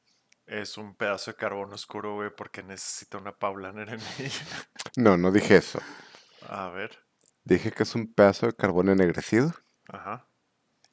es 0.50 0.76
un 0.76 0.94
pedazo 0.94 1.30
de 1.30 1.36
carbón 1.36 1.72
oscuro, 1.72 2.14
güey, 2.16 2.30
porque 2.36 2.62
necesita 2.62 3.18
una 3.18 3.32
Paulaner 3.32 3.88
en 3.90 4.00
ella. 4.18 4.44
No, 4.96 5.16
no 5.16 5.30
dije 5.30 5.56
eso. 5.56 5.80
A 6.48 6.68
ver, 6.68 6.98
Dije 7.44 7.70
que 7.72 7.84
es 7.84 7.94
un 7.94 8.12
pedazo 8.12 8.46
de 8.46 8.52
carbón 8.54 8.88
ennegrecido 8.90 9.54
ajá. 9.88 10.26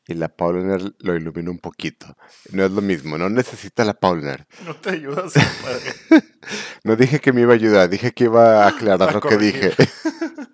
y 0.07 0.13
la 0.13 0.29
Paulaner 0.29 0.93
lo 0.99 1.15
ilumina 1.15 1.51
un 1.51 1.59
poquito. 1.59 2.15
No 2.51 2.63
es 2.63 2.71
lo 2.71 2.81
mismo, 2.81 3.17
no 3.17 3.29
necesita 3.29 3.83
la 3.83 3.93
Paulaner. 3.93 4.47
No 4.65 4.75
te 4.75 4.91
ayudas. 4.91 5.33
No 6.85 6.95
dije 6.95 7.19
que 7.19 7.33
me 7.33 7.41
iba 7.41 7.51
a 7.51 7.55
ayudar, 7.55 7.89
dije 7.89 8.13
que 8.13 8.23
iba 8.25 8.63
a 8.63 8.69
aclarar 8.69 9.09
A 9.09 9.11
lo 9.11 9.19
que 9.21 9.35
dije. 9.37 9.71
corregir. 9.71 9.89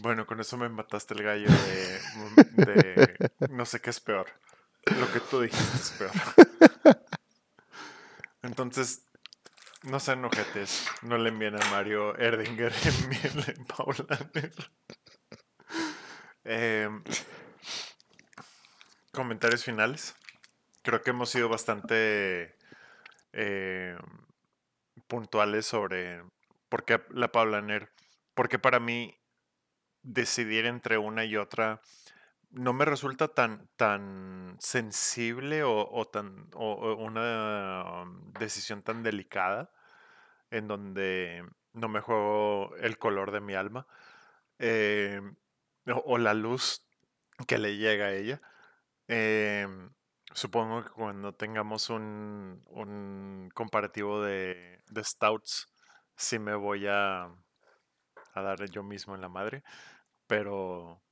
Bueno, 0.00 0.26
con 0.26 0.40
eso 0.40 0.56
me 0.56 0.68
mataste 0.68 1.12
el 1.14 1.22
gallo 1.22 1.48
de, 1.50 2.64
de- 2.64 3.30
No 3.50 3.66
sé 3.66 3.80
qué 3.80 3.90
es 3.90 4.00
peor. 4.00 4.28
Lo 4.96 5.12
que 5.12 5.20
tú 5.20 5.40
dijiste 5.40 5.76
es 5.76 5.90
peor. 5.92 6.10
Entonces, 8.42 9.02
no 9.82 10.00
sean 10.00 10.24
ojetes. 10.24 10.86
No 11.02 11.18
le 11.18 11.28
envíen 11.28 11.60
a 11.60 11.70
Mario 11.70 12.16
Erdinger, 12.18 12.72
envíenle 12.84 13.54
a 13.58 13.76
Paulaner. 13.76 14.52
Em, 16.44 17.02
comentarios 19.12 19.64
finales. 19.64 20.14
Creo 20.82 21.02
que 21.02 21.10
hemos 21.10 21.30
sido 21.30 21.48
bastante 21.48 22.56
em, 23.32 23.98
puntuales 25.06 25.66
sobre 25.66 26.22
por 26.68 26.84
qué 26.84 27.02
la 27.10 27.30
Paulaner. 27.30 27.90
Porque 28.34 28.58
para 28.58 28.80
mí 28.80 29.18
decidir 30.02 30.66
entre 30.66 30.98
una 30.98 31.24
y 31.24 31.36
otra 31.36 31.80
no 32.50 32.72
me 32.72 32.84
resulta 32.84 33.28
tan, 33.28 33.68
tan 33.76 34.56
sensible 34.60 35.62
o, 35.62 35.88
o 35.90 36.04
tan, 36.06 36.48
o, 36.54 36.94
una 36.94 38.02
um, 38.02 38.32
decisión 38.32 38.82
tan 38.82 39.02
delicada 39.02 39.70
en 40.50 40.68
donde 40.68 41.44
no 41.72 41.88
me 41.88 42.00
juego 42.00 42.74
el 42.76 42.98
color 42.98 43.30
de 43.30 43.40
mi 43.40 43.54
alma 43.54 43.86
eh, 44.58 45.20
o, 46.04 46.18
la 46.18 46.34
luz 46.34 46.86
que 47.46 47.58
le 47.58 47.76
llega 47.76 48.06
a 48.06 48.12
ella. 48.12 48.40
Em, 49.08 49.90
supongo 50.32 50.84
que 50.84 50.90
cuando 50.90 51.34
tengamos 51.34 51.90
un, 51.90 52.62
un 52.66 53.50
comparativo 53.54 54.22
de, 54.22 54.82
de 54.88 55.04
stouts, 55.04 55.68
sí 56.16 56.38
me 56.38 56.54
voy 56.54 56.86
a, 56.88 57.30
a 58.34 58.42
dar 58.42 58.68
yo 58.70 58.82
mismo 58.82 59.14
en 59.14 59.20
la 59.20 59.28
madre, 59.28 59.62
pero 60.26 61.02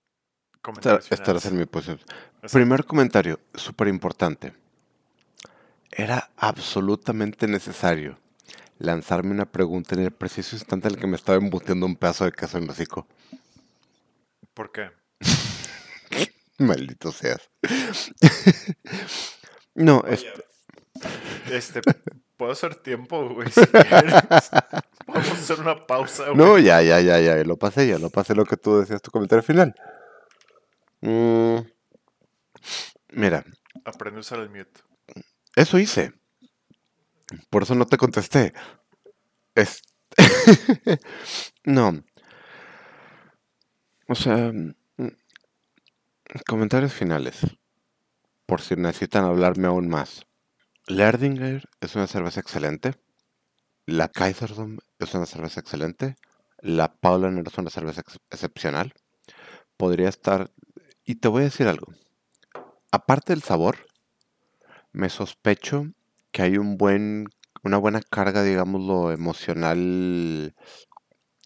Esta, 0.73 0.91
comentarios 0.91 1.12
esta 1.12 1.33
va 1.33 1.39
a 1.39 1.41
finales. 1.41 1.43
ser 1.43 1.53
mi 1.53 1.67
posición. 1.67 2.01
Primer 2.53 2.85
comentario, 2.85 3.41
súper 3.55 3.89
importante. 3.89 4.55
Era 5.91 6.31
absolutamente 6.37 7.47
necesario 7.47 8.19
lanzarme 8.79 9.31
una 9.31 9.47
pregunta 9.47 9.95
en 9.95 10.03
el 10.03 10.11
preciso 10.11 10.57
instante 10.57 10.89
en 10.89 10.95
el 10.95 11.01
que 11.01 11.07
me 11.07 11.17
estaba 11.17 11.39
embuteando 11.39 11.87
un 11.87 11.97
pedazo 11.97 12.25
de 12.25 12.33
queso 12.33 12.59
en 12.59 12.64
el 12.64 12.71
hocico. 12.71 13.07
¿Por 14.55 14.73
qué? 14.73 14.91
Maldito 16.59 17.12
seas. 17.12 17.49
no, 19.75 20.03
es, 20.07 20.23
Oye, 20.23 21.57
este, 21.57 21.81
puedo 22.37 22.53
hacer 22.53 22.75
tiempo, 22.77 23.29
güey, 23.35 23.51
si 23.51 23.64
quieres. 23.67 24.14
Vamos 25.07 25.29
a 25.29 25.33
hacer 25.33 25.61
una 25.61 25.87
pausa. 25.87 26.25
güey. 26.25 26.37
No, 26.37 26.59
ya, 26.59 26.83
ya, 26.83 27.01
ya, 27.01 27.21
ya, 27.21 27.37
lo 27.45 27.57
pasé, 27.57 27.87
ya 27.87 27.99
lo 27.99 28.11
pasé 28.11 28.35
lo 28.35 28.45
que 28.45 28.57
tú 28.57 28.81
decías 28.81 29.01
tu 29.01 29.11
comentario 29.11 29.43
final. 29.43 29.75
Mm, 31.03 31.67
mira, 33.13 33.45
Aprende 33.85 34.19
a 34.19 34.21
usar 34.21 34.39
el 34.41 34.51
mute. 34.51 34.81
eso 35.57 35.79
hice. 35.79 36.13
Por 37.51 37.63
eso 37.63 37.75
no 37.75 37.87
te 37.87 37.97
contesté. 37.97 38.53
Es... 39.55 39.83
no. 41.65 42.03
O 44.09 44.15
sea, 44.15 44.53
mm, 44.53 44.73
comentarios 46.47 46.93
finales. 46.93 47.37
Por 48.47 48.61
si 48.61 48.77
necesitan 48.77 49.25
hablarme 49.25 49.67
aún 49.69 49.89
más. 49.89 50.27
Lerdinger 50.89 51.69
es 51.81 51.97
una 51.97 52.07
cerveza 52.07 52.41
excelente. 52.41 52.95
La 53.87 54.09
Kaiserdom 54.09 54.79
es 54.99 55.15
una 55.15 55.27
cerveza 55.27 55.61
excelente. 55.61 56.17
La 56.61 56.95
Paulaner 56.95 57.47
es 57.49 57.59
una 57.59 57.71
cerveza 57.71 58.03
ex- 58.03 58.19
excepcional. 58.31 58.95
Podría 59.77 60.09
estar... 60.09 60.51
Y 61.07 61.15
te 61.17 61.29
voy 61.29 61.43
a 61.43 61.45
decir 61.45 61.69
algo. 61.69 61.87
Aparte 62.91 63.33
del 63.33 63.43
sabor, 63.43 63.87
me 64.93 65.09
sospecho 65.09 65.87
que 66.33 66.43
hay 66.43 66.59
un 66.59 66.77
buen, 66.77 67.29
una 67.63 67.77
buena 67.79 68.01
carga, 68.03 68.43
digámoslo, 68.43 69.13
emocional, 69.13 70.55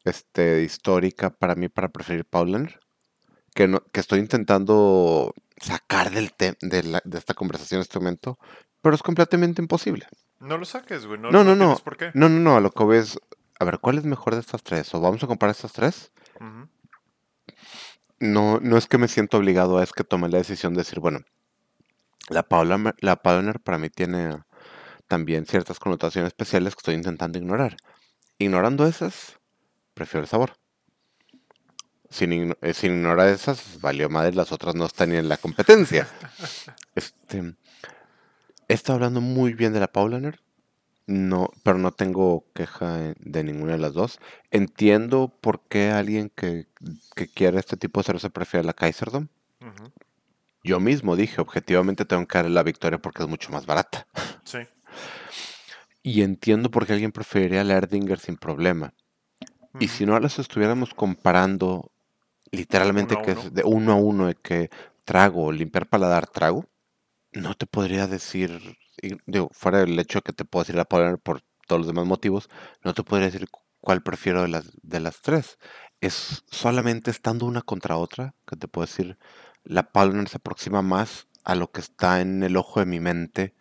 este, 0.04 0.62
histórica 0.62 1.30
para 1.30 1.54
mí 1.54 1.68
para 1.68 1.88
preferir 1.90 2.24
Paulaner. 2.24 2.80
Que, 3.54 3.66
no, 3.68 3.80
que 3.92 4.00
estoy 4.00 4.20
intentando 4.20 5.34
sacar 5.60 6.10
del 6.10 6.32
te- 6.32 6.56
de, 6.62 6.82
la- 6.84 7.02
de 7.04 7.18
esta 7.18 7.34
conversación 7.34 7.78
en 7.78 7.82
este 7.82 7.98
momento, 7.98 8.38
pero 8.80 8.94
es 8.94 9.02
completamente 9.02 9.60
imposible. 9.60 10.06
No 10.38 10.56
lo 10.56 10.64
saques, 10.64 11.04
güey. 11.04 11.20
No, 11.20 11.30
No, 11.30 11.44
no, 11.44 11.54
no. 11.56 11.76
¿Por 11.78 11.96
qué? 11.96 12.12
No, 12.14 12.28
no, 12.28 12.38
no, 12.38 12.56
a 12.56 12.60
lo 12.60 12.70
que 12.70 12.84
ves, 12.84 13.18
a 13.58 13.64
ver, 13.64 13.78
¿cuál 13.80 13.98
es 13.98 14.04
mejor 14.04 14.34
de 14.34 14.40
estas 14.40 14.62
tres? 14.62 14.94
¿O 14.94 15.00
vamos 15.00 15.22
a 15.22 15.26
comparar 15.26 15.54
estas 15.54 15.72
tres? 15.72 16.12
Ujú. 16.36 16.68
No, 18.20 18.60
no 18.60 18.76
es 18.76 18.86
que 18.86 18.98
me 18.98 19.08
siento 19.08 19.38
obligado, 19.38 19.82
es 19.82 19.92
que 19.92 20.04
tomé 20.04 20.28
la 20.28 20.38
decisión 20.38 20.74
de 20.74 20.82
decir, 20.82 21.00
bueno, 21.00 21.20
la 22.28 22.42
Paula, 22.42 22.94
la 23.00 23.16
para 23.16 23.78
mí 23.78 23.88
tiene 23.90 24.42
también 25.08 25.46
ciertas 25.46 25.78
connotaciones 25.80 26.28
especiales 26.28 26.74
que 26.74 26.80
estoy 26.80 26.94
intentando 26.94 27.38
ignorar. 27.38 27.76
Ignorando 28.38 28.86
esas, 28.86 29.38
prefiero 29.94 30.22
el 30.22 30.28
sabor. 30.28 30.52
Sin, 32.10 32.32
igno- 32.32 32.58
eh, 32.60 32.74
sin 32.74 32.92
ignorar 32.92 33.28
esas, 33.28 33.80
valió 33.80 34.08
madre, 34.10 34.34
las 34.34 34.52
otras 34.52 34.74
no 34.74 34.86
están 34.86 35.10
ni 35.10 35.16
en 35.16 35.28
la 35.28 35.36
competencia. 35.36 36.06
Este, 36.94 37.54
he 38.68 38.74
estado 38.74 38.96
hablando 38.96 39.20
muy 39.20 39.54
bien 39.54 39.72
de 39.72 39.80
la 39.80 39.86
Paulaner, 39.86 40.40
no, 41.10 41.50
pero 41.64 41.76
no 41.78 41.90
tengo 41.90 42.44
queja 42.54 43.14
de 43.18 43.44
ninguna 43.44 43.72
de 43.72 43.78
las 43.78 43.94
dos. 43.94 44.20
Entiendo 44.52 45.28
por 45.40 45.60
qué 45.68 45.90
alguien 45.90 46.30
que, 46.30 46.68
que 47.16 47.26
quiere 47.26 47.58
este 47.58 47.76
tipo 47.76 48.00
de 48.00 48.04
cerveza 48.04 48.30
prefiere 48.30 48.64
la 48.64 48.74
Kaiserdom. 48.74 49.26
Yo 50.62 50.78
mismo 50.78 51.16
dije, 51.16 51.40
objetivamente 51.40 52.04
tengo 52.04 52.26
que 52.28 52.38
darle 52.38 52.52
la 52.52 52.62
victoria 52.62 52.98
porque 52.98 53.22
es 53.24 53.28
mucho 53.28 53.50
más 53.50 53.66
barata. 53.66 54.06
Sí. 54.44 54.58
Y 56.02 56.22
entiendo 56.22 56.70
por 56.70 56.86
qué 56.86 56.94
alguien 56.94 57.12
preferiría 57.12 57.62
la 57.62 57.74
Erdinger 57.76 58.18
sin 58.18 58.36
problema. 58.36 58.94
Y 59.78 59.88
si 59.88 60.06
no 60.06 60.18
las 60.18 60.38
estuviéramos 60.38 60.94
comparando 60.94 61.92
literalmente 62.50 63.14
Uno 63.14 63.22
que 63.22 63.32
uno. 63.32 63.40
es 63.40 63.52
de 63.52 63.62
uno 63.64 63.92
a 63.92 63.96
uno 63.96 64.26
de 64.26 64.34
que 64.34 64.70
trago, 65.04 65.52
limpiar 65.52 65.88
paladar, 65.88 66.26
trago, 66.26 66.66
no 67.32 67.54
te 67.54 67.66
podría 67.66 68.06
decir, 68.06 68.76
digo, 69.26 69.50
fuera 69.52 69.78
del 69.80 69.98
hecho 69.98 70.18
de 70.18 70.22
que 70.22 70.32
te 70.32 70.44
puedo 70.44 70.62
decir 70.64 70.76
la 70.76 70.84
Paulaner 70.84 71.18
por 71.18 71.42
todos 71.66 71.80
los 71.80 71.86
demás 71.86 72.06
motivos, 72.06 72.48
no 72.82 72.94
te 72.94 73.02
podría 73.04 73.26
decir 73.30 73.48
cu- 73.48 73.60
cuál 73.80 74.02
prefiero 74.02 74.42
de 74.42 74.48
las, 74.48 74.70
de 74.82 75.00
las 75.00 75.20
tres. 75.22 75.58
Es 76.00 76.44
solamente 76.50 77.10
estando 77.10 77.46
una 77.46 77.62
contra 77.62 77.96
otra 77.96 78.34
que 78.46 78.56
te 78.56 78.68
puedo 78.68 78.86
decir, 78.86 79.18
la 79.64 79.92
Paulaner 79.92 80.28
se 80.28 80.38
aproxima 80.38 80.82
más 80.82 81.28
a 81.44 81.54
lo 81.54 81.70
que 81.70 81.80
está 81.80 82.20
en 82.20 82.42
el 82.42 82.56
ojo 82.56 82.80
de 82.80 82.86
mi 82.86 83.00
mente 83.00 83.54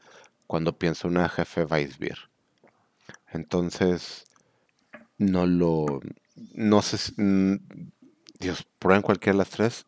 cuando 0.47 0.77
pienso 0.77 1.07
en 1.07 1.17
una 1.17 1.29
jefe 1.29 1.65
Weissbier. 1.65 2.17
Entonces, 3.31 4.25
no 5.17 5.45
lo, 5.47 5.85
no 6.53 6.81
sé, 6.81 6.97
si- 6.97 7.13
Dios, 8.39 8.65
prueben 8.79 9.01
cualquiera 9.01 9.33
de 9.33 9.39
las 9.39 9.49
tres 9.49 9.85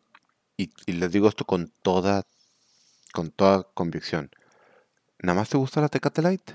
y, 0.56 0.72
y 0.86 0.92
les 0.92 1.12
digo 1.12 1.28
esto 1.28 1.44
con 1.46 1.72
toda, 1.82 2.24
con 3.12 3.30
toda 3.30 3.64
convicción. 3.74 4.30
¿Nada 5.18 5.38
más 5.38 5.48
te 5.50 5.56
gusta 5.58 5.80
la 5.80 5.88
Tecate 5.88 6.22
Light? 6.22 6.50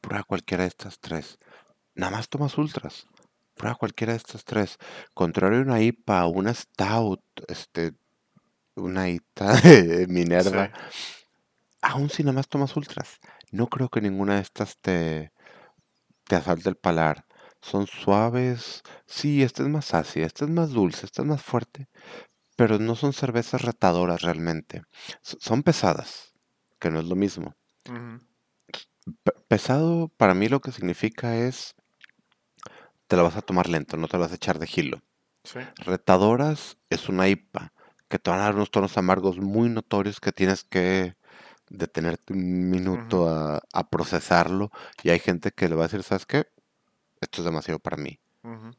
Prueba 0.00 0.22
cualquiera 0.24 0.64
de 0.64 0.68
estas 0.68 1.00
tres. 1.00 1.38
Nada 1.94 2.12
más 2.12 2.28
tomas 2.28 2.56
ultras. 2.58 3.06
Prueba 3.54 3.74
cualquiera 3.76 4.12
de 4.12 4.18
estas 4.18 4.44
tres. 4.44 4.78
Contrario 5.14 5.58
a 5.58 5.62
una 5.62 5.80
IPA, 5.80 6.26
una 6.26 6.54
Stout, 6.54 7.22
este, 7.48 7.94
una 8.74 9.08
ITA 9.08 9.54
de 9.62 10.06
Minerva, 10.08 10.70
Sí. 10.90 11.26
aún 11.82 12.10
si 12.10 12.22
nada 12.22 12.34
más 12.34 12.48
tomas 12.48 12.76
ultras, 12.76 13.18
no 13.50 13.68
creo 13.68 13.88
que 13.88 14.00
ninguna 14.00 14.36
de 14.36 14.42
estas 14.42 14.78
te, 14.78 15.32
te 16.24 16.36
asalte 16.36 16.68
el 16.68 16.76
paladar. 16.76 17.24
Son 17.62 17.86
suaves, 17.86 18.82
sí, 19.06 19.42
esta 19.42 19.62
es 19.62 19.68
más 19.68 19.94
ácida, 19.94 20.26
esta 20.26 20.44
es 20.44 20.50
más 20.50 20.70
dulce, 20.70 21.06
esta 21.06 21.22
es 21.22 21.28
más 21.28 21.42
fuerte, 21.42 21.88
pero 22.56 22.78
no 22.78 22.94
son 22.96 23.12
cervezas 23.12 23.62
retadoras 23.62 24.22
realmente. 24.22 24.82
S- 25.24 25.36
son 25.40 25.62
pesadas, 25.62 26.32
que 26.80 26.90
no 26.90 27.00
es 27.00 27.06
lo 27.06 27.16
mismo. 27.16 27.54
Pesado 29.48 30.08
para 30.16 30.34
mí 30.34 30.48
lo 30.48 30.60
que 30.60 30.72
significa 30.72 31.36
es 31.36 31.74
te 33.06 33.16
la 33.16 33.22
vas 33.22 33.36
a 33.36 33.42
tomar 33.42 33.68
lento, 33.68 33.96
no 33.96 34.08
te 34.08 34.16
la 34.16 34.22
vas 34.24 34.32
a 34.32 34.36
echar 34.36 34.58
de 34.58 34.66
gilo. 34.66 35.00
Sí. 35.44 35.60
Retadoras 35.76 36.78
es 36.90 37.08
una 37.08 37.28
IPA 37.28 37.72
que 38.08 38.18
te 38.18 38.30
van 38.30 38.40
a 38.40 38.44
dar 38.44 38.54
unos 38.56 38.70
tonos 38.70 38.96
amargos 38.98 39.38
muy 39.38 39.68
notorios 39.68 40.20
que 40.20 40.32
tienes 40.32 40.64
que 40.64 41.16
detenerte 41.68 42.32
un 42.32 42.70
minuto 42.70 43.28
a, 43.28 43.60
a 43.72 43.88
procesarlo 43.90 44.70
y 45.02 45.10
hay 45.10 45.18
gente 45.18 45.50
que 45.52 45.68
le 45.68 45.74
va 45.76 45.84
a 45.84 45.88
decir, 45.88 46.02
¿sabes 46.02 46.26
qué? 46.26 46.46
Esto 47.20 47.40
es 47.40 47.44
demasiado 47.44 47.78
para 47.78 47.96
mí. 47.96 48.20
Ujú. 48.42 48.72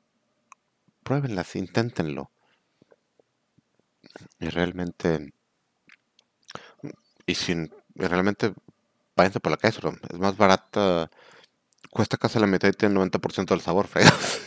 Pruébenlas, 1.03 1.55
inténtenlo. 1.55 2.31
Y 4.39 4.49
realmente, 4.49 5.33
y 7.25 7.35
sin, 7.35 7.71
y 7.95 8.05
realmente, 8.05 8.53
váyanse 9.15 9.39
por 9.39 9.51
la 9.51 9.57
Kaiserrom. 9.57 9.97
Es 10.11 10.19
más 10.19 10.37
barata, 10.37 11.09
cuesta 11.91 12.17
casi 12.17 12.39
la 12.39 12.47
mitad 12.47 12.69
y 12.69 12.73
tiene 12.73 12.95
90% 12.95 13.53
del 13.55 13.61
sabor, 13.61 13.87
fregados. 13.87 14.41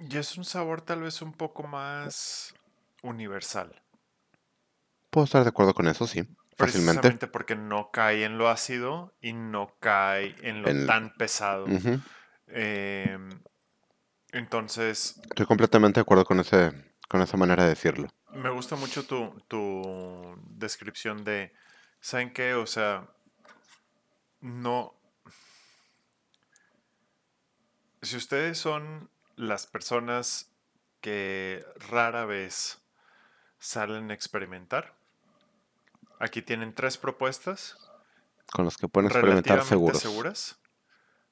Y 0.00 0.16
es 0.18 0.36
un 0.36 0.44
sabor 0.44 0.82
tal 0.82 1.02
vez 1.02 1.22
un 1.22 1.32
poco 1.32 1.62
más 1.62 2.54
universal. 3.02 3.82
Puedo 5.10 5.24
estar 5.24 5.42
de 5.42 5.48
acuerdo 5.48 5.74
con 5.74 5.86
eso, 5.88 6.06
sí, 6.06 6.22
fácilmente. 6.56 6.56
Precisamente 6.56 7.26
porque 7.26 7.56
no 7.56 7.90
cae 7.90 8.24
en 8.24 8.38
lo 8.38 8.48
ácido 8.48 9.12
y 9.20 9.32
no 9.32 9.74
cae 9.80 10.34
en 10.42 10.62
lo 10.62 10.68
En- 10.68 10.86
tan 10.86 11.14
pesado. 11.14 11.66
Em, 12.48 13.30
entonces, 14.32 15.20
Estoy 15.30 15.46
completamente 15.46 15.98
de 15.98 16.02
acuerdo 16.02 16.24
con, 16.24 16.40
ese, 16.40 16.72
con 17.14 17.22
esa 17.22 17.36
manera 17.36 17.62
de 17.62 17.68
decirlo. 17.68 18.08
me 18.32 18.50
gusta 18.50 18.74
mucho 18.74 19.06
tu, 19.06 19.40
tu 19.46 20.36
descripción 20.48 21.22
de, 21.22 21.52
¿saben 22.00 22.32
qué? 22.32 22.54
O 22.54 22.66
sea, 22.66 23.06
no... 24.40 24.96
Si 28.02 28.16
ustedes 28.16 28.58
son 28.58 29.10
las 29.36 29.68
personas 29.68 30.50
que 31.00 31.64
rara 31.88 32.24
vez 32.24 32.80
salen 33.60 34.10
a 34.10 34.14
experimentar, 34.14 34.96
aquí 36.18 36.42
tienen 36.42 36.74
tres 36.74 36.98
propuestas 36.98 37.76
Con 38.52 38.64
los 38.64 38.76
que 38.76 38.88
pueden 38.88 39.08
experimentar 39.08 39.62
seguros. 39.62 40.00
seguras 40.00 40.58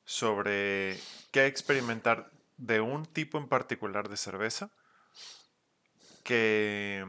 sobre 0.05 1.01
qué 1.33 1.47
experimentar 1.47 2.31
de 2.57 2.81
un 2.81 3.05
tipo 3.05 3.37
en 3.37 3.49
particular 3.49 4.09
de 4.09 4.17
cerveza 4.17 4.71
que 6.23 7.05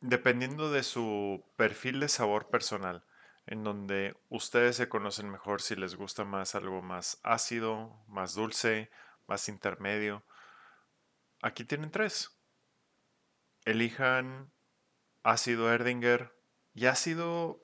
dependiendo 0.00 0.70
de 0.70 0.82
su 0.82 1.44
perfil 1.56 2.00
de 2.00 2.08
sabor 2.08 2.48
personal, 2.48 3.04
en 3.46 3.64
donde 3.64 4.16
ustedes 4.28 4.76
se 4.76 4.88
conocen 4.88 5.30
mejor 5.30 5.60
si 5.60 5.76
les 5.76 5.94
gusta 5.96 6.24
más 6.24 6.54
algo 6.54 6.82
más 6.82 7.18
ácido, 7.22 8.02
más 8.06 8.34
dulce, 8.34 8.90
más 9.26 9.48
intermedio. 9.48 10.24
Aquí 11.42 11.64
tienen 11.64 11.90
tres. 11.90 12.30
Elijan 13.64 14.50
ácido 15.22 15.72
Erdinger 15.72 16.32
y 16.74 16.86
ácido 16.86 17.60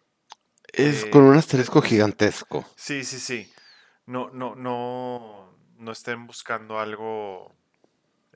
Es 0.73 1.05
Eh, 1.05 1.11
con 1.11 1.23
un 1.23 1.37
asterisco 1.37 1.81
gigantesco. 1.81 2.67
Sí, 2.77 3.05
sí, 3.05 3.19
sí. 3.19 3.53
No, 4.07 4.31
no, 4.31 4.55
no, 4.55 5.57
no 5.77 5.93
estén 5.93 6.27
buscando 6.27 6.79
algo 6.79 7.57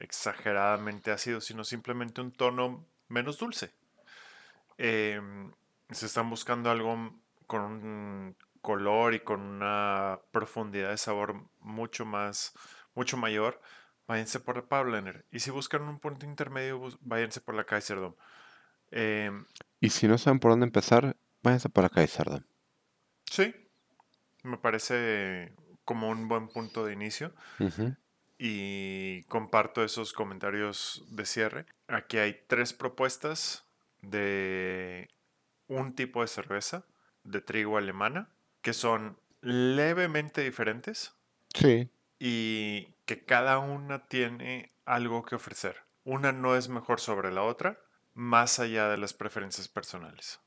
exageradamente 0.00 1.12
ácido, 1.12 1.40
sino 1.40 1.64
simplemente 1.64 2.20
un 2.20 2.32
tono 2.32 2.86
menos 3.08 3.38
dulce. 3.38 3.72
Em, 4.78 5.52
se 5.90 6.06
están 6.06 6.28
buscando 6.30 6.70
algo 6.70 7.14
con 7.46 7.60
un 7.62 8.36
color 8.60 9.14
y 9.14 9.20
con 9.20 9.40
una 9.40 10.20
profundidad 10.32 10.90
de 10.90 10.96
sabor 10.96 11.44
mucho 11.60 12.04
más, 12.04 12.52
mucho 12.94 13.16
mayor, 13.16 13.60
váyanse 14.06 14.40
por 14.40 14.56
la 14.56 14.62
Paulaner. 14.66 15.26
Y 15.30 15.40
si 15.40 15.50
buscan 15.50 15.82
un 15.82 15.98
punto 15.98 16.26
intermedio, 16.26 16.80
váyanse 17.00 17.40
por 17.40 17.54
la 17.54 17.64
Kaiserdom. 17.64 18.14
Em, 18.90 19.44
y 19.80 19.90
si 19.90 20.08
no 20.08 20.18
saben 20.18 20.40
por 20.40 20.50
dónde 20.50 20.66
empezar, 20.66 21.16
váyanse 21.42 21.68
por 21.68 21.84
la 21.84 21.90
Kaiserdom. 21.90 22.42
Sí, 23.24 23.54
me 24.42 24.56
parece 24.58 25.54
como 25.84 26.08
un 26.08 26.28
buen 26.28 26.48
punto 26.48 26.84
de 26.84 26.92
inicio. 26.92 27.32
Y 28.42 29.24
comparto 29.24 29.84
esos 29.84 30.14
comentarios 30.14 31.04
de 31.10 31.26
cierre. 31.26 31.66
Aquí 31.88 32.16
hay 32.16 32.40
tres 32.46 32.72
propuestas 32.72 33.66
de 34.00 35.10
un 35.68 35.94
tipo 35.94 36.22
de 36.22 36.26
cerveza 36.26 36.86
de 37.22 37.42
trigo 37.42 37.76
alemana 37.76 38.30
que 38.62 38.72
son 38.72 39.18
levemente 39.42 40.42
diferentes. 40.42 41.12
Sí. 41.54 41.90
Y 42.18 42.94
que 43.04 43.26
cada 43.26 43.58
una 43.58 44.06
tiene 44.06 44.72
algo 44.86 45.22
que 45.22 45.34
ofrecer. 45.34 45.76
Una 46.04 46.32
no 46.32 46.56
es 46.56 46.70
mejor 46.70 46.98
sobre 46.98 47.30
la 47.30 47.42
otra, 47.42 47.78
más 48.14 48.58
allá 48.58 48.88
de 48.88 48.96
las 48.96 49.12
preferencias 49.12 49.68
personales. 49.68 50.40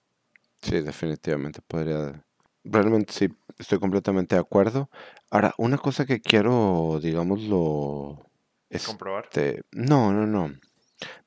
Sí, 0.64 0.82
definitivamente 0.82 1.62
podría. 1.62 2.26
Realmente 2.64 3.14
sí, 3.14 3.30
estoy 3.58 3.80
completamente 3.80 4.36
de 4.36 4.42
acuerdo. 4.42 4.90
Ahora, 5.30 5.54
una 5.58 5.78
cosa 5.78 6.06
que 6.06 6.22
quiero, 6.22 7.00
digámoslo. 7.02 8.26
Es 8.70 8.86
¿Comprobar? 8.86 9.30
No, 9.72 10.14
no, 10.14 10.26
no. 10.26 10.54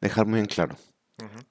Dejar 0.01 0.27
muy 0.27 0.41
en 0.41 0.47
claro. 0.47 0.77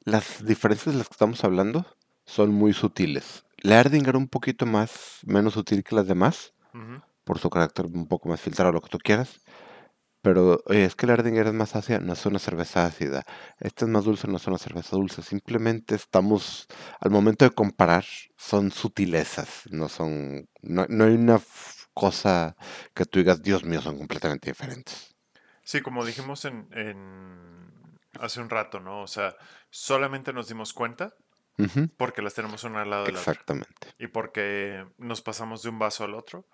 Las 0.03 0.45
diferencias 0.45 0.93
de 0.93 0.99
las 0.99 1.07
que 1.07 1.13
estamos 1.13 1.43
hablando 1.43 1.85
son 2.25 2.51
muy 2.51 2.73
sutiles. 2.73 3.45
La 3.57 3.79
Erdinger 3.79 4.15
un 4.15 4.27
poquito 4.27 4.65
más, 4.65 5.19
menos 5.25 5.53
sutil 5.53 5.83
que 5.83 5.95
las 5.95 6.07
demás, 6.07 6.53
por 7.23 7.39
su 7.39 7.49
carácter 7.49 7.85
un 7.85 8.07
poco 8.07 8.29
más 8.29 8.41
filtrado, 8.41 8.71
lo 8.71 8.81
que 8.81 8.89
tú 8.89 8.99
quieras. 8.99 9.41
Pero 10.25 10.63
es 10.69 10.95
que 10.95 11.05
la 11.05 11.13
Erdinger 11.13 11.45
es 11.45 11.53
más 11.53 11.75
ácida, 11.75 11.99
no 11.99 12.13
es 12.13 12.25
una 12.25 12.39
cerveza 12.39 12.83
ácida. 12.83 13.23
Esta 13.59 13.85
es 13.85 13.91
más 13.91 14.05
dulce, 14.05 14.27
no 14.27 14.37
es 14.37 14.47
una 14.47 14.57
cerveza 14.57 14.95
dulce. 14.95 15.21
Simplemente 15.21 15.93
estamos, 15.93 16.65
al 16.99 17.11
momento 17.11 17.45
de 17.45 17.51
comparar, 17.51 18.05
son 18.35 18.71
sutilezas, 18.71 19.67
no 19.69 19.87
son, 19.87 20.49
no, 20.63 20.81
hay 20.81 21.13
una 21.13 21.39
cosa 21.93 22.55
que 22.95 23.05
tú 23.05 23.19
digas, 23.19 23.43
Dios 23.43 23.65
mío, 23.65 23.83
son 23.83 23.99
completamente 23.99 24.49
diferentes. 24.49 25.15
Sí, 25.61 25.81
como 25.81 26.03
dijimos 26.03 26.43
en 26.45 26.69
hace 28.19 28.41
un 28.41 28.49
rato, 28.49 28.79
¿no? 28.79 29.03
O 29.03 29.07
sea, 29.07 29.35
solamente 29.69 30.33
nos 30.33 30.47
dimos 30.47 30.73
cuenta 30.73 31.13
porque 31.97 32.21
las 32.21 32.33
tenemos 32.33 32.63
una 32.63 32.81
al 32.81 32.89
lado 32.89 33.05
de 33.05 33.13
la 33.13 33.19
otra. 33.19 33.31
Exactamente. 33.31 33.87
Y 33.99 34.07
porque 34.07 34.85
nos 34.97 35.21
pasamos 35.21 35.63
de 35.63 35.69
un 35.69 35.79
vaso 35.79 36.03
al 36.03 36.13
otro 36.13 36.45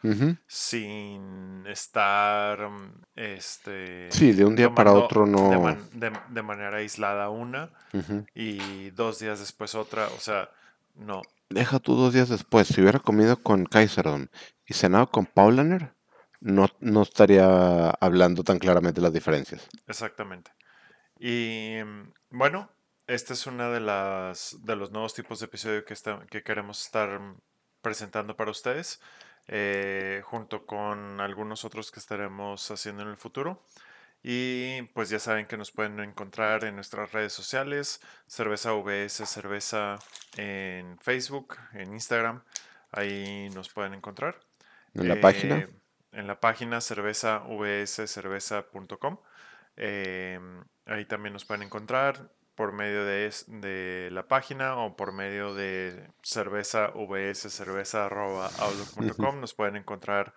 sin 0.48 1.66
estar, 1.68 2.70
este... 3.16 4.12
Sí, 4.12 4.32
de 4.34 4.46
un 4.46 4.56
día 4.56 4.74
para 4.74 4.94
otro 4.94 5.26
no... 5.26 5.78
De, 5.94 6.42
manera 6.42 6.78
aislada 6.78 7.30
una 7.30 7.72
y 8.34 8.90
dos 8.92 9.20
días 9.20 9.40
después 9.40 9.76
otra, 9.76 10.08
o 10.08 10.20
sea, 10.20 10.50
no. 10.96 11.22
Deja 11.50 11.80
tú 11.80 11.96
dos 11.96 12.14
días 12.14 12.30
después, 12.30 12.68
si 12.68 12.82
hubiera 12.82 13.00
comido 13.00 13.38
con 13.38 13.66
Kaiserdom 13.66 14.28
y 14.66 14.74
cenado 14.74 15.08
con 15.08 15.26
Paulaner, 15.26 15.94
no, 16.40 16.68
no 16.80 17.04
estaría 17.04 17.90
hablando 17.90 18.44
tan 18.44 18.60
claramente 18.60 19.02
las 19.02 19.14
diferencias. 19.14 19.68
Exactamente. 19.88 20.52
Y 21.20 21.78
bueno, 22.32 22.70
este 23.08 23.34
es 23.34 23.48
uno 23.48 23.72
de, 23.72 23.80
las, 23.80 24.58
de 24.62 24.76
los 24.76 24.92
nuevos 24.92 25.14
tipos 25.14 25.40
de 25.40 25.46
episodio 25.46 25.86
que, 25.86 25.96
que 26.30 26.44
queremos 26.44 26.86
estar 26.86 27.20
presentando 27.82 28.36
para 28.36 28.52
ustedes, 28.52 29.02
eh, 29.48 30.22
junto 30.24 30.66
con 30.66 31.20
algunos 31.20 31.66
otros 31.66 31.92
que 31.92 32.00
estaremos 32.00 32.72
haciendo 32.72 33.04
en 33.04 33.10
el 33.10 33.18
futuro. 33.18 33.64
Y 34.24 34.84
pues 34.94 35.10
ya 35.10 35.20
saben 35.20 35.48
que 35.48 35.58
nos 35.58 35.72
pueden 35.72 36.00
encontrar 36.00 36.64
en 36.64 36.76
nuestras 36.76 37.12
redes 37.12 37.34
sociales, 37.34 38.02
Cerveza 38.28 38.74
VS 38.74 39.26
Cerveza 39.26 39.98
en 40.38 41.00
Facebook, 41.00 41.58
en 41.74 41.94
Instagram, 41.94 42.44
ahí 42.92 43.50
nos 43.56 43.70
pueden 43.70 43.96
encontrar. 43.96 44.40
¿En 44.94 45.08
la 45.08 45.20
página? 45.20 45.58
Eh, 45.58 45.68
en 46.12 46.28
la 46.28 46.40
página 46.40 46.82
cervezavscerveza.com. 46.82 49.18
Eh, 49.78 50.40
ahí 50.86 51.06
también 51.06 51.34
nos 51.34 51.46
pueden 51.46 51.64
encontrar 51.64 52.32
por 52.56 52.74
medio 52.74 53.06
de, 53.06 53.34
de 53.48 54.10
la 54.12 54.28
página 54.28 54.76
o 54.78 54.96
por 54.96 55.12
medio 55.14 55.54
de 55.54 56.10
cerveza 56.22 56.88
vs 56.88 57.52
cerveza 57.52 58.10
nos 58.10 59.54
pueden 59.54 59.76
encontrar 59.78 60.34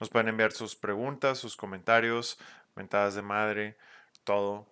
nos 0.00 0.08
pueden 0.10 0.28
enviar 0.28 0.52
sus 0.52 0.76
preguntas 0.76 1.38
sus 1.38 1.56
comentarios 1.56 2.38
mentadas 2.74 3.14
de 3.14 3.22
madre 3.22 3.76
todo. 4.24 4.66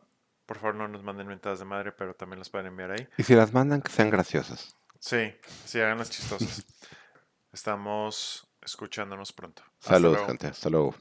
Por 0.47 0.59
favor 0.59 0.74
no 0.74 0.88
nos 0.88 1.03
manden 1.03 1.28
mentadas 1.28 1.59
de 1.59 1.64
madre 1.64 1.93
pero 1.93 2.14
también 2.14 2.38
las 2.38 2.51
pueden 2.51 2.66
enviar 2.66 2.93
ahí. 2.93 3.09
Y 3.16 3.22
si 3.22 3.34
las 3.34 3.53
mandan 3.53 3.80
que 3.80 3.90
sean 3.90 4.11
graciosas. 4.11 4.76
Sí 4.99 5.34
sí 5.64 5.80
háganlas 5.80 6.11
chistosas. 6.11 6.66
Estamos 7.53 8.47
escuchándonos 8.62 9.32
pronto. 9.32 9.62
Saludos 9.78 10.26
gente. 10.26 10.49
Hasta 10.49 10.70
luego 10.70 10.95